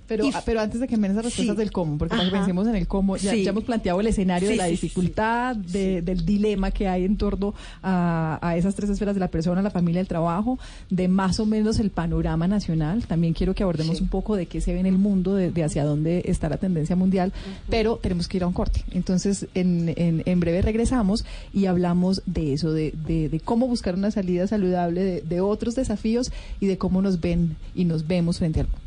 Pero, 0.07 0.25
ah, 0.33 0.41
pero 0.45 0.61
antes 0.61 0.79
de 0.79 0.87
que 0.87 0.97
me 0.97 1.07
den 1.07 1.17
esas 1.17 1.25
respuestas 1.25 1.57
del 1.57 1.71
cómo, 1.71 1.97
porque 1.97 2.15
cuando 2.15 2.31
pensemos 2.31 2.67
en 2.67 2.75
el 2.75 2.87
cómo, 2.87 3.17
ya, 3.17 3.33
hemos 3.33 3.63
planteado 3.63 3.99
el 4.01 4.07
escenario 4.07 4.49
de 4.49 4.55
la 4.55 4.65
dificultad, 4.65 5.55
del 5.55 6.25
dilema 6.25 6.71
que 6.71 6.87
hay 6.87 7.05
en 7.05 7.17
torno 7.17 7.53
a, 7.81 8.53
esas 8.57 8.75
tres 8.75 8.89
esferas 8.89 9.15
de 9.15 9.19
la 9.19 9.29
persona, 9.29 9.61
la 9.61 9.71
familia, 9.71 10.01
el 10.01 10.07
trabajo, 10.07 10.59
de 10.89 11.07
más 11.07 11.39
o 11.39 11.45
menos 11.45 11.79
el 11.79 11.89
panorama 11.89 12.47
nacional. 12.47 13.05
También 13.05 13.33
quiero 13.33 13.53
que 13.55 13.63
abordemos 13.63 13.99
un 14.01 14.07
poco 14.07 14.35
de 14.35 14.45
qué 14.45 14.61
se 14.61 14.73
ve 14.73 14.79
en 14.79 14.85
el 14.85 14.97
mundo, 14.97 15.35
de, 15.35 15.63
hacia 15.63 15.83
dónde 15.83 16.21
está 16.25 16.49
la 16.49 16.57
tendencia 16.57 16.95
mundial, 16.95 17.33
pero 17.69 17.97
tenemos 17.97 18.27
que 18.27 18.37
ir 18.37 18.43
a 18.43 18.47
un 18.47 18.53
corte. 18.53 18.83
Entonces, 18.91 19.47
en, 19.55 19.93
en, 19.95 20.39
breve 20.39 20.61
regresamos 20.61 21.25
y 21.53 21.65
hablamos 21.65 22.21
de 22.25 22.53
eso, 22.53 22.71
de, 22.71 22.91
de, 22.91 23.41
cómo 23.43 23.67
buscar 23.67 23.95
una 23.95 24.11
salida 24.11 24.47
saludable, 24.47 25.21
de 25.21 25.41
otros 25.41 25.75
desafíos 25.75 26.31
y 26.59 26.67
de 26.67 26.77
cómo 26.77 27.01
nos 27.01 27.19
ven 27.19 27.55
y 27.73 27.85
nos 27.85 28.07
vemos 28.07 28.37
frente 28.37 28.61
al 28.61 28.67
mundo. 28.67 28.84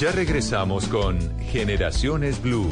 Ya 0.00 0.12
regresamos 0.12 0.86
con 0.88 1.18
Generaciones 1.40 2.40
Blue. 2.40 2.70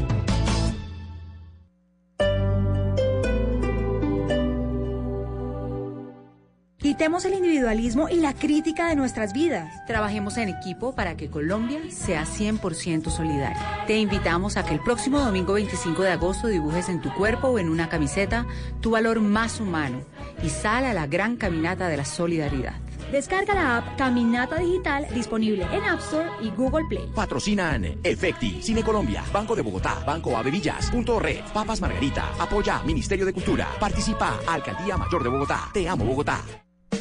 Quitemos 6.78 7.26
el 7.26 7.34
individualismo 7.34 8.08
y 8.08 8.16
la 8.16 8.32
crítica 8.32 8.88
de 8.88 8.96
nuestras 8.96 9.34
vidas. 9.34 9.84
Trabajemos 9.86 10.38
en 10.38 10.48
equipo 10.48 10.94
para 10.94 11.18
que 11.18 11.28
Colombia 11.28 11.80
sea 11.90 12.24
100% 12.24 13.10
solidaria. 13.10 13.84
Te 13.86 13.98
invitamos 13.98 14.56
a 14.56 14.64
que 14.64 14.72
el 14.72 14.80
próximo 14.80 15.20
domingo 15.20 15.52
25 15.52 16.02
de 16.02 16.12
agosto 16.12 16.48
dibujes 16.48 16.88
en 16.88 17.02
tu 17.02 17.12
cuerpo 17.12 17.48
o 17.48 17.58
en 17.58 17.68
una 17.68 17.90
camiseta 17.90 18.46
tu 18.80 18.92
valor 18.92 19.20
más 19.20 19.60
humano 19.60 20.00
y 20.42 20.48
sal 20.48 20.86
a 20.86 20.94
la 20.94 21.06
gran 21.06 21.36
caminata 21.36 21.88
de 21.88 21.98
la 21.98 22.06
solidaridad. 22.06 22.87
Descarga 23.10 23.54
la 23.54 23.76
app 23.78 23.96
Caminata 23.96 24.58
Digital 24.58 25.06
disponible 25.14 25.66
en 25.72 25.82
App 25.84 26.00
Store 26.00 26.28
y 26.42 26.50
Google 26.50 26.84
Play. 26.88 27.10
Patrocinan 27.14 27.98
Efecti, 28.02 28.60
Cine 28.60 28.82
Colombia, 28.82 29.24
Banco 29.32 29.56
de 29.56 29.62
Bogotá, 29.62 30.02
Banco 30.06 30.36
Avevillas, 30.36 30.90
Punto 30.90 31.18
Red, 31.18 31.40
Papas 31.54 31.80
Margarita, 31.80 32.32
Apoya 32.38 32.82
Ministerio 32.82 33.24
de 33.24 33.32
Cultura, 33.32 33.68
Participa 33.80 34.40
Alcaldía 34.46 34.96
Mayor 34.98 35.22
de 35.22 35.28
Bogotá. 35.30 35.70
Te 35.72 35.88
amo 35.88 36.04
Bogotá. 36.04 36.42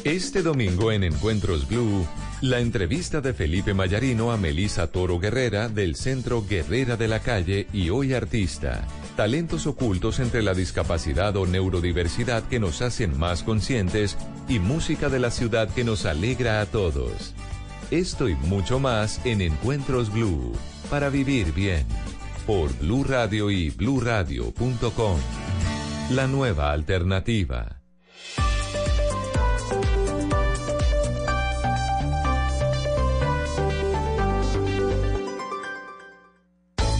Este 0.04 0.42
domingo 0.42 0.92
en 0.92 1.04
Encuentros 1.04 1.68
Blue, 1.68 2.06
la 2.40 2.60
entrevista 2.60 3.20
de 3.20 3.34
Felipe 3.34 3.74
Mayarino 3.74 4.30
a 4.32 4.36
Melisa 4.36 4.86
Toro 4.86 5.18
Guerrera 5.18 5.68
del 5.68 5.96
Centro 5.96 6.44
Guerrera 6.48 6.96
de 6.96 7.08
la 7.08 7.20
Calle 7.20 7.66
y 7.72 7.90
Hoy 7.90 8.14
Artista 8.14 8.86
talentos 9.18 9.66
ocultos 9.66 10.20
entre 10.20 10.44
la 10.44 10.54
discapacidad 10.54 11.36
o 11.36 11.44
neurodiversidad 11.44 12.44
que 12.44 12.60
nos 12.60 12.82
hacen 12.82 13.18
más 13.18 13.42
conscientes 13.42 14.16
y 14.48 14.60
música 14.60 15.08
de 15.08 15.18
la 15.18 15.32
ciudad 15.32 15.68
que 15.68 15.82
nos 15.82 16.06
alegra 16.06 16.60
a 16.60 16.66
todos. 16.66 17.34
Esto 17.90 18.28
y 18.28 18.36
mucho 18.36 18.78
más 18.78 19.20
en 19.24 19.40
Encuentros 19.40 20.12
Blue, 20.12 20.52
para 20.88 21.08
vivir 21.08 21.52
bien, 21.52 21.84
por 22.46 22.72
Blue 22.78 23.02
Radio 23.02 23.50
y 23.50 23.70
bluradio.com. 23.70 25.18
La 26.10 26.28
nueva 26.28 26.70
alternativa. 26.70 27.77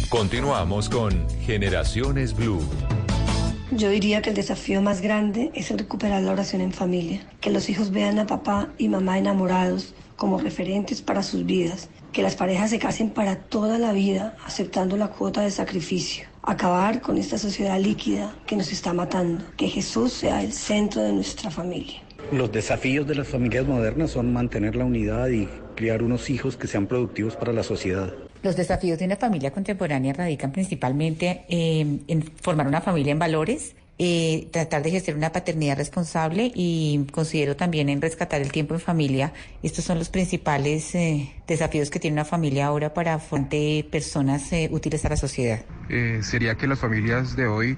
Continuamos 0.09 0.89
con 0.89 1.29
Generaciones 1.41 2.35
Blue. 2.35 2.63
Yo 3.73 3.91
diría 3.91 4.23
que 4.23 4.31
el 4.31 4.37
desafío 4.37 4.81
más 4.81 5.03
grande 5.03 5.51
es 5.55 5.71
el 5.71 5.79
recuperar 5.79 6.23
la 6.23 6.33
oración 6.33 6.63
en 6.63 6.73
familia, 6.73 7.29
que 7.43 7.51
los 7.51 7.69
hijos 7.69 7.91
vean 7.91 8.19
a 8.19 8.27
papá 8.27 8.71
y 8.79 8.89
mamá 8.89 9.19
enamorados 9.19 9.95
como 10.17 10.39
referentes 10.39 11.03
para 11.03 11.23
sus 11.23 11.45
vidas, 11.45 11.91
que 12.11 12.23
las 12.23 12.37
parejas 12.37 12.71
se 12.71 12.79
casen 12.79 13.11
para 13.11 13.37
toda 13.37 13.79
la 13.79 13.93
vida 13.93 14.35
aceptando 14.47 14.97
la 14.97 15.09
cuota 15.09 15.43
de 15.43 15.51
sacrificio, 15.51 16.27
acabar 16.43 17.03
con 17.03 17.19
esta 17.19 17.37
sociedad 17.37 17.79
líquida 17.79 18.35
que 18.47 18.57
nos 18.57 18.73
está 18.73 18.95
matando, 18.95 19.45
que 19.59 19.69
Jesús 19.69 20.15
sea 20.15 20.43
el 20.43 20.55
centro 20.55 21.03
de 21.03 21.13
nuestra 21.13 21.51
familia. 21.51 22.03
Los 22.33 22.51
desafíos 22.51 23.07
de 23.07 23.15
las 23.15 23.29
familias 23.29 23.67
modernas 23.67 24.13
son 24.13 24.33
mantener 24.33 24.75
la 24.75 24.87
unidad 24.87 25.29
y 25.29 25.51
criar 25.77 26.03
unos 26.03 26.31
hijos 26.31 26.57
que 26.57 26.67
sean 26.67 26.87
productivos 26.87 27.37
para 27.37 27.53
la 27.53 27.63
sociedad. 27.63 28.15
Los 28.43 28.57
desafíos 28.57 28.99
de 28.99 29.05
una 29.05 29.17
familia 29.17 29.51
contemporánea 29.51 30.13
radican 30.13 30.53
principalmente 30.53 31.45
eh, 31.49 31.99
en 32.07 32.23
formar 32.23 32.69
una 32.69 32.81
familia 32.81 33.11
en 33.13 33.19
valores, 33.19 33.75
eh, 34.01 34.47
tratar 34.53 34.85
de 34.85 34.93
gestionar 34.93 35.19
una 35.19 35.33
paternidad 35.33 35.77
responsable 35.77 36.53
y 36.55 37.05
considero 37.11 37.57
también 37.57 37.89
en 37.89 38.01
rescatar 38.01 38.41
el 38.41 38.53
tiempo 38.53 38.75
en 38.75 38.81
familia. 38.81 39.33
Estos 39.65 39.85
son 39.85 39.99
los 39.99 40.09
principales 40.09 40.95
eh, 40.95 41.35
desafíos 41.49 41.91
que 41.91 41.99
tiene 41.99 42.15
una 42.15 42.25
familia 42.25 42.67
ahora 42.67 42.95
para 42.95 43.19
de 43.51 43.85
personas 43.91 44.51
útiles 44.71 45.05
a 45.05 45.09
la 45.09 45.17
sociedad. 45.17 45.61
sería 46.23 46.55
que 46.55 46.69
las 46.69 46.79
familias 46.79 47.35
de 47.35 47.47
hoy 47.47 47.77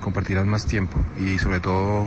compartieran 0.00 0.48
más 0.48 0.66
tiempo 0.66 0.98
y 1.20 1.38
sobre 1.38 1.60
todo 1.60 2.06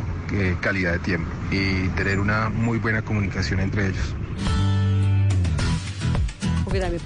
calidad 0.62 0.94
de 0.94 1.00
tiempo 1.00 1.30
y 1.52 1.88
tener 1.90 2.20
una 2.20 2.50
muy 2.50 2.80
buena 2.80 3.02
comunicación 3.02 3.62
entre 3.62 3.88
ellos 3.88 4.16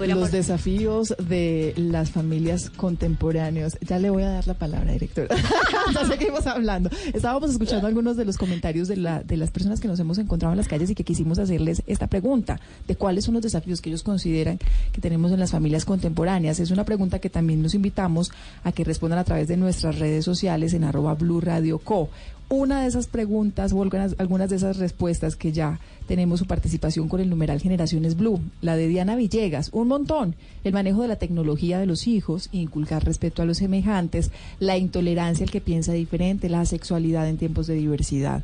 los 0.06 0.30
desafíos 0.30 1.14
de 1.18 1.74
las 1.76 2.10
familias 2.10 2.70
contemporáneas. 2.70 3.78
Ya 3.80 3.98
le 3.98 4.10
voy 4.10 4.22
a 4.22 4.30
dar 4.30 4.46
la 4.46 4.54
palabra, 4.54 4.92
directora. 4.92 5.34
ya 5.94 6.06
seguimos 6.06 6.46
hablando. 6.46 6.90
Estábamos 7.12 7.50
escuchando 7.50 7.86
algunos 7.86 8.16
de 8.16 8.24
los 8.24 8.36
comentarios 8.36 8.88
de, 8.88 8.96
la, 8.96 9.22
de 9.22 9.36
las 9.36 9.50
personas 9.50 9.80
que 9.80 9.88
nos 9.88 10.00
hemos 10.00 10.18
encontrado 10.18 10.52
en 10.52 10.58
las 10.58 10.68
calles 10.68 10.90
y 10.90 10.94
que 10.94 11.04
quisimos 11.04 11.38
hacerles 11.38 11.82
esta 11.86 12.06
pregunta 12.06 12.60
de 12.86 12.96
cuáles 12.96 13.24
son 13.24 13.34
los 13.34 13.42
desafíos 13.42 13.80
que 13.80 13.90
ellos 13.90 14.02
consideran 14.02 14.58
que 14.92 15.00
tenemos 15.00 15.32
en 15.32 15.40
las 15.40 15.50
familias 15.50 15.84
contemporáneas. 15.84 16.60
Es 16.60 16.70
una 16.70 16.84
pregunta 16.84 17.18
que 17.18 17.30
también 17.30 17.62
nos 17.62 17.74
invitamos 17.74 18.30
a 18.64 18.72
que 18.72 18.84
respondan 18.84 19.18
a 19.18 19.24
través 19.24 19.48
de 19.48 19.56
nuestras 19.56 19.98
redes 19.98 20.24
sociales 20.24 20.72
en 20.74 20.84
arroba 20.84 21.14
Blue 21.14 21.40
Radio 21.40 21.78
Co 21.78 22.08
una 22.50 22.82
de 22.82 22.88
esas 22.88 23.06
preguntas 23.06 23.72
o 23.72 23.82
algunas, 23.82 24.50
de 24.50 24.56
esas 24.56 24.78
respuestas 24.78 25.36
que 25.36 25.52
ya 25.52 25.80
tenemos 26.06 26.38
su 26.38 26.46
participación 26.46 27.08
con 27.08 27.20
el 27.20 27.28
numeral 27.28 27.60
Generaciones 27.60 28.16
Blue, 28.16 28.40
la 28.62 28.76
de 28.76 28.88
Diana 28.88 29.16
Villegas, 29.16 29.68
un 29.72 29.88
montón, 29.88 30.34
el 30.64 30.72
manejo 30.72 31.02
de 31.02 31.08
la 31.08 31.16
tecnología 31.16 31.78
de 31.78 31.86
los 31.86 32.06
hijos, 32.06 32.48
inculcar 32.52 33.04
respeto 33.04 33.42
a 33.42 33.44
los 33.44 33.58
semejantes, 33.58 34.30
la 34.60 34.78
intolerancia 34.78 35.44
al 35.44 35.50
que 35.50 35.60
piensa 35.60 35.92
diferente, 35.92 36.48
la 36.48 36.64
sexualidad 36.64 37.28
en 37.28 37.36
tiempos 37.36 37.66
de 37.66 37.74
diversidad. 37.74 38.42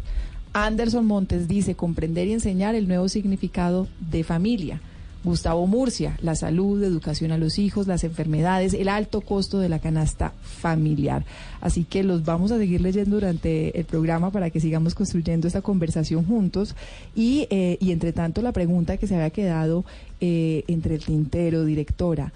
Anderson 0.53 1.07
Montes 1.07 1.49
dice 1.49 1.75
comprender 1.75 2.29
y 2.29 2.35
enseñar 2.35 2.75
el 2.75 2.87
nuevo 2.87 3.09
significado 3.09 3.89
de 4.11 4.23
familia. 4.23 4.81
Gustavo 5.25 5.67
Murcia, 5.67 6.19
la 6.21 6.35
salud, 6.35 6.83
educación 6.83 7.33
a 7.33 7.39
los 7.39 7.59
hijos, 7.59 7.87
las 7.87 8.05
enfermedades, 8.05 8.75
el 8.75 8.89
alto 8.89 9.23
costo 9.23 9.59
de 9.59 9.71
la 9.71 9.79
canasta 9.79 10.33
familiar. 10.43 11.25
Así 11.61 11.85
que 11.85 12.05
los 12.05 12.25
vamos 12.25 12.53
a 12.53 12.59
seguir 12.59 12.83
leyendo 12.83 13.17
durante 13.17 13.79
el 13.79 13.87
programa 13.87 14.31
para 14.31 14.51
que 14.51 14.61
sigamos 14.61 14.95
construyendo 14.95 15.49
esta 15.49 15.63
conversación 15.63 16.25
juntos. 16.27 16.77
Y, 17.17 17.47
eh, 17.51 17.79
y 17.81 17.93
entre 17.93 18.13
tanto, 18.13 18.43
la 18.43 18.53
pregunta 18.53 18.99
que 18.99 19.07
se 19.07 19.15
había 19.15 19.31
quedado 19.31 19.85
eh, 20.21 20.65
entre 20.69 20.97
el 20.97 21.05
tintero, 21.05 21.65
directora 21.65 22.33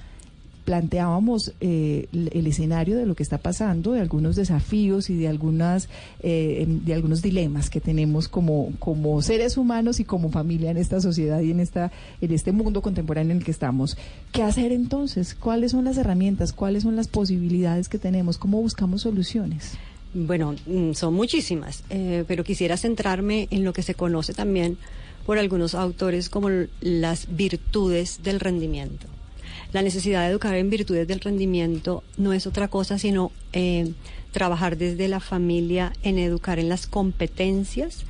planteábamos 0.68 1.54
eh, 1.62 2.08
el, 2.12 2.46
escenario 2.46 2.98
de 2.98 3.06
lo 3.06 3.14
que 3.14 3.22
está 3.22 3.38
pasando, 3.38 3.92
de 3.92 4.02
algunos 4.02 4.36
desafíos 4.36 5.08
y 5.08 5.16
de 5.16 5.26
algunas 5.26 5.88
eh, 6.20 6.58
em, 6.60 6.84
de 6.84 6.92
algunos 6.92 7.22
dilemas 7.22 7.70
que 7.70 7.80
tenemos 7.80 8.28
como 8.28 8.72
como 8.78 9.22
seres 9.22 9.56
humanos 9.56 9.98
y 9.98 10.04
como 10.04 10.28
familia 10.28 10.70
en 10.70 10.76
esta 10.76 11.00
sociedad 11.00 11.40
y 11.40 11.52
en 11.52 11.60
esta 11.60 11.90
en 12.20 12.32
este 12.34 12.52
mundo 12.52 12.82
contemporáneo 12.82 13.32
en 13.32 13.38
el 13.38 13.44
que 13.44 13.50
estamos. 13.50 13.96
¿Qué 14.30 14.42
hacer 14.42 14.72
entonces? 14.72 15.34
¿Cuáles 15.34 15.72
son 15.72 15.86
las 15.86 15.96
herramientas? 15.96 16.52
¿Cuáles 16.52 16.82
son 16.82 16.96
las 16.96 17.08
posibilidades 17.08 17.88
que 17.88 17.98
tenemos? 17.98 18.36
¿Cómo 18.36 18.60
buscamos 18.60 19.00
soluciones? 19.00 19.72
Bueno, 20.12 20.54
mm, 20.66 20.92
son 20.92 21.14
muchísimas, 21.14 21.82
eh, 21.88 22.24
pero 22.28 22.44
quisiera 22.44 22.76
centrarme 22.76 23.48
en 23.50 23.64
lo 23.64 23.72
que 23.72 23.82
se 23.82 23.94
conoce 23.94 24.34
también 24.34 24.76
por 25.24 25.38
algunos 25.38 25.74
autores 25.74 26.28
como 26.28 26.50
las 26.82 27.34
virtudes 27.34 28.22
del 28.22 28.38
rendimiento. 28.38 29.06
La 29.72 29.82
necesidad 29.82 30.22
de 30.22 30.30
educar 30.30 30.54
en 30.54 30.70
virtudes 30.70 31.06
del 31.06 31.20
rendimiento 31.20 32.02
no 32.16 32.32
es 32.32 32.46
otra 32.46 32.68
cosa 32.68 32.98
sino 32.98 33.32
eh, 33.52 33.92
trabajar 34.32 34.76
desde 34.76 35.08
la 35.08 35.20
familia 35.20 35.92
en 36.02 36.18
educar 36.18 36.58
en 36.58 36.68
las 36.68 36.86
competencias 36.86 38.04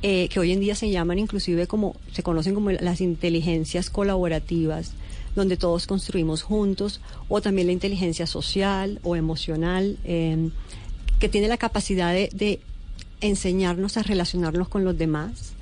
eh, 0.00 0.28
que 0.28 0.38
hoy 0.38 0.52
en 0.52 0.60
día 0.60 0.76
se 0.76 0.90
llaman 0.90 1.18
inclusive 1.18 1.66
como, 1.66 1.96
se 2.12 2.22
conocen 2.22 2.54
como 2.54 2.70
las 2.70 3.00
inteligencias 3.00 3.90
colaborativas, 3.90 4.92
donde 5.34 5.56
todos 5.56 5.88
construimos 5.88 6.42
juntos, 6.42 7.00
o 7.28 7.40
también 7.40 7.66
la 7.66 7.72
inteligencia 7.72 8.26
social 8.28 9.00
o 9.02 9.16
emocional, 9.16 9.98
em, 10.04 10.52
que 11.18 11.28
tiene 11.28 11.48
la 11.48 11.56
capacidad 11.56 12.12
de, 12.12 12.60
enseñarnos 13.20 13.96
a 13.96 14.04
relacionarnos 14.04 14.68
con 14.68 14.84
los 14.84 14.96
demás, 14.96 15.54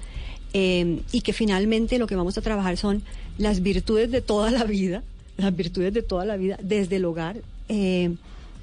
em, 0.52 1.00
y 1.12 1.22
que 1.22 1.32
finalmente 1.32 1.98
lo 1.98 2.06
que 2.06 2.14
vamos 2.14 2.36
a 2.36 2.42
trabajar 2.42 2.76
son 2.76 3.02
las 3.38 3.62
virtudes 3.62 4.10
de 4.10 4.20
toda 4.20 4.50
la 4.50 4.64
vida, 4.64 5.02
las 5.36 5.54
virtudes 5.54 5.92
de 5.92 6.02
toda 6.02 6.24
la 6.24 6.36
vida 6.36 6.58
desde 6.62 6.96
el 6.96 7.04
hogar 7.04 7.36
eh, 7.68 8.14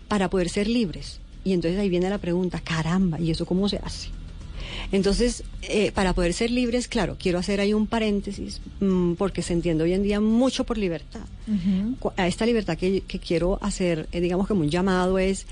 para 0.08 0.30
poder 0.30 0.50
ser 0.50 0.68
libres. 0.68 1.20
Y 1.44 1.54
entonces 1.54 1.80
ahí 1.80 1.90
viene 1.90 2.10
la 2.10 2.18
pregunta, 2.18 2.62
caramba, 2.62 3.20
¿y 3.20 3.32
eso 3.32 3.46
cómo 3.46 3.68
se 3.68 3.78
hace? 3.78 4.10
Entonces, 4.92 5.44
eh, 5.64 5.92
para 5.92 6.14
poder 6.14 6.34
ser 6.34 6.52
libres, 6.52 6.88
claro, 6.88 7.18
quiero 7.20 7.40
hacer 7.40 7.60
ahí 7.60 7.74
un 7.74 7.88
paréntesis, 7.88 8.62
mm, 8.80 9.14
porque 9.14 9.42
se 9.42 9.54
entiende 9.54 9.84
hoy 9.84 9.94
en 9.94 10.04
día 10.04 10.20
mucho 10.20 10.64
por 10.66 10.78
libertad. 10.78 11.22
A 12.16 12.28
esta 12.28 12.46
libertad 12.46 12.78
que, 12.78 13.02
quiero 13.02 13.60
hacer, 13.62 14.08
eh, 14.12 14.22
digamos 14.22 14.48
como 14.48 14.62
un 14.62 14.70
llamado, 14.70 15.20
es 15.20 15.46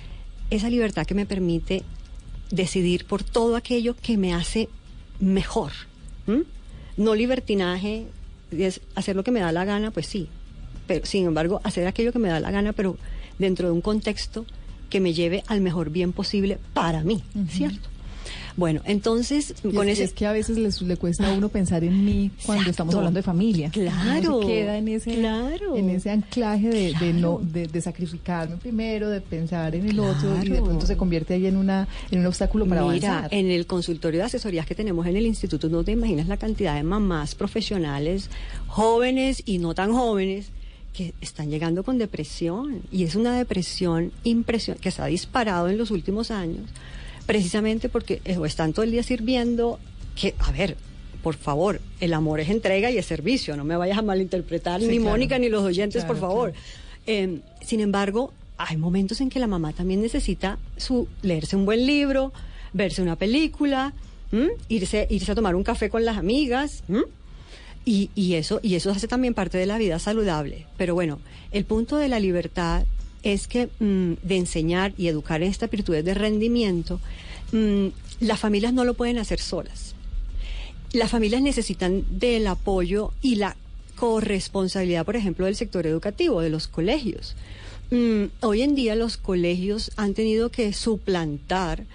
esa 0.49 0.69
libertad 0.69 1.05
que 1.05 1.15
me 1.15 1.25
permite 1.25 1.83
decidir 2.51 3.05
por 3.05 3.23
todo 3.23 3.55
aquello 3.55 3.95
que 3.95 4.17
me 4.17 4.33
hace 4.33 4.69
mejor. 5.19 5.71
No 6.97 7.15
libertinaje, 7.15 8.05
es 8.51 8.81
hacer 8.95 9.15
lo 9.15 9.23
que 9.23 9.31
me 9.31 9.39
da 9.39 9.51
la 9.51 9.65
gana, 9.65 9.91
pues 9.91 10.07
sí, 10.07 10.29
pero 10.87 11.05
sin 11.05 11.25
embargo, 11.25 11.61
hacer 11.63 11.87
aquello 11.87 12.11
que 12.11 12.19
me 12.19 12.29
da 12.29 12.39
la 12.39 12.51
gana, 12.51 12.73
pero 12.73 12.97
dentro 13.39 13.67
de 13.67 13.73
un 13.73 13.81
contexto 13.81 14.45
que 14.89 14.99
me 14.99 15.13
lleve 15.13 15.43
al 15.47 15.61
mejor 15.61 15.89
bien 15.89 16.11
posible 16.13 16.57
para 16.73 17.03
mí, 17.03 17.23
¿cierto? 17.49 17.89
Bueno, 18.57 18.81
entonces 18.85 19.53
con 19.61 19.87
es, 19.87 19.93
ese... 19.93 20.03
es 20.05 20.13
que 20.13 20.25
a 20.25 20.31
veces 20.31 20.57
le, 20.81 20.97
cuesta 20.97 21.27
a 21.27 21.33
uno 21.33 21.49
pensar 21.49 21.83
en 21.83 22.03
mí 22.03 22.31
cuando 22.45 22.69
estamos 22.69 22.93
hablando 22.95 23.17
de 23.17 23.23
familia. 23.23 23.69
Claro. 23.69 24.41
queda 24.41 24.77
en 24.77 24.87
ese, 24.87 25.15
claro. 25.15 25.75
en 25.75 25.89
ese 25.89 26.11
anclaje 26.11 26.69
de, 26.69 27.13
no 27.13 27.39
de, 27.41 27.81
sacrificarme 27.81 28.57
primero, 28.57 29.09
de 29.09 29.21
pensar 29.21 29.75
en 29.75 29.87
el 29.89 29.99
otro 29.99 30.37
y 30.43 30.49
de 30.49 30.61
pronto 30.61 30.85
se 30.85 30.97
convierte 30.97 31.35
ahí 31.35 31.47
en 31.47 31.57
una 31.57 31.87
en 32.11 32.19
un 32.19 32.25
obstáculo 32.25 32.65
para 32.65 32.85
Mira, 32.85 33.27
en 33.31 33.49
el 33.49 33.65
consultorio 33.65 34.19
de 34.19 34.25
asesorías 34.25 34.65
que 34.65 34.75
tenemos 34.75 35.07
en 35.07 35.15
el 35.15 35.25
instituto 35.25 35.69
no 35.69 35.83
te 35.83 35.93
imaginas 35.93 36.27
la 36.27 36.37
cantidad 36.37 36.75
de 36.75 36.83
mamás 36.83 37.35
profesionales 37.35 38.29
jóvenes 38.67 39.41
y 39.45 39.59
no 39.59 39.73
tan 39.73 39.93
jóvenes 39.93 40.51
que 40.93 41.13
están 41.21 41.49
llegando 41.49 41.83
con 41.83 41.97
depresión 41.97 42.81
y 42.91 43.03
es 43.03 43.15
una 43.15 43.37
depresión 43.37 44.11
impresionante 44.23 44.83
que 44.83 44.91
se 44.91 45.01
ha 45.01 45.05
disparado 45.05 45.69
en 45.69 45.77
los 45.77 45.91
últimos 45.91 46.31
años 46.31 46.69
precisamente 47.25 47.89
porque 47.89 48.21
eh, 48.25 48.37
están 48.45 48.73
todo 48.73 48.83
el 48.83 48.91
día 48.91 49.03
sirviendo, 49.03 49.79
que, 50.15 50.35
a 50.39 50.51
ver, 50.51 50.75
por 51.23 51.35
favor, 51.35 51.79
el 51.99 52.13
amor 52.13 52.39
es 52.39 52.49
entrega 52.49 52.91
y 52.91 52.97
es 52.97 53.05
servicio, 53.05 53.55
no 53.55 53.63
me 53.63 53.77
vayas 53.77 53.97
a 53.97 54.01
malinterpretar, 54.01 54.81
ni 54.81 54.99
Mónica 54.99 55.39
ni 55.39 55.49
los 55.49 55.63
oyentes, 55.63 56.03
por 56.03 56.17
favor. 56.17 56.53
Em, 57.05 57.41
sin 57.61 57.79
embargo, 57.79 58.33
hay 58.57 58.77
momentos 58.77 59.21
en 59.21 59.29
que 59.29 59.39
la 59.39 59.47
mamá 59.47 59.73
también 59.73 60.01
necesita 60.01 60.59
su, 60.77 61.07
leerse 61.21 61.55
un 61.55 61.65
buen 61.65 61.85
libro, 61.85 62.33
verse 62.73 63.01
una 63.01 63.15
película, 63.15 63.93
irse, 64.67 65.07
irse 65.09 65.31
a 65.31 65.35
tomar 65.35 65.55
un 65.55 65.63
café 65.63 65.89
con 65.89 66.05
las 66.05 66.17
amigas. 66.17 66.83
Y, 67.83 68.11
y, 68.13 68.35
eso, 68.35 68.59
y 68.61 68.75
eso 68.75 68.91
hace 68.91 69.07
también 69.07 69.33
parte 69.33 69.57
de 69.57 69.65
la 69.65 69.77
vida 69.77 69.97
saludable. 69.99 70.67
Pero 70.77 70.93
bueno, 70.93 71.19
el 71.51 71.65
punto 71.65 71.97
de 71.97 72.09
la 72.09 72.19
libertad 72.19 72.85
es 73.23 73.47
que 73.47 73.69
mm, 73.79 74.13
de 74.23 74.37
enseñar 74.37 74.93
y 74.97 75.07
educar 75.07 75.41
en 75.41 75.49
estas 75.49 75.69
virtudes 75.69 76.05
de 76.05 76.13
rendimiento, 76.13 76.99
mm, 77.51 77.87
las 78.19 78.39
familias 78.39 78.73
no 78.73 78.83
lo 78.83 78.93
pueden 78.93 79.17
hacer 79.17 79.39
solas. 79.39 79.95
Las 80.93 81.09
familias 81.09 81.41
necesitan 81.41 82.05
del 82.09 82.47
apoyo 82.47 83.13
y 83.21 83.35
la 83.35 83.55
corresponsabilidad, 83.95 85.05
por 85.05 85.15
ejemplo, 85.15 85.45
del 85.45 85.55
sector 85.55 85.87
educativo, 85.87 86.41
de 86.41 86.49
los 86.49 86.67
colegios. 86.67 87.35
Mm, 87.91 88.25
hoy 88.41 88.61
en 88.61 88.75
día 88.75 88.95
los 88.95 89.17
colegios 89.17 89.91
han 89.95 90.13
tenido 90.13 90.49
que 90.49 90.73
suplantar 90.73 91.85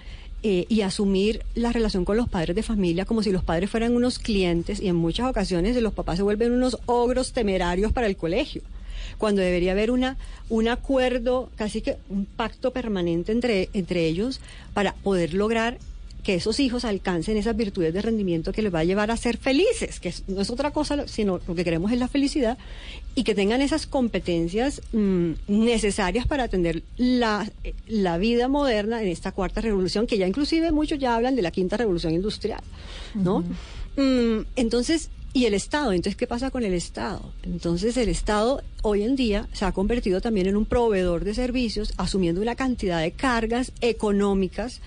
eh, 0.43 0.65
y 0.69 0.81
asumir 0.81 1.43
la 1.55 1.71
relación 1.71 2.05
con 2.05 2.17
los 2.17 2.29
padres 2.29 2.55
de 2.55 2.63
familia 2.63 3.05
como 3.05 3.23
si 3.23 3.31
los 3.31 3.43
padres 3.43 3.69
fueran 3.69 3.95
unos 3.95 4.19
clientes 4.19 4.79
y 4.79 4.87
en 4.87 4.95
muchas 4.95 5.29
ocasiones 5.29 5.75
los 5.81 5.93
papás 5.93 6.17
se 6.17 6.23
vuelven 6.23 6.51
unos 6.51 6.77
ogros 6.85 7.33
temerarios 7.33 7.91
para 7.91 8.07
el 8.07 8.17
colegio 8.17 8.61
cuando 9.17 9.41
debería 9.41 9.71
haber 9.71 9.91
una, 9.91 10.17
un 10.49 10.67
acuerdo, 10.67 11.49
casi 11.55 11.81
que 11.81 11.97
un 12.09 12.25
pacto 12.25 12.71
permanente 12.71 13.31
entre, 13.31 13.69
entre 13.73 14.05
ellos 14.05 14.39
para 14.73 14.93
poder 14.93 15.33
lograr 15.33 15.77
que 16.27 16.35
esos 16.35 16.59
hijos 16.59 16.83
alcancen 16.83 17.37
esas 17.37 17.55
virtudes 17.55 17.93
de 17.93 18.01
rendimiento 18.01 18.51
que 18.51 18.61
les 18.61 18.75
va 18.75 18.79
a 18.79 18.83
llevar 18.83 19.11
a 19.11 19.15
ser 19.15 19.37
felices, 19.37 20.01
que 20.01 20.13
no 20.27 20.41
es 20.41 20.49
otra 20.49 20.71
cosa, 20.71 21.07
sino 21.07 21.39
lo 21.47 21.55
que 21.55 21.63
queremos 21.63 21.89
es 21.93 21.99
la 21.99 22.09
felicidad, 22.09 22.57
y 23.15 23.23
que 23.23 23.33
tengan 23.33 23.61
esas 23.61 23.87
competencias 23.87 24.81
mm, 24.91 25.31
necesarias 25.47 26.27
para 26.27 26.43
atender 26.43 26.83
la, 26.97 27.49
la, 27.87 28.17
vida 28.17 28.49
moderna 28.49 29.01
en 29.01 29.07
esta 29.07 29.31
cuarta 29.31 29.61
revolución, 29.61 30.05
que 30.05 30.17
ya 30.17 30.27
inclusive 30.27 30.73
muchos 30.73 30.99
ya 30.99 31.15
hablan 31.15 31.37
de 31.37 31.43
la 31.43 31.51
quinta 31.51 31.77
revolución 31.77 32.11
industrial, 32.11 32.59
¿no? 33.15 33.45
Mm, 33.95 34.47
entonces, 34.57 35.09
y 35.31 35.45
el 35.45 35.53
Estado, 35.53 35.93
entonces, 35.93 36.17
¿qué 36.17 36.27
pasa 36.27 36.51
con 36.51 36.65
el 36.65 36.73
Estado? 36.73 37.21
Entonces, 37.43 37.95
el 37.95 38.09
Estado 38.09 38.61
hoy 38.81 39.03
en 39.03 39.15
día 39.15 39.47
se 39.53 39.63
ha 39.63 39.71
convertido 39.71 40.19
también 40.19 40.47
en 40.47 40.57
un 40.57 40.65
proveedor 40.65 41.23
de 41.23 41.33
servicios, 41.33 41.93
asumiendo 41.95 42.41
una 42.41 42.55
cantidad 42.55 42.99
de 42.99 43.11
cargas 43.11 43.71
económicas 43.79 44.81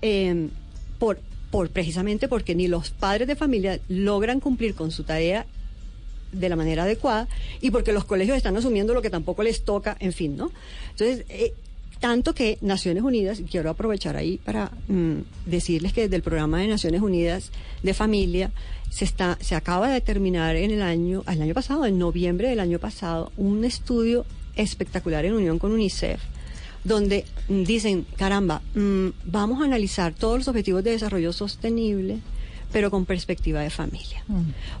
em, 0.00 0.50
por, 1.04 1.18
por 1.50 1.68
precisamente 1.68 2.28
porque 2.28 2.54
ni 2.54 2.66
los 2.66 2.88
padres 2.88 3.28
de 3.28 3.36
familia 3.36 3.78
logran 3.90 4.40
cumplir 4.40 4.74
con 4.74 4.90
su 4.90 5.04
tarea 5.04 5.44
de 6.32 6.48
la 6.48 6.56
manera 6.56 6.84
adecuada 6.84 7.28
y 7.60 7.70
porque 7.70 7.92
los 7.92 8.06
colegios 8.06 8.38
están 8.38 8.56
asumiendo 8.56 8.94
lo 8.94 9.02
que 9.02 9.10
tampoco 9.10 9.42
les 9.42 9.64
toca, 9.66 9.98
en 10.00 10.14
fin, 10.14 10.34
¿no? 10.34 10.50
Entonces, 10.92 11.26
eh, 11.28 11.52
tanto 12.00 12.34
que 12.34 12.56
Naciones 12.62 13.02
Unidas, 13.02 13.42
quiero 13.50 13.68
aprovechar 13.68 14.16
ahí 14.16 14.38
para 14.38 14.70
mm, 14.88 15.18
decirles 15.44 15.92
que 15.92 16.00
desde 16.04 16.16
el 16.16 16.22
programa 16.22 16.60
de 16.60 16.68
Naciones 16.68 17.02
Unidas 17.02 17.50
de 17.82 17.92
Familia 17.92 18.50
se 18.88 19.04
está, 19.04 19.36
se 19.42 19.56
acaba 19.56 19.90
de 19.90 20.00
terminar 20.00 20.56
en 20.56 20.70
el 20.70 20.80
año, 20.80 21.22
el 21.30 21.42
año 21.42 21.52
pasado, 21.52 21.84
en 21.84 21.98
noviembre 21.98 22.48
del 22.48 22.60
año 22.60 22.78
pasado, 22.78 23.30
un 23.36 23.62
estudio 23.66 24.24
espectacular 24.56 25.26
en 25.26 25.34
unión 25.34 25.58
con 25.58 25.70
UNICEF, 25.70 26.22
donde 26.84 27.24
mm, 27.48 27.62
dicen, 27.64 28.06
caramba, 28.16 28.62
mm, 28.74 29.08
vamos 29.24 29.60
a 29.60 29.64
analizar 29.64 30.14
todos 30.14 30.38
los 30.38 30.48
objetivos 30.48 30.84
de 30.84 30.90
desarrollo 30.90 31.32
sostenible, 31.32 32.18
pero 32.72 32.90
con 32.90 33.06
perspectiva 33.06 33.60
de 33.60 33.70
familia. 33.70 34.24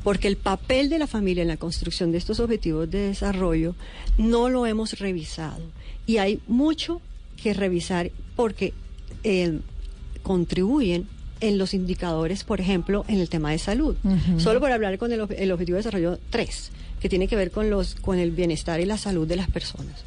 Porque 0.02 0.28
el 0.28 0.36
papel 0.36 0.90
de 0.90 0.98
la 0.98 1.06
familia 1.06 1.42
en 1.42 1.48
la 1.48 1.56
construcción 1.56 2.10
de 2.12 2.18
estos 2.18 2.40
objetivos 2.40 2.90
de 2.90 3.08
desarrollo 3.08 3.76
no 4.18 4.48
lo 4.48 4.66
hemos 4.66 4.98
revisado. 4.98 5.62
Y 6.04 6.16
hay 6.18 6.40
mucho 6.48 7.00
que 7.40 7.54
revisar 7.54 8.10
porque 8.34 8.74
eh, 9.22 9.60
contribuyen 10.24 11.06
en 11.40 11.56
los 11.56 11.72
indicadores, 11.72 12.42
por 12.42 12.60
ejemplo, 12.60 13.04
en 13.06 13.20
el 13.20 13.28
tema 13.28 13.52
de 13.52 13.58
salud. 13.58 13.96
Solo 14.38 14.60
por 14.60 14.72
hablar 14.72 14.98
con 14.98 15.12
el, 15.12 15.20
objetivo 15.20 15.76
de 15.76 15.80
desarrollo 15.80 16.18
3, 16.30 16.70
que 17.00 17.08
tiene 17.08 17.28
que 17.28 17.36
ver 17.36 17.50
con, 17.50 17.70
los, 17.70 17.94
con 17.94 18.18
el 18.18 18.30
bienestar 18.30 18.80
y 18.80 18.86
la 18.86 18.98
salud 18.98 19.28
de 19.28 19.36
las 19.36 19.48
personas. 19.48 20.02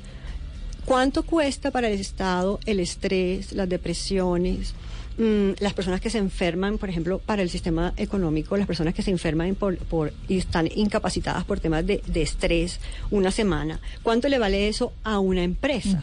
¿Cuánto 0.87 1.23
cuesta 1.23 1.69
para 1.69 1.89
el 1.89 1.99
Estado 1.99 2.61
el 2.65 2.79
estrés, 2.79 3.51
las 3.51 3.67
depresiones, 3.67 4.73
mm, 5.17 5.59
las 5.59 5.73
personas 5.73 5.99
que 5.99 6.09
se 6.09 6.17
enferman, 6.17 6.77
por 6.77 6.87
ejemplo, 6.87 7.19
para 7.19 7.41
el 7.41 7.49
sistema 7.49 7.93
económico, 7.97 8.55
las 8.55 8.67
personas 8.67 8.93
que 8.93 9.01
se 9.01 9.11
enferman 9.11 9.53
por, 9.55 9.77
por 9.79 10.13
y 10.29 10.37
están 10.37 10.69
incapacitadas 10.73 11.43
por 11.43 11.59
temas 11.59 11.85
de, 11.85 12.01
estrés 12.15 12.79
una 13.11 13.31
semana? 13.31 13.81
¿Cuánto 14.01 14.29
le 14.29 14.39
vale 14.39 14.69
eso 14.69 14.93
a 15.03 15.19
una 15.19 15.43
empresa? 15.43 16.01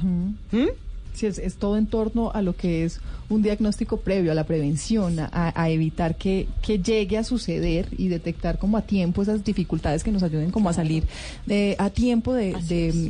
Sí, 1.14 1.28
es, 1.28 1.56
todo 1.56 1.78
en 1.78 1.86
torno 1.86 2.30
a 2.32 2.42
lo 2.42 2.54
que 2.54 2.84
es 2.84 3.00
un 3.28 3.42
diagnóstico 3.42 3.98
previo, 3.98 4.32
a 4.32 4.34
la 4.34 4.44
prevención, 4.44 5.18
a, 5.18 5.70
evitar 5.70 6.16
que, 6.16 6.46
llegue 6.64 7.18
a 7.18 7.24
suceder 7.24 7.88
y 7.96 8.08
detectar 8.08 8.58
como 8.58 8.76
a 8.76 8.82
tiempo 8.82 9.22
esas 9.22 9.44
dificultades 9.44 10.04
que 10.04 10.10
nos 10.10 10.22
ayuden 10.22 10.50
como 10.50 10.68
a 10.68 10.72
salir 10.72 11.04
de, 11.46 11.76
a 11.78 11.90
tiempo 11.90 12.34
de, 12.34 12.54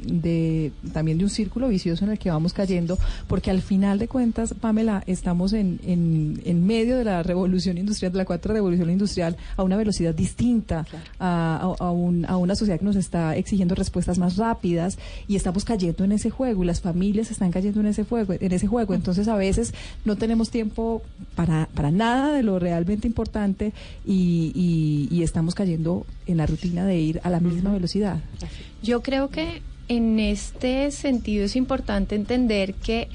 de, 0.06 0.72
también 0.92 1.18
de 1.18 1.24
un 1.24 1.30
círculo 1.30 1.68
vicioso 1.68 2.04
en 2.04 2.12
el 2.12 2.18
que 2.18 2.30
vamos 2.30 2.52
cayendo, 2.52 2.98
porque 3.26 3.50
al 3.50 3.62
final 3.62 3.98
de 3.98 4.08
cuentas, 4.08 4.54
Pamela, 4.60 5.02
estamos 5.06 5.52
en, 5.52 5.80
en, 5.84 6.66
medio 6.66 6.96
de 6.98 7.04
la 7.04 7.22
revolución 7.22 7.78
industrial, 7.78 8.12
de 8.12 8.18
la 8.18 8.24
cuarta 8.24 8.52
revolución 8.52 8.90
industrial, 8.90 9.36
a 9.56 9.62
una 9.62 9.76
velocidad 9.76 10.14
distinta, 10.14 10.86
a, 11.18 11.74
a, 11.78 11.90
un, 11.90 12.24
a 12.26 12.36
una 12.36 12.54
sociedad 12.54 12.78
que 12.78 12.84
nos 12.84 12.96
está 12.96 13.36
exigiendo 13.36 13.74
respuestas 13.74 14.18
más 14.18 14.36
rápidas 14.36 14.98
y 15.28 15.36
estamos 15.36 15.64
cayendo 15.64 16.04
en 16.04 16.12
ese 16.12 16.30
juego 16.30 16.62
y 16.62 16.66
las 16.66 16.80
familias 16.80 17.30
están 17.30 17.50
cayendo 17.50 17.80
en 17.80 17.86
ese 17.86 18.04
juego, 18.04 18.34
en 18.38 18.52
ese 18.52 18.66
juego. 18.66 18.94
Entonces 18.94 19.28
a 19.28 19.36
veces 19.36 19.74
no 20.14 20.18
tenemos 20.18 20.50
tiempo 20.50 21.02
para, 21.34 21.68
para 21.74 21.90
nada 21.90 22.32
de 22.32 22.44
lo 22.44 22.60
realmente 22.60 23.08
importante 23.08 23.72
y, 24.06 25.08
y, 25.10 25.22
estamos 25.24 25.56
cayendo 25.56 26.06
en 26.26 26.36
la 26.36 26.46
rutina 26.46 26.86
de 26.86 26.96
ir 26.98 27.20
a 27.24 27.30
la 27.30 27.40
misma 27.40 27.72
velocidad. 27.72 28.20
Yo 28.80 29.02
creo 29.02 29.30
que 29.30 29.62
en 29.88 30.20
este 30.20 30.92
sentido 30.92 31.44
es 31.44 31.56
importante 31.56 32.14
entender 32.14 32.74
que 32.74 33.08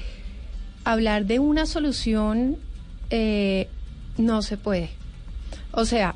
hablar 0.84 1.24
de 1.24 1.38
una 1.38 1.64
solución 1.64 2.56
eh, 3.08 3.68
no 4.18 4.42
se 4.42 4.58
puede. 4.58 4.90
O 5.72 5.86
sea, 5.86 6.14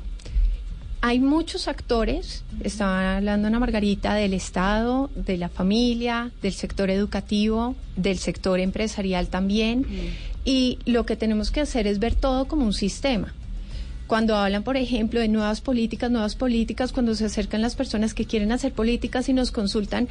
hay 1.01 1.19
muchos 1.19 1.67
actores, 1.67 2.43
estaba 2.63 3.17
hablando 3.17 3.47
Ana 3.47 3.59
Margarita, 3.59 4.13
del 4.13 4.33
Estado, 4.33 5.09
de 5.15 5.37
la 5.37 5.49
familia, 5.49 6.31
del 6.43 6.53
sector 6.53 6.91
educativo, 6.91 7.75
del 7.95 8.19
sector 8.19 8.59
empresarial 8.59 9.29
también, 9.29 9.79
mm. 9.81 10.34
Y 10.45 10.77
lo 10.85 11.05
que 11.05 11.15
tenemos 11.15 11.51
que 11.51 11.61
hacer 11.61 11.87
es 11.87 11.99
ver 11.99 12.15
todo 12.15 12.47
como 12.47 12.65
un 12.65 12.73
sistema. 12.73 13.33
Cuando 14.07 14.35
hablan, 14.35 14.63
por 14.63 14.77
ejemplo, 14.77 15.19
de 15.19 15.27
nuevas 15.27 15.61
políticas, 15.61 16.11
nuevas 16.11 16.35
políticas, 16.35 16.91
cuando 16.91 17.15
se 17.15 17.25
acercan 17.25 17.63
las 17.63 17.75
personas 17.75 18.13
que 18.13 18.25
quieren 18.25 18.51
hacer 18.51 18.71
políticas 18.71 19.27
y 19.27 19.33
nos 19.33 19.51
consultan, 19.51 20.07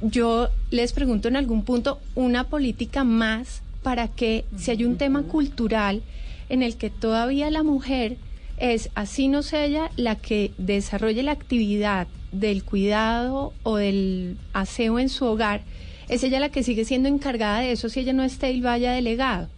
yo 0.00 0.48
les 0.70 0.92
pregunto 0.92 1.26
en 1.26 1.36
algún 1.36 1.64
punto, 1.64 2.00
¿una 2.14 2.44
política 2.44 3.02
más 3.02 3.62
para 3.82 4.06
que 4.06 4.44
si 4.56 4.70
hay 4.70 4.84
un 4.84 4.96
tema 4.96 5.24
cultural 5.24 6.02
en 6.48 6.62
el 6.62 6.76
que 6.76 6.88
todavía 6.88 7.50
la 7.50 7.64
mujer 7.64 8.16
es, 8.58 8.90
así 8.94 9.26
no 9.26 9.42
sea 9.42 9.64
ella 9.64 9.90
la 9.96 10.14
que 10.14 10.52
desarrolle 10.56 11.24
la 11.24 11.32
actividad 11.32 12.06
del 12.30 12.62
cuidado 12.62 13.52
o 13.64 13.76
del 13.76 14.36
aseo 14.52 15.00
en 15.00 15.08
su 15.08 15.24
hogar, 15.24 15.62
es 16.08 16.22
ella 16.22 16.38
la 16.38 16.50
que 16.50 16.62
sigue 16.62 16.84
siendo 16.84 17.08
encargada 17.08 17.60
de 17.60 17.72
eso 17.72 17.88
si 17.88 18.00
ella 18.00 18.12
no 18.12 18.22
esté 18.22 18.52
y 18.52 18.60
vaya 18.60 18.92
delegado. 18.92 19.48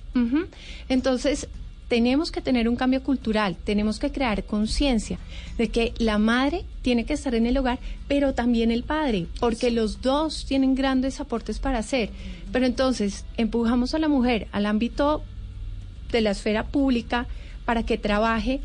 Entonces, 0.89 1.49
tenemos 1.89 2.31
que 2.31 2.41
tener 2.41 2.69
un 2.69 2.77
cambio 2.77 3.03
cultural, 3.03 3.57
tenemos 3.63 3.99
que 3.99 4.11
crear 4.11 4.45
conciencia 4.45 5.19
de 5.59 5.69
que 5.69 5.93
la 5.99 6.19
madre 6.19 6.65
tiene 6.83 7.05
que 7.05 7.13
estar 7.13 7.35
en 7.35 7.47
el 7.47 7.59
hogar, 7.59 7.79
pero 8.09 8.35
también 8.35 8.71
el 8.71 8.85
padre, 8.85 9.27
porque 9.39 9.71
los 9.71 10.01
dos 10.01 10.47
tienen 10.47 10.75
grandes 10.75 11.21
aportes 11.21 11.59
para 11.59 11.79
hacer. 11.79 12.11
Pero 12.53 12.67
entonces 12.67 13.25
empujamos 13.37 13.95
a 13.95 13.99
la 13.99 14.09
mujer 14.09 14.49
al 14.53 14.67
ámbito 14.67 15.23
de 16.11 16.21
la 16.21 16.31
esfera 16.31 16.65
pública 16.65 17.27
para 17.65 17.85
que 17.85 17.99
trabaje 17.99 18.61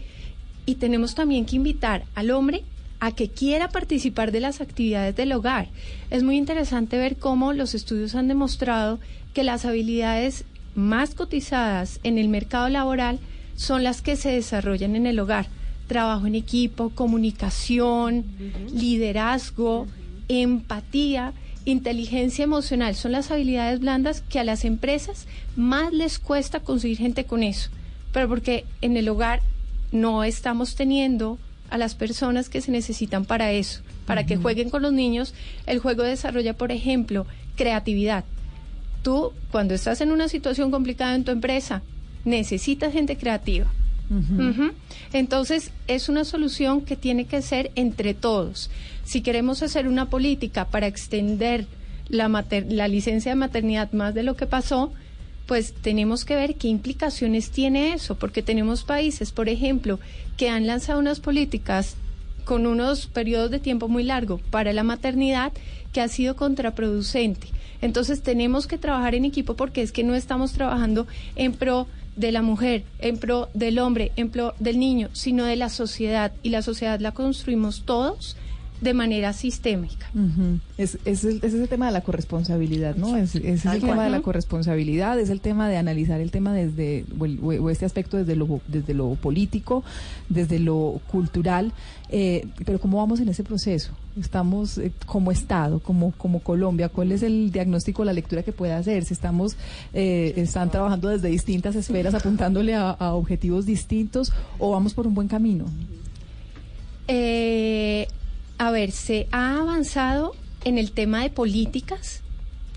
y 0.66 0.76
tenemos 0.76 1.16
también 1.16 1.46
que 1.46 1.56
invitar 1.56 2.06
al 2.16 2.32
hombre 2.32 2.64
a 3.00 3.12
que 3.14 3.30
quiera 3.30 3.70
participar 3.70 4.32
de 4.32 4.42
las 4.42 4.62
actividades 4.62 5.16
del 5.16 5.32
hogar. 5.32 5.70
Es 6.10 6.24
muy 6.24 6.38
interesante 6.38 6.98
ver 6.98 7.16
cómo 7.18 7.54
los 7.54 7.74
estudios 7.74 8.14
han 8.16 8.28
demostrado 8.28 9.00
que 9.34 9.44
las 9.44 9.66
habilidades 9.66 10.46
más 10.76 11.16
cotizadas 11.16 12.00
en 12.04 12.18
el 12.18 12.30
mercado 12.30 12.70
laboral 12.70 13.20
son 13.56 13.84
las 13.84 14.02
que 14.02 14.16
se 14.16 14.32
desarrollan 14.32 14.96
en 14.96 15.06
el 15.06 15.20
hogar. 15.20 15.48
Trabajo 15.88 16.28
en 16.28 16.36
equipo, 16.36 16.92
comunicación, 16.92 18.26
liderazgo, 18.74 19.88
empatía, 20.28 21.34
inteligencia 21.66 22.44
emocional. 22.44 22.96
Son 22.96 23.12
las 23.12 23.32
habilidades 23.32 23.80
blandas 23.80 24.22
que 24.22 24.40
a 24.40 24.44
las 24.44 24.66
empresas 24.66 25.28
más 25.56 25.92
les 25.92 26.20
cuesta 26.20 26.60
conseguir 26.60 26.98
gente 26.98 27.26
con 27.26 27.44
eso. 27.44 27.70
Pero 28.14 28.28
porque 28.28 28.66
en 28.82 28.98
el 28.98 29.10
hogar 29.10 29.42
no 29.92 30.24
estamos 30.24 30.76
teniendo 30.76 31.38
a 31.70 31.78
las 31.78 31.96
personas 31.96 32.50
que 32.50 32.62
se 32.62 32.72
necesitan 32.72 33.26
para 33.26 33.52
eso, 33.52 33.82
para 34.06 34.26
que 34.26 34.38
jueguen 34.38 34.70
con 34.70 34.82
los 34.82 34.94
niños. 34.94 35.34
El 35.66 35.80
juego 35.80 36.04
desarrolla, 36.04 36.54
por 36.54 36.72
ejemplo, 36.72 37.26
creatividad 37.56 38.24
tú 39.02 39.34
cuando 39.52 39.74
estás 39.74 40.02
en 40.02 40.12
una 40.12 40.28
situación 40.28 40.72
complicada 40.72 41.16
en 41.16 41.24
tu 41.24 41.32
empresa, 41.32 41.82
necesitas 42.26 42.94
gente 42.94 43.18
creativa. 43.18 43.68
Entonces, 45.14 45.72
es 45.88 46.10
una 46.10 46.26
solución 46.26 46.82
que 46.82 46.96
tiene 46.96 47.26
que 47.26 47.42
ser 47.44 47.72
entre 47.76 48.16
todos. 48.16 48.72
Si 49.04 49.22
queremos 49.22 49.62
hacer 49.62 49.88
una 49.88 50.10
política 50.10 50.66
para 50.66 50.88
extender 50.88 51.68
la, 52.10 52.28
la 52.70 52.88
licencia 52.88 53.32
de 53.32 53.36
maternidad 53.36 53.92
más 53.92 54.16
de 54.16 54.24
lo 54.24 54.36
que 54.36 54.48
pasó, 54.48 54.92
pues 55.46 55.74
tenemos 55.74 56.26
que 56.26 56.36
ver 56.36 56.56
qué 56.56 56.68
implicaciones 56.68 57.52
tiene 57.52 57.94
eso, 57.94 58.16
porque 58.16 58.42
tenemos 58.44 58.84
países, 58.84 59.32
por 59.32 59.50
ejemplo, 59.50 60.00
que 60.38 60.50
han 60.50 60.68
lanzado 60.68 61.00
unas 61.00 61.20
políticas 61.20 61.96
con 62.46 62.66
unos 62.66 63.08
periodos 63.08 63.52
de 63.52 63.60
tiempo 63.60 63.88
muy 63.88 64.04
largo 64.04 64.40
para 64.50 64.74
la 64.74 64.84
maternidad 64.84 65.52
que 65.94 66.02
ha 66.02 66.08
sido 66.08 66.36
contraproducente. 66.36 67.48
Entonces 67.82 68.22
tenemos 68.22 68.68
que 68.68 68.78
trabajar 68.78 69.16
en 69.16 69.26
equipo 69.26 69.56
porque 69.56 69.82
es 69.82 69.92
que 69.92 70.04
no 70.04 70.16
estamos 70.16 70.54
trabajando 70.54 71.08
en 71.36 71.54
pro 71.54 71.88
de 72.16 72.32
la 72.32 72.42
mujer, 72.42 72.84
en 73.00 73.18
pro 73.18 73.50
del 73.54 73.80
hombre, 73.80 74.12
en 74.18 74.30
pro 74.30 74.54
del 74.60 74.80
niño, 74.80 75.10
sino 75.14 75.46
de 75.46 75.56
la 75.56 75.70
sociedad. 75.70 76.34
Y 76.44 76.50
la 76.50 76.62
sociedad 76.62 77.00
la 77.00 77.14
construimos 77.14 77.84
todos 77.86 78.36
de 78.82 78.94
manera 78.94 79.34
sistémica. 79.34 80.10
es, 80.78 80.98
es, 81.06 81.26
el, 81.26 81.40
es, 81.44 81.70
tema 81.70 81.88
de 81.88 81.92
la 81.92 82.02
corresponsabilidad, 82.02 82.96
¿no? 82.96 83.18
Es, 83.18 83.36
es 83.36 83.66
el 83.66 83.82
tema 83.82 84.06
de 84.06 84.10
la 84.10 84.22
corresponsabilidad, 84.22 85.20
es 85.20 85.30
el 85.30 85.42
tema 85.42 85.68
de 85.68 85.78
analizar 85.78 86.22
el 86.22 86.32
tema 86.32 86.54
desde, 86.54 87.06
o, 87.20 87.70
este 87.70 87.86
aspecto 87.86 88.18
desde 88.18 88.36
lo, 88.36 88.62
desde 88.68 88.94
lo 88.94 89.16
político, 89.16 89.84
desde 90.30 90.60
lo 90.60 91.02
cultural, 91.12 91.74
eh, 92.10 92.48
pero 92.66 92.80
¿cómo 92.80 92.98
vamos 92.98 93.20
en 93.20 93.30
ese 93.30 93.44
proceso? 93.44 93.92
Estamos 94.20 94.78
eh, 94.78 94.92
como 95.06 95.32
Estado, 95.32 95.80
como, 95.80 96.12
como 96.14 96.40
Colombia, 96.40 96.90
¿cuál 96.90 97.12
es 97.12 97.22
el 97.22 97.52
diagnóstico, 97.52 98.06
la 98.06 98.14
lectura 98.14 98.44
que 98.44 98.52
puede 98.54 98.74
hacer? 98.74 99.04
Si 99.04 99.14
estamos, 99.14 99.58
eh, 99.94 100.34
están 100.38 100.72
trabajando 100.72 101.10
desde 101.10 101.28
distintas 101.28 101.76
esferas, 101.76 102.14
apuntándole 102.14 102.76
a, 102.76 102.92
a 102.92 103.14
objetivos 103.14 103.66
distintos, 103.66 104.32
o 104.58 104.72
vamos 104.72 104.94
por 104.94 105.06
un 105.06 105.14
buen 105.14 105.28
camino? 105.28 105.66
Eh, 107.12 108.08
a 108.60 108.72
ver, 108.72 108.92
se 108.92 109.28
ha 109.32 109.58
avanzado 109.58 110.36
en 110.66 110.78
el 110.78 110.92
tema 110.92 111.24
de 111.24 111.30
políticas, 111.30 112.22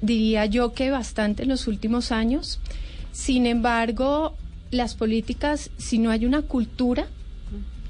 diría 0.01 0.47
yo 0.47 0.75
que 0.75 0.91
bastante 0.91 1.43
en 1.43 1.49
los 1.49 1.67
últimos 1.67 2.13
años. 2.13 2.61
Sin 3.11 3.47
embargo, 3.47 4.37
las 4.71 4.95
políticas, 4.95 5.71
si 5.79 5.99
no 5.99 6.11
hay 6.11 6.25
una 6.25 6.43
cultura, 6.43 7.09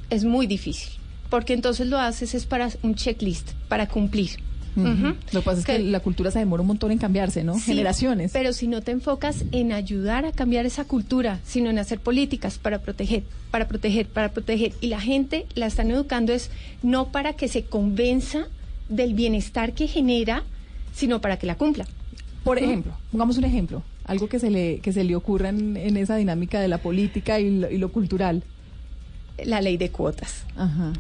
es 0.09 0.25
muy 0.25 0.47
difícil, 0.47 0.91
porque 1.29 1.53
entonces 1.53 1.87
lo 1.87 1.99
haces 1.99 2.35
es 2.35 2.47
para 2.47 2.71
un 2.83 2.95
checklist, 2.95 3.53
para 3.69 3.87
cumplir. 3.87 4.31
Lo 4.77 5.41
que 5.41 5.45
pasa 5.45 5.61
es 5.61 5.67
que, 5.67 5.79
la 5.79 6.01
cultura 6.01 6.31
se 6.31 6.39
demora 6.39 6.63
un 6.63 6.69
montón 6.69 6.93
en 6.93 6.99
cambiarse, 6.99 7.45
¿no? 7.45 7.59
Generaciones. 7.59 8.33
Pero 8.33 8.53
si 8.53 8.67
no 8.67 8.81
te 8.81 8.93
enfocas 8.93 9.45
en 9.53 9.73
ayudar 9.73 10.25
a 10.25 10.33
cambiar 10.33 10.67
esa 10.67 10.85
cultura, 10.85 11.41
sino 11.45 11.71
en 11.71 11.79
hacer 11.79 12.01
políticas 12.01 12.59
para 12.59 12.81
proteger, 12.81 13.23
para 13.51 13.69
proteger, 13.69 14.07
para 14.07 14.31
proteger, 14.31 14.73
y 14.81 14.87
la 14.87 15.01
gente 15.01 15.47
la 15.55 15.67
están 15.67 15.91
educando 15.91 16.33
es 16.33 16.51
no 16.83 17.09
para 17.09 17.35
que 17.35 17.49
se 17.49 17.65
convenza 17.65 18.47
del 18.89 19.15
bienestar 19.15 19.73
que 19.73 19.89
genera, 19.89 20.43
sino 20.95 21.21
para 21.21 21.39
que 21.39 21.47
la 21.47 21.57
cumpla. 21.57 21.87
Por 22.45 22.59
ejemplo, 22.59 22.93
pongamos 23.11 23.39
un 23.39 23.45
ejemplo, 23.45 23.83
algo 24.05 24.29
que 24.29 24.39
se 24.39 24.51
le, 24.51 24.81
que 24.81 24.93
se 24.93 25.05
le 25.05 25.15
ocurra 25.15 25.51
en, 25.51 25.97
esa 25.97 26.17
dinámica 26.17 26.61
de 26.61 26.69
la 26.69 26.79
política 26.79 27.39
y 27.39 27.79
lo, 27.79 27.93
cultural. 27.93 28.43
La 29.45 29.61
ley 29.61 29.77
de 29.77 29.91
cuotas. 29.91 30.45
Ajá. 30.57 30.93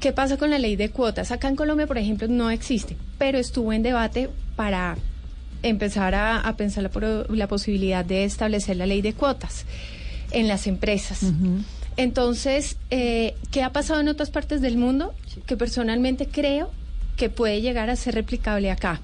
¿Qué 0.00 0.12
pasa 0.12 0.36
con 0.36 0.50
la 0.50 0.58
ley 0.58 0.76
de 0.76 0.90
cuotas? 0.90 1.30
Acá 1.32 1.48
en 1.48 1.56
Colombia, 1.56 1.86
por 1.86 1.98
ejemplo, 1.98 2.28
no 2.28 2.50
existe, 2.50 2.96
pero 3.18 3.38
estuvo 3.38 3.72
en 3.72 3.82
debate 3.82 4.28
para 4.54 4.96
empezar 5.62 6.14
a, 6.14 6.54
pensar 6.56 6.82
la, 6.82 7.26
la, 7.28 7.48
posibilidad 7.48 8.04
de 8.04 8.24
establecer 8.24 8.76
la 8.76 8.86
ley 8.86 9.02
de 9.02 9.14
cuotas 9.14 9.64
en 10.30 10.48
las 10.48 10.66
empresas. 10.66 11.32
Entonces, 11.96 12.76
eh, 12.90 13.34
¿qué 13.50 13.62
ha 13.62 13.72
pasado 13.72 14.00
en 14.00 14.08
otras 14.08 14.30
partes 14.30 14.60
del 14.60 14.76
mundo? 14.76 15.14
Que 15.46 15.56
personalmente 15.56 16.26
creo 16.26 16.70
que 17.16 17.30
puede 17.30 17.62
llegar 17.62 17.88
a 17.88 17.96
ser 17.96 18.14
replicable 18.14 18.70
acá. 18.70 19.00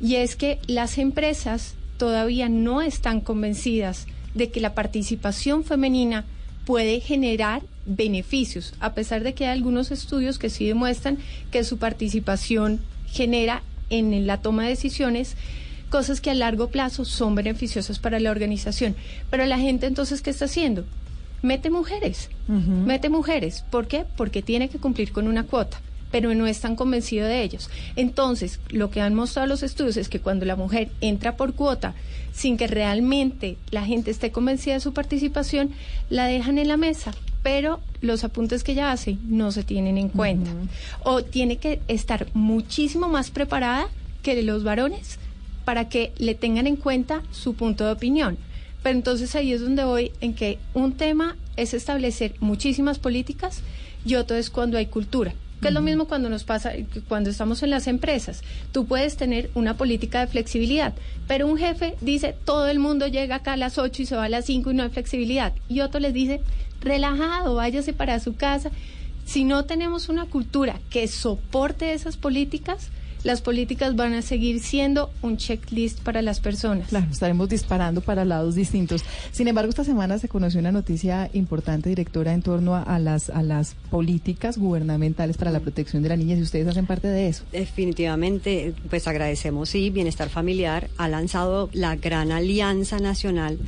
Y 0.00 0.16
es 0.16 0.36
que 0.36 0.58
las 0.66 0.98
empresas 0.98 1.74
todavía 1.98 2.48
no 2.48 2.82
están 2.82 3.20
convencidas 3.20 4.06
de 4.34 4.50
que 4.50 4.60
la 4.60 4.74
participación 4.74 5.64
femenina 5.64 6.24
puede 6.64 7.00
generar 7.00 7.62
beneficios, 7.86 8.74
a 8.80 8.94
pesar 8.94 9.22
de 9.22 9.34
que 9.34 9.46
hay 9.46 9.52
algunos 9.52 9.90
estudios 9.90 10.38
que 10.38 10.50
sí 10.50 10.66
demuestran 10.66 11.18
que 11.50 11.64
su 11.64 11.78
participación 11.78 12.80
genera 13.06 13.62
en 13.90 14.26
la 14.26 14.38
toma 14.38 14.64
de 14.64 14.70
decisiones 14.70 15.36
cosas 15.88 16.20
que 16.20 16.30
a 16.30 16.34
largo 16.34 16.68
plazo 16.68 17.04
son 17.04 17.34
beneficiosas 17.34 17.98
para 17.98 18.20
la 18.20 18.30
organización. 18.30 18.96
Pero 19.30 19.46
la 19.46 19.58
gente 19.58 19.86
entonces, 19.86 20.20
¿qué 20.20 20.30
está 20.30 20.46
haciendo? 20.46 20.84
Mete 21.42 21.70
mujeres, 21.70 22.28
mete 22.48 23.08
mujeres. 23.08 23.64
¿Por 23.70 23.86
qué? 23.86 24.04
Porque 24.16 24.42
tiene 24.42 24.68
que 24.68 24.78
cumplir 24.78 25.12
con 25.12 25.28
una 25.28 25.44
cuota 25.44 25.80
pero 26.10 26.34
no 26.34 26.46
están 26.46 26.76
convencidos 26.76 27.28
de 27.28 27.42
ellos. 27.42 27.68
Entonces, 27.96 28.60
lo 28.70 28.90
que 28.90 29.00
han 29.00 29.14
mostrado 29.14 29.48
los 29.48 29.62
estudios 29.62 29.96
es 29.96 30.08
que 30.08 30.20
cuando 30.20 30.46
la 30.46 30.56
mujer 30.56 30.88
entra 31.00 31.36
por 31.36 31.54
cuota 31.54 31.94
sin 32.32 32.56
que 32.56 32.66
realmente 32.66 33.56
la 33.70 33.84
gente 33.84 34.10
esté 34.10 34.30
convencida 34.30 34.74
de 34.74 34.80
su 34.80 34.92
participación, 34.92 35.70
la 36.08 36.26
dejan 36.26 36.58
en 36.58 36.68
la 36.68 36.76
mesa, 36.76 37.12
pero 37.46 37.78
los 38.00 38.24
apuntes 38.24 38.64
que 38.64 38.72
ella 38.72 38.90
hace 38.90 39.18
no 39.28 39.52
se 39.52 39.62
tienen 39.62 39.98
en 39.98 40.08
cuenta. 40.08 40.50
O 41.04 41.22
tiene 41.22 41.58
que 41.58 41.80
estar 41.86 42.26
muchísimo 42.34 43.06
más 43.06 43.30
preparada 43.30 43.86
que 44.24 44.42
los 44.42 44.64
varones 44.64 45.20
para 45.64 45.88
que 45.88 46.12
le 46.18 46.34
tengan 46.34 46.66
en 46.66 46.74
cuenta 46.74 47.22
su 47.30 47.54
punto 47.54 47.86
de 47.86 47.92
opinión. 47.92 48.36
Pero 48.82 48.96
entonces 48.96 49.36
ahí 49.36 49.52
es 49.52 49.60
donde 49.60 49.84
voy 49.84 50.10
en 50.20 50.34
que 50.34 50.58
un 50.74 50.94
tema 50.94 51.36
es 51.54 51.72
establecer 51.72 52.34
muchísimas 52.40 52.98
políticas 52.98 53.62
y 54.04 54.16
otro 54.16 54.36
es 54.36 54.50
cuando 54.50 54.76
hay 54.76 54.86
cultura 54.86 55.32
que 55.60 55.68
es 55.68 55.74
lo 55.74 55.80
mismo 55.80 56.06
cuando 56.06 56.28
nos 56.28 56.44
pasa, 56.44 56.72
cuando 57.08 57.30
estamos 57.30 57.62
en 57.62 57.70
las 57.70 57.86
empresas. 57.86 58.42
Tú 58.72 58.86
puedes 58.86 59.16
tener 59.16 59.50
una 59.54 59.76
política 59.76 60.20
de 60.20 60.26
flexibilidad, 60.26 60.94
pero 61.26 61.46
un 61.46 61.56
jefe 61.56 61.94
dice, 62.00 62.34
todo 62.44 62.68
el 62.68 62.78
mundo 62.78 63.06
llega 63.06 63.36
acá 63.36 63.54
a 63.54 63.56
las 63.56 63.78
8 63.78 64.02
y 64.02 64.06
se 64.06 64.16
va 64.16 64.24
a 64.24 64.28
las 64.28 64.44
5 64.44 64.70
y 64.70 64.74
no 64.74 64.82
hay 64.82 64.90
flexibilidad. 64.90 65.54
Y 65.68 65.80
otro 65.80 65.98
les 66.00 66.12
dice, 66.12 66.40
relajado, 66.80 67.54
váyase 67.54 67.92
para 67.92 68.20
su 68.20 68.36
casa. 68.36 68.70
Si 69.24 69.44
no 69.44 69.64
tenemos 69.64 70.08
una 70.08 70.26
cultura 70.26 70.80
que 70.90 71.08
soporte 71.08 71.92
esas 71.92 72.16
políticas, 72.16 72.90
las 73.24 73.40
políticas 73.40 73.96
van 73.96 74.14
a 74.14 74.22
seguir 74.22 74.60
siendo 74.60 75.10
un 75.20 75.36
checklist 75.36 76.00
para 76.00 76.22
las 76.22 76.38
personas. 76.38 76.90
Claro, 76.90 77.06
estaremos 77.10 77.48
disparando 77.48 78.00
para 78.00 78.24
lados 78.24 78.54
distintos. 78.54 79.02
Sin 79.32 79.48
embargo, 79.48 79.70
esta 79.70 79.82
semana 79.82 80.18
se 80.20 80.28
conoció 80.28 80.60
una 80.60 80.70
noticia 80.70 81.28
importante, 81.32 81.88
directora, 81.88 82.32
en 82.34 82.42
torno 82.42 82.76
a, 82.76 82.98
las, 83.00 83.30
a 83.30 83.42
las 83.42 83.74
políticas 83.90 84.58
gubernamentales 84.58 85.36
para 85.36 85.50
la 85.50 85.58
protección 85.58 86.04
de 86.04 86.10
la 86.10 86.16
niña, 86.16 86.36
y 86.36 86.42
ustedes 86.42 86.68
hacen 86.68 86.86
parte 86.86 87.08
de 87.08 87.26
eso. 87.26 87.42
Definitivamente, 87.50 88.74
pues 88.88 89.08
agradecemos, 89.08 89.70
sí, 89.70 89.90
Bienestar 89.90 90.28
Familiar 90.28 90.88
ha 90.96 91.08
lanzado 91.08 91.68
la 91.72 91.96
gran 91.96 92.30
alianza 92.30 93.00
nacional 93.00 93.58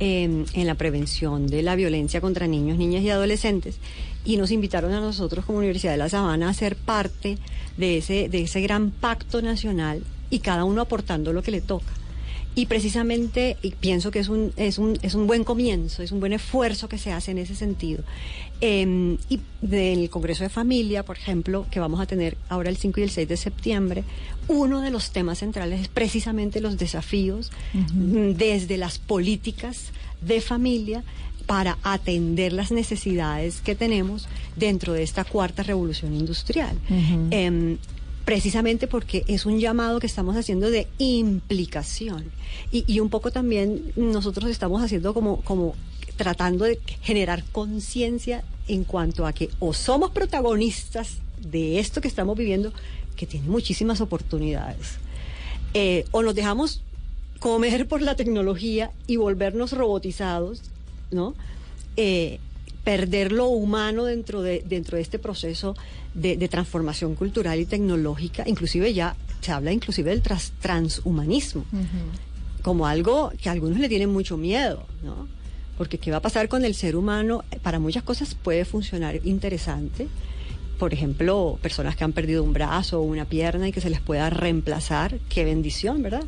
en 0.00 0.66
la 0.66 0.74
prevención 0.74 1.46
de 1.46 1.62
la 1.62 1.74
violencia 1.74 2.20
contra 2.20 2.46
niños, 2.46 2.78
niñas 2.78 3.02
y 3.02 3.10
adolescentes 3.10 3.78
y 4.24 4.36
nos 4.36 4.50
invitaron 4.50 4.92
a 4.92 5.00
nosotros 5.00 5.44
como 5.44 5.58
Universidad 5.58 5.92
de 5.92 5.98
La 5.98 6.08
Sabana 6.08 6.50
a 6.50 6.54
ser 6.54 6.76
parte 6.76 7.38
de 7.76 7.98
ese, 7.98 8.28
de 8.28 8.42
ese 8.42 8.60
gran 8.60 8.90
pacto 8.90 9.40
nacional 9.40 10.02
y 10.30 10.40
cada 10.40 10.64
uno 10.64 10.82
aportando 10.82 11.32
lo 11.32 11.42
que 11.42 11.50
le 11.50 11.60
toca. 11.60 11.92
Y 12.54 12.66
precisamente 12.66 13.56
y 13.62 13.70
pienso 13.70 14.10
que 14.10 14.18
es 14.18 14.28
un, 14.28 14.52
es, 14.56 14.78
un, 14.78 14.98
es 15.02 15.14
un 15.14 15.26
buen 15.28 15.44
comienzo, 15.44 16.02
es 16.02 16.10
un 16.10 16.18
buen 16.18 16.32
esfuerzo 16.32 16.88
que 16.88 16.98
se 16.98 17.12
hace 17.12 17.30
en 17.30 17.38
ese 17.38 17.54
sentido. 17.54 18.02
Eh, 18.60 19.16
y 19.28 19.40
del 19.62 20.10
Congreso 20.10 20.42
de 20.42 20.48
Familia, 20.48 21.04
por 21.04 21.16
ejemplo, 21.16 21.66
que 21.70 21.78
vamos 21.78 22.00
a 22.00 22.06
tener 22.06 22.36
ahora 22.48 22.70
el 22.70 22.76
5 22.76 22.98
y 22.98 23.02
el 23.04 23.10
6 23.10 23.28
de 23.28 23.36
septiembre, 23.36 24.04
uno 24.48 24.80
de 24.80 24.90
los 24.90 25.12
temas 25.12 25.38
centrales 25.38 25.82
es 25.82 25.88
precisamente 25.88 26.60
los 26.60 26.76
desafíos 26.78 27.52
desde 27.72 28.76
las 28.76 28.98
políticas 28.98 29.92
de 30.20 30.40
familia 30.40 31.04
para 31.46 31.78
atender 31.82 32.52
las 32.52 32.72
necesidades 32.72 33.60
que 33.62 33.74
tenemos 33.74 34.28
dentro 34.56 34.92
de 34.92 35.02
esta 35.02 35.24
cuarta 35.24 35.62
revolución 35.62 36.14
industrial. 36.14 36.76
Em, 37.30 37.78
precisamente 38.28 38.88
porque 38.88 39.24
es 39.26 39.46
un 39.46 39.58
llamado 39.58 40.00
que 40.00 40.06
estamos 40.06 40.36
haciendo 40.36 40.70
de 40.70 40.86
implicación. 40.98 42.30
Y, 42.70 43.00
un 43.00 43.08
poco 43.08 43.30
también 43.30 43.90
nosotros 43.96 44.50
estamos 44.50 44.82
haciendo 44.82 45.14
como, 45.14 45.40
como 45.40 45.74
tratando 46.18 46.66
de 46.66 46.78
generar 47.00 47.42
conciencia 47.52 48.44
en 48.66 48.84
cuanto 48.84 49.24
a 49.24 49.32
que 49.32 49.48
o 49.60 49.72
somos 49.72 50.10
protagonistas 50.10 51.20
de 51.40 51.78
esto 51.78 52.02
que 52.02 52.08
estamos 52.08 52.36
viviendo, 52.36 52.70
que 53.16 53.24
tiene 53.24 53.48
muchísimas 53.48 54.02
oportunidades, 54.02 54.98
eh, 55.72 56.04
o 56.10 56.20
nos 56.22 56.34
dejamos 56.34 56.82
comer 57.40 57.88
por 57.88 58.02
la 58.02 58.14
tecnología 58.14 58.90
y 59.06 59.16
volvernos 59.16 59.72
robotizados 59.72 60.60
¿no? 61.10 61.34
Eh, 61.96 62.40
perder 62.84 63.32
lo 63.32 63.48
humano 63.48 64.04
dentro 64.04 64.42
de, 64.42 64.62
dentro 64.66 64.96
de 64.96 65.02
este 65.02 65.18
proceso 65.18 65.76
de, 66.14 66.36
transformación 66.48 67.14
cultural 67.14 67.58
y 67.60 67.66
tecnológica, 67.66 68.44
inclusive 68.46 68.94
ya 68.94 69.16
se 69.40 69.52
habla 69.52 69.72
inclusive 69.72 70.10
del 70.10 70.22
transhumanismo, 70.60 71.64
como 72.62 72.86
algo 72.86 73.32
que 73.40 73.48
a 73.48 73.52
algunos 73.52 73.78
le 73.78 73.88
tienen 73.88 74.10
mucho 74.10 74.36
miedo, 74.36 74.84
¿no? 75.02 75.28
Porque 75.76 75.98
qué 75.98 76.10
va 76.10 76.16
a 76.16 76.22
pasar 76.22 76.48
con 76.48 76.64
el 76.64 76.74
ser 76.74 76.96
humano, 76.96 77.44
para 77.62 77.78
muchas 77.78 78.02
cosas 78.02 78.34
puede 78.34 78.64
funcionar 78.64 79.20
interesante, 79.24 80.08
por 80.78 80.94
ejemplo, 80.94 81.58
personas 81.60 81.96
que 81.96 82.04
han 82.04 82.12
perdido 82.12 82.42
un 82.42 82.52
brazo 82.52 83.00
o 83.00 83.02
una 83.02 83.24
pierna 83.24 83.68
y 83.68 83.72
que 83.72 83.80
se 83.80 83.90
les 83.90 84.00
pueda 84.00 84.30
reemplazar, 84.30 85.18
qué 85.28 85.44
bendición, 85.44 86.02
¿verdad? 86.02 86.24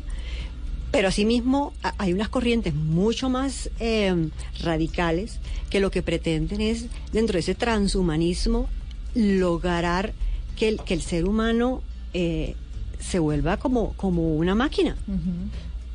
Pero 0.91 1.07
asimismo 1.07 1.73
hay 1.97 2.13
unas 2.13 2.29
corrientes 2.29 2.73
mucho 2.73 3.29
más 3.29 3.69
eh, 3.79 4.29
radicales 4.61 5.39
que 5.69 5.79
lo 5.79 5.89
que 5.89 6.01
pretenden 6.01 6.59
es, 6.59 6.87
dentro 7.13 7.33
de 7.33 7.39
ese 7.39 7.55
transhumanismo, 7.55 8.67
lograr 9.15 10.13
que 10.57 10.67
el, 10.67 10.81
que 10.81 10.93
el 10.93 11.01
ser 11.01 11.25
humano 11.25 11.81
eh, 12.13 12.55
se 12.99 13.19
vuelva 13.19 13.57
como, 13.57 13.93
como 13.93 14.35
una 14.35 14.53
máquina. 14.53 14.97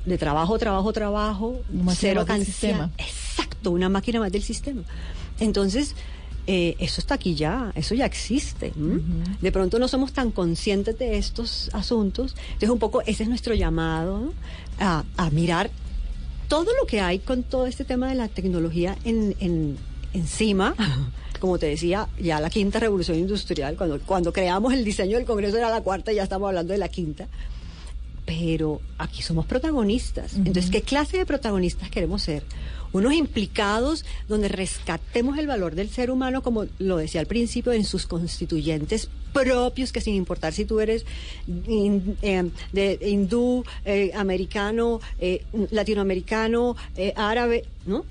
De 0.04 0.18
trabajo, 0.18 0.58
trabajo, 0.58 0.92
trabajo, 0.92 1.60
cero 1.90 2.24
sistema. 2.42 2.90
Exacto, 2.96 3.72
una 3.72 3.88
máquina 3.88 4.20
más 4.20 4.32
del 4.32 4.42
sistema. 4.42 4.82
Entonces, 5.40 5.94
eh, 6.46 6.76
eso 6.78 7.00
está 7.00 7.14
aquí 7.14 7.34
ya, 7.34 7.72
eso 7.74 7.94
ya 7.94 8.06
existe. 8.06 8.72
De 9.40 9.52
pronto 9.52 9.78
no 9.78 9.88
somos 9.88 10.12
tan 10.12 10.30
conscientes 10.30 10.98
de 10.98 11.18
estos 11.18 11.70
asuntos. 11.72 12.36
Entonces, 12.46 12.70
un 12.70 12.78
poco 12.78 13.02
ese 13.02 13.24
es 13.24 13.28
nuestro 13.28 13.54
llamado 13.54 14.32
a, 14.78 15.04
mirar 15.32 15.70
todo 16.48 16.70
lo 16.80 16.86
que 16.86 17.00
hay 17.00 17.18
con 17.18 17.42
todo 17.42 17.66
este 17.66 17.84
tema 17.84 18.08
de 18.08 18.14
la 18.14 18.28
tecnología 18.28 18.96
en, 19.04 19.76
encima. 20.12 20.74
Como 21.40 21.58
te 21.58 21.66
decía, 21.66 22.08
ya 22.18 22.40
la 22.40 22.48
quinta 22.48 22.80
revolución 22.80 23.18
industrial, 23.18 23.76
cuando, 23.76 24.00
cuando 24.00 24.32
creamos 24.32 24.72
el 24.72 24.84
diseño 24.84 25.18
del 25.18 25.26
Congreso 25.26 25.58
era 25.58 25.68
la 25.68 25.82
cuarta, 25.82 26.12
ya 26.12 26.22
estamos 26.22 26.48
hablando 26.48 26.72
de 26.72 26.78
la 26.78 26.88
quinta 26.88 27.28
pero 28.26 28.80
aquí 28.98 29.22
somos 29.22 29.46
protagonistas. 29.46 30.34
Entonces, 30.34 30.68
¿qué 30.68 30.82
clase 30.82 31.16
de 31.16 31.24
protagonistas 31.24 31.90
queremos 31.90 32.22
ser? 32.22 32.42
Unos 32.92 33.12
implicados 33.12 34.04
donde 34.28 34.48
rescatemos 34.48 35.38
el 35.38 35.46
valor 35.46 35.74
del 35.74 35.90
ser 35.90 36.10
humano, 36.10 36.42
como 36.42 36.66
lo 36.78 36.96
decía 36.96 37.20
al 37.20 37.26
principio, 37.26 37.72
en 37.72 37.84
sus 37.84 38.06
constituyentes 38.06 39.08
propios, 39.32 39.92
que 39.92 40.00
sin 40.00 40.14
importar 40.14 40.52
si 40.52 40.64
tú 40.64 40.80
eres 40.80 41.04
eh, 41.68 42.50
hindú, 43.02 43.64
eh, 43.84 44.10
americano, 44.14 45.00
eh, 45.18 45.44
latinoamericano, 45.70 46.76
árabe, 47.16 47.64
¿no? 47.86 48.04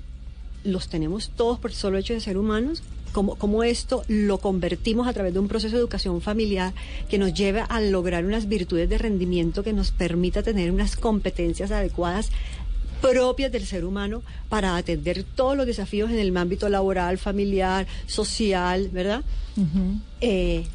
Los 0.64 0.88
tenemos 0.88 1.30
todos 1.30 1.58
por 1.58 1.72
solo 1.72 1.98
hecho 1.98 2.14
de 2.14 2.20
ser 2.20 2.36
humanos 2.36 2.82
cómo, 3.24 3.64
esto 3.64 4.04
lo 4.08 4.38
convertimos 4.38 5.08
a 5.08 5.12
través 5.12 5.32
de 5.32 5.38
un 5.38 5.48
proceso 5.48 5.76
de 5.76 5.80
educación 5.80 6.20
familiar 6.20 6.74
que 7.08 7.18
nos 7.18 7.32
lleve 7.32 7.64
a 7.66 7.80
lograr 7.80 8.24
unas 8.24 8.46
virtudes 8.46 8.88
de 8.88 8.98
rendimiento 8.98 9.62
que 9.62 9.72
nos 9.72 9.90
permita 9.90 10.42
tener 10.42 10.70
unas 10.70 10.96
competencias 10.96 11.70
adecuadas 11.70 12.30
propias 13.00 13.52
del 13.52 13.66
ser 13.66 13.84
humano 13.84 14.22
para 14.48 14.76
atender 14.76 15.24
todos 15.24 15.56
los 15.56 15.66
desafíos 15.66 16.10
en 16.10 16.18
el 16.18 16.36
ámbito 16.36 16.68
laboral, 16.68 17.18
familiar, 17.18 17.86
social, 18.06 18.88
¿verdad? 18.88 19.22
Eh, 20.20 20.66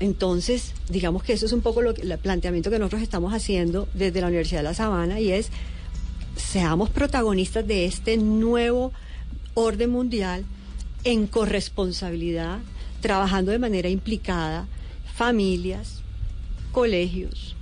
entonces, 0.00 0.72
digamos 0.88 1.22
que 1.22 1.32
eso 1.32 1.46
es 1.46 1.52
un 1.52 1.60
poco 1.60 1.80
lo 1.80 1.94
el 1.94 2.18
planteamiento 2.18 2.70
que 2.70 2.78
nosotros 2.78 3.02
estamos 3.02 3.32
haciendo 3.32 3.88
desde 3.94 4.20
la 4.20 4.26
Universidad 4.26 4.60
de 4.60 4.64
La 4.64 4.74
Sabana 4.74 5.20
y 5.20 5.30
es, 5.30 5.50
seamos 6.36 6.90
protagonistas 6.90 7.66
de 7.66 7.84
este 7.84 8.16
nuevo 8.16 8.92
orden 9.54 9.90
mundial 9.90 10.44
en 11.04 11.26
corresponsabilidad, 11.26 12.58
trabajando 13.00 13.52
de 13.52 13.58
manera 13.58 13.88
implicada, 13.88 14.66
familias, 15.14 16.02
colegios, 16.72 17.54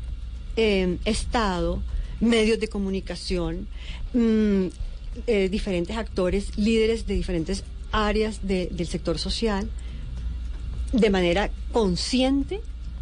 em, 0.57 0.99
Estado, 1.05 1.83
medios 2.21 2.61
de 2.61 2.69
comunicación, 2.69 3.67
mm, 4.13 4.67
eh, 5.27 5.49
diferentes 5.49 5.97
actores, 5.97 6.57
líderes 6.57 7.07
de 7.07 7.15
diferentes 7.15 7.65
áreas 7.93 8.41
del 8.43 8.87
sector 8.87 9.19
social, 9.19 9.69
de 10.93 11.11
manera 11.11 11.51
consciente 11.73 12.61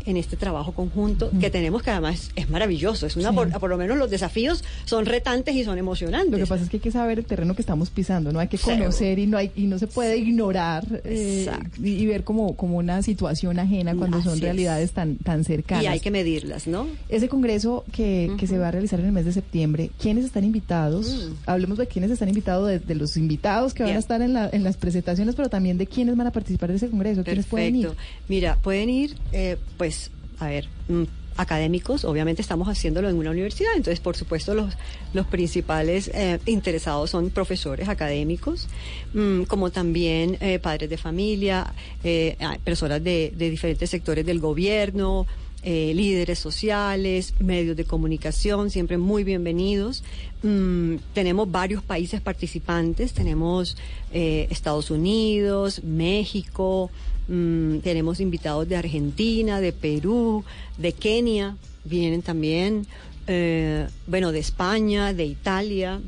en 0.09 0.17
este 0.17 0.37
trabajo 0.37 0.73
conjunto 0.73 1.31
que 1.39 1.51
tenemos, 1.51 1.83
que 1.83 1.91
además 1.91 2.31
es 2.35 2.49
maravilloso. 2.49 3.07
Es 3.07 3.17
una 3.17 3.33
por, 3.33 3.69
lo 3.69 3.77
menos 3.77 3.99
los 3.99 4.11
desafíos 4.11 4.65
son 4.87 5.05
retantes 5.05 5.55
y 5.55 5.65
son 5.65 5.77
emocionantes. 5.77 6.31
Lo 6.33 6.39
que 6.39 6.47
pasa 6.47 6.65
es 6.65 6.71
que 6.71 6.79
hay 6.79 6.81
que 6.81 6.91
saber 6.91 7.19
el 7.19 7.27
terreno 7.27 7.55
que 7.55 7.63
estamos 7.63 7.91
pisando, 7.91 8.33
no 8.33 8.41
hay 8.41 8.49
que 8.49 8.59
conocer 8.59 9.19
y 9.19 9.27
no 9.27 9.37
hay 9.37 9.53
y 9.55 9.65
no 9.65 9.79
se 9.79 9.87
puede 9.87 10.17
ignorar 10.17 10.87
eh, 11.05 11.51
y, 11.83 12.07
ver 12.07 12.25
como, 12.25 12.57
como 12.57 12.79
una 12.79 13.03
situación 13.03 13.59
ajena 13.59 13.95
cuando 13.95 14.23
son 14.23 14.41
realidades 14.41 14.93
tan, 14.93 15.17
tan 15.17 15.45
cercanas. 15.45 15.85
Y 15.85 15.89
hay 15.89 16.01
que 16.01 16.11
medirlas, 16.11 16.67
¿no? 16.67 16.87
Ese 17.09 17.29
congreso 17.29 17.85
que, 17.93 18.33
que 18.39 18.47
se 18.47 18.59
va 18.59 18.69
a 18.69 18.71
realizar 18.71 19.01
en 19.01 19.07
el 19.07 19.13
mes 19.13 19.27
de 19.27 19.33
septiembre, 19.33 19.91
¿quiénes 20.01 20.25
están 20.25 20.45
invitados? 20.45 21.09
Mm. 21.09 21.33
Hablemos 21.47 21.79
de 21.79 21.87
quiénes 21.87 22.11
están 22.11 22.29
invitados, 22.29 22.87
de, 22.87 22.95
los 22.95 23.17
invitados 23.17 23.75
que 23.75 23.83
van 23.83 23.97
a 23.97 23.99
estar 23.99 24.23
en, 24.23 24.33
la, 24.33 24.49
en 24.51 24.65
las 24.65 24.77
presentaciones, 24.77 25.35
pero 25.35 25.51
también 25.51 25.77
de 25.77 25.87
quiénes 25.87 26.17
van 26.17 26.27
a 26.27 26.33
participar 26.33 26.71
de 26.71 26.77
ese 26.77 26.89
congreso, 26.89 27.23
quiénes 27.25 27.47
pueden 27.47 27.77
ir. 27.77 27.91
Mira, 28.29 28.57
pueden 28.57 28.91
ir, 28.91 29.17
eh, 29.33 29.57
pues 29.77 29.98
a 30.41 30.47
ver, 30.49 30.69
mm, 30.89 31.05
académicos, 31.39 32.05
obviamente 32.05 32.43
estamos 32.43 32.69
haciéndolo 32.69 33.09
en 33.09 33.17
una 33.17 33.31
universidad, 33.31 33.71
entonces 33.77 34.01
por 34.01 34.17
supuesto 34.17 34.55
los, 34.55 34.75
los 35.15 35.27
principales 35.27 36.11
eh, 36.13 36.41
interesados 36.47 37.11
son 37.11 37.31
profesores 37.31 37.89
académicos, 37.89 38.67
mm, 39.15 39.43
como 39.43 39.71
también 39.71 40.37
eh, 40.41 40.59
padres 40.59 40.91
de 40.91 40.97
familia, 40.99 41.73
eh, 42.03 42.37
personas 42.65 43.03
de, 43.05 43.33
de, 43.37 43.51
diferentes 43.51 43.89
sectores 43.89 44.27
del 44.27 44.41
gobierno, 44.41 45.27
líderes 45.65 46.39
sociales, 46.39 47.35
medios 47.41 47.77
de 47.77 47.85
comunicación, 47.85 48.71
siempre 48.71 48.97
muy 48.97 49.23
bienvenidos. 49.23 50.03
Mm, 50.43 50.97
tenemos 51.13 51.51
varios 51.51 51.83
países 51.83 52.21
participantes, 52.21 53.13
tenemos 53.13 53.77
Estados 54.11 54.91
Unidos, 54.91 55.83
México, 55.83 56.91
Mm, 57.29 57.79
tenemos 57.79 58.21
invitados 58.21 58.69
de 58.69 58.77
Argentina, 58.77 59.61
de 59.61 59.73
Perú, 59.73 60.45
de 60.79 60.93
Kenia, 60.93 61.57
vienen 61.85 62.23
también. 62.23 62.87
eh, 63.31 63.87
bueno, 64.07 64.33
de 64.33 64.39
España, 64.39 65.13
de 65.13 65.27
Italia. 65.27 66.01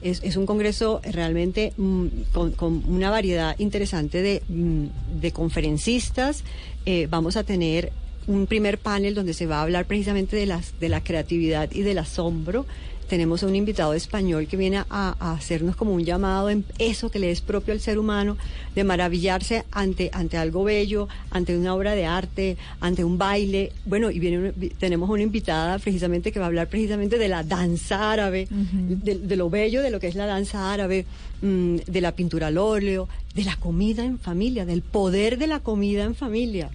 Es, 0.00 0.36
un 0.36 0.46
congreso 0.46 1.00
realmente 1.02 1.72
mm, 1.76 2.06
con, 2.32 2.84
una 2.86 3.10
variedad 3.10 3.58
interesante 3.58 4.22
de, 4.22 4.42
mm, 4.48 5.28
conferencistas. 5.32 6.44
Eh, 6.86 7.08
vamos 7.10 7.36
a 7.36 7.42
tener 7.42 7.90
un 8.26 8.46
primer 8.46 8.78
panel 8.78 9.14
donde 9.14 9.34
se 9.34 9.46
va 9.46 9.58
a 9.58 9.62
hablar 9.62 9.86
precisamente 9.86 10.36
de, 10.36 10.46
las, 10.46 10.78
de 10.78 10.88
la 10.88 11.02
creatividad 11.02 11.70
y 11.72 11.82
del 11.82 11.98
asombro 11.98 12.66
tenemos 13.14 13.44
a 13.44 13.46
un 13.46 13.54
invitado 13.54 13.94
español 13.94 14.48
que 14.48 14.56
viene 14.56 14.82
a, 14.90 15.14
hacernos 15.20 15.76
como 15.76 15.92
un 15.92 16.04
llamado 16.04 16.50
en 16.50 16.64
eso 16.80 17.12
que 17.12 17.20
le 17.20 17.30
es 17.30 17.42
propio 17.42 17.72
al 17.72 17.78
ser 17.78 17.96
humano, 17.96 18.36
de 18.74 18.82
maravillarse 18.82 19.62
ante, 19.70 20.10
ante 20.12 20.36
algo 20.36 20.64
bello, 20.64 21.06
ante 21.30 21.56
una 21.56 21.76
obra 21.76 21.92
de 21.92 22.06
arte, 22.06 22.56
ante 22.80 23.04
un 23.04 23.16
baile. 23.16 23.70
Bueno, 23.86 24.10
y 24.10 24.18
viene 24.18 24.50
tenemos 24.80 25.08
una 25.08 25.22
invitada 25.22 25.78
precisamente 25.78 26.32
que 26.32 26.40
va 26.40 26.46
a 26.46 26.48
hablar 26.48 26.68
precisamente 26.68 27.16
de 27.16 27.28
la 27.28 27.44
danza 27.44 28.10
árabe, 28.10 28.48
de, 28.50 29.36
lo 29.36 29.48
bello 29.48 29.80
de 29.80 29.92
lo 29.92 30.00
que 30.00 30.08
es 30.08 30.16
la 30.16 30.26
danza 30.26 30.72
árabe, 30.72 31.06
mm, 31.40 31.76
de 31.86 32.00
la 32.00 32.16
pintura 32.16 32.48
al 32.48 32.58
óleo, 32.58 33.08
de 33.36 33.44
la 33.44 33.54
comida 33.54 34.04
en 34.04 34.18
familia, 34.18 34.66
del 34.66 34.82
poder 34.82 35.38
de 35.38 35.46
la 35.46 35.60
comida 35.60 36.02
en 36.02 36.16
familia. 36.16 36.68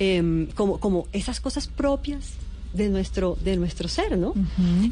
Em, 0.00 0.48
como, 0.56 0.80
como 0.80 1.06
esas 1.12 1.38
cosas 1.38 1.68
propias 1.68 2.32
de 2.72 2.88
nuestro, 2.88 3.36
de 3.42 3.56
nuestro 3.56 3.88
ser, 3.88 4.18
¿no? 4.18 4.34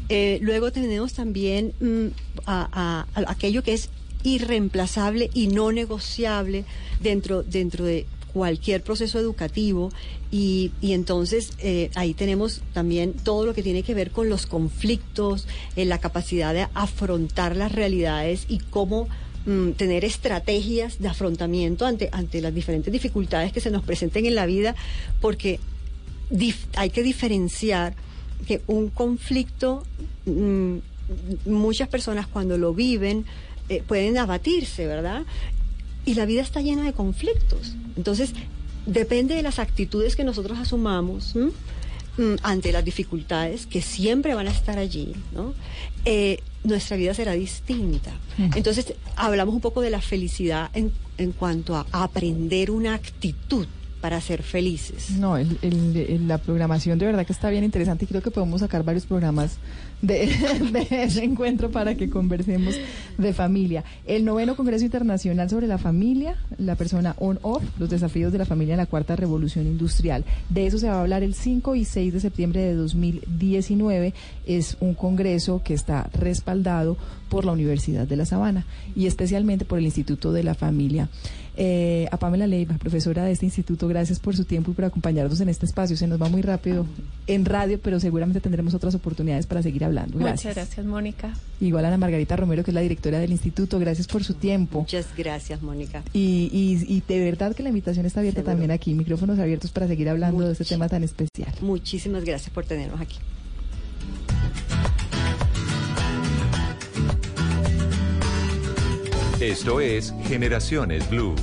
Eh, 0.09 0.39
luego 0.41 0.71
tenemos 0.71 1.13
también 1.13 1.73
mm, 1.79 2.07
a, 2.45 3.05
aquello 3.13 3.63
que 3.63 3.73
es 3.73 3.89
irreemplazable 4.23 5.29
y 5.33 5.47
no 5.47 5.71
negociable 5.71 6.65
dentro, 7.01 7.43
dentro 7.43 7.85
de 7.85 8.05
cualquier 8.33 8.83
proceso 8.83 9.19
educativo 9.19 9.89
y, 10.31 10.71
y 10.81 10.93
entonces 10.93 11.53
eh, 11.59 11.89
ahí 11.95 12.13
tenemos 12.13 12.61
también 12.73 13.13
todo 13.13 13.45
lo 13.45 13.53
que 13.53 13.63
tiene 13.63 13.83
que 13.83 13.93
ver 13.93 14.11
con 14.11 14.29
los 14.29 14.45
conflictos, 14.45 15.47
eh, 15.75 15.85
la 15.85 15.99
capacidad 15.99 16.53
de 16.53 16.67
afrontar 16.73 17.55
las 17.55 17.71
realidades 17.71 18.45
y 18.49 18.59
cómo 18.59 19.07
mm, 19.45 19.71
tener 19.71 20.03
estrategias 20.03 20.99
de 20.99 21.07
afrontamiento 21.07 21.85
ante, 21.85 22.09
ante 22.11 22.41
las 22.41 22.53
diferentes 22.53 22.91
dificultades 22.91 23.53
que 23.53 23.61
se 23.61 23.71
nos 23.71 23.83
presenten 23.83 24.25
en 24.25 24.35
la 24.35 24.45
vida, 24.45 24.75
porque 25.21 25.59
hay 26.75 26.89
que 26.89 27.03
diferenciar 27.03 27.95
que 28.45 28.61
un 28.67 28.89
conflicto, 28.89 29.83
mm, 30.25 30.77
muchas 31.45 31.87
personas 31.87 32.27
cuando 32.27 32.57
lo 32.57 32.73
viven 32.73 33.25
eh, 33.69 33.83
pueden 33.85 34.17
abatirse, 34.17 34.87
¿verdad? 34.87 35.23
Y 36.05 36.13
la 36.13 36.25
vida 36.25 36.41
está 36.41 36.61
llena 36.61 36.83
de 36.83 36.93
conflictos. 36.93 37.75
Entonces, 37.95 38.33
depende 38.85 39.35
de 39.35 39.41
las 39.41 39.59
actitudes 39.59 40.15
que 40.15 40.23
nosotros 40.23 40.57
asumamos 40.57 41.35
mm, 41.35 42.35
ante 42.43 42.71
las 42.71 42.85
dificultades 42.85 43.65
que 43.65 43.81
siempre 43.81 44.33
van 44.33 44.47
a 44.47 44.51
estar 44.51 44.77
allí, 44.77 45.13
¿no? 45.33 45.53
Eh, 46.05 46.39
nuestra 46.63 46.97
vida 46.97 47.13
será 47.13 47.33
distinta. 47.33 48.11
Entonces, 48.55 48.93
hablamos 49.15 49.55
un 49.55 49.61
poco 49.61 49.81
de 49.81 49.89
la 49.89 50.01
felicidad 50.01 50.69
en, 50.73 50.91
en 51.17 51.31
cuanto 51.31 51.75
a 51.75 51.85
aprender 51.91 52.71
una 52.71 52.93
actitud 52.93 53.67
para 54.01 54.21
ser 54.21 54.43
felices. 54.43 55.11
No, 55.11 55.37
la 55.37 56.37
programación 56.37 56.99
de 56.99 57.05
verdad 57.05 57.25
que 57.25 57.33
está 57.33 57.49
bien 57.49 57.63
interesante 57.63 58.05
y 58.05 58.07
creo 58.07 58.21
que 58.21 58.31
podemos 58.31 58.61
sacar 58.61 58.83
varios 58.83 59.05
programas 59.05 59.57
de, 60.01 60.29
ese 60.91 61.23
encuentro 61.23 61.71
para 61.71 61.95
que 61.95 62.09
conversemos 62.09 62.75
de 63.17 63.33
familia. 63.33 63.83
El 64.05 64.25
noveno 64.25 64.55
Congreso 64.55 64.85
Internacional 64.85 65.49
sobre 65.49 65.65
la 65.65 65.79
Familia, 65.79 66.35
la 66.57 66.75
persona 66.75 67.15
on-off, 67.17 67.63
los 67.79 67.89
desafíos 67.89 68.31
de 68.31 68.37
la 68.37 68.45
familia 68.45 68.73
en 68.75 68.79
la 68.79 68.85
cuarta 68.85 69.15
revolución 69.15 69.65
industrial. 69.65 70.23
De 70.49 70.67
eso 70.67 70.77
se 70.77 70.87
va 70.87 70.95
a 70.95 71.01
hablar 71.01 71.23
el 71.23 71.33
5 71.33 71.75
y 71.75 71.85
6 71.85 72.13
de 72.13 72.19
septiembre 72.19 72.61
de 72.61 72.75
2019. 72.75 74.13
Es 74.45 74.77
un 74.79 74.93
congreso 74.93 75.61
que 75.63 75.73
está 75.73 76.09
respaldado 76.13 76.97
por 77.29 77.45
la 77.45 77.51
Universidad 77.51 78.07
de 78.07 78.15
La 78.15 78.25
Sabana 78.25 78.65
y 78.95 79.07
especialmente 79.07 79.65
por 79.65 79.79
el 79.79 79.85
Instituto 79.85 80.31
de 80.31 80.43
la 80.43 80.53
Familia. 80.53 81.09
Eh, 81.59 82.07
a 82.11 82.17
Pamela 82.17 82.45
Leiva, 82.45 82.77
profesora 82.77 83.25
de 83.25 83.31
este 83.31 83.45
instituto, 83.45 83.87
gracias 83.87 84.19
por 84.19 84.35
su 84.35 84.45
tiempo 84.45 84.69
y 84.69 84.73
por 84.75 84.85
acompañarnos 84.85 85.41
en 85.41 85.49
este 85.49 85.65
espacio. 85.65 85.97
Se 85.97 86.05
nos 86.05 86.21
va 86.21 86.29
muy 86.29 86.43
rápido 86.43 86.85
en 87.25 87.45
radio, 87.45 87.79
pero 87.81 87.99
seguramente 87.99 88.39
tendremos 88.39 88.75
otras 88.75 88.93
oportunidades 88.93 89.47
para 89.47 89.63
seguir 89.63 89.83
hablando. 89.83 90.19
Gracias. 90.19 90.45
Muchas 90.45 90.55
gracias, 90.55 90.85
Mónica. 90.85 91.33
Igual 91.59 91.85
a 91.85 91.87
Ana 91.87 91.97
Margarita 91.97 92.35
Romero, 92.35 92.63
que 92.63 92.69
es 92.69 92.75
la 92.75 92.81
directora 92.81 93.17
del 93.17 93.31
instituto, 93.31 93.79
gracias 93.79 94.05
por 94.05 94.23
su 94.23 94.35
tiempo. 94.35 94.81
Muchas 94.81 95.07
gracias, 95.17 95.63
Mónica. 95.63 96.03
Y, 96.13 96.51
y, 96.87 97.01
de 97.07 97.19
verdad 97.25 97.55
que 97.55 97.63
la 97.63 97.69
invitación 97.69 98.05
está 98.05 98.19
abierta 98.19 98.43
también 98.43 98.69
aquí, 98.69 98.93
micrófonos 98.93 99.39
abiertos 99.39 99.71
para 99.71 99.87
seguir 99.87 100.09
hablando 100.09 100.45
de 100.45 100.51
este 100.51 100.65
tema 100.65 100.87
tan 100.87 101.03
especial. 101.03 101.51
Muchísimas 101.61 102.23
gracias 102.23 102.51
por 102.51 102.65
tenernos 102.65 103.01
aquí. 103.01 103.17
Esto 109.39 109.79
es 109.79 110.15
Generaciones 110.27 111.07
Blue. 111.11 111.35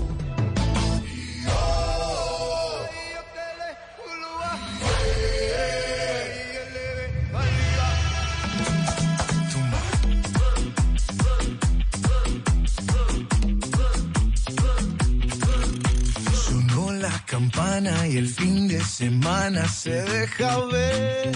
Sonó 16.32 16.92
la 16.94 17.24
campana 17.26 18.08
y 18.08 18.16
el 18.16 18.26
fin 18.26 18.66
de 18.66 18.82
semana 18.82 19.68
se 19.68 20.02
deja 20.02 20.64
ver. 20.66 21.32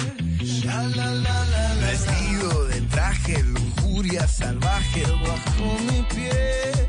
Vestido 1.81 2.65
de 2.67 2.81
traje, 2.91 3.45
lujuria 3.99 4.29
salvaje 4.29 5.07
bajo 5.23 5.73
mi 5.87 6.05
pie 6.15 6.88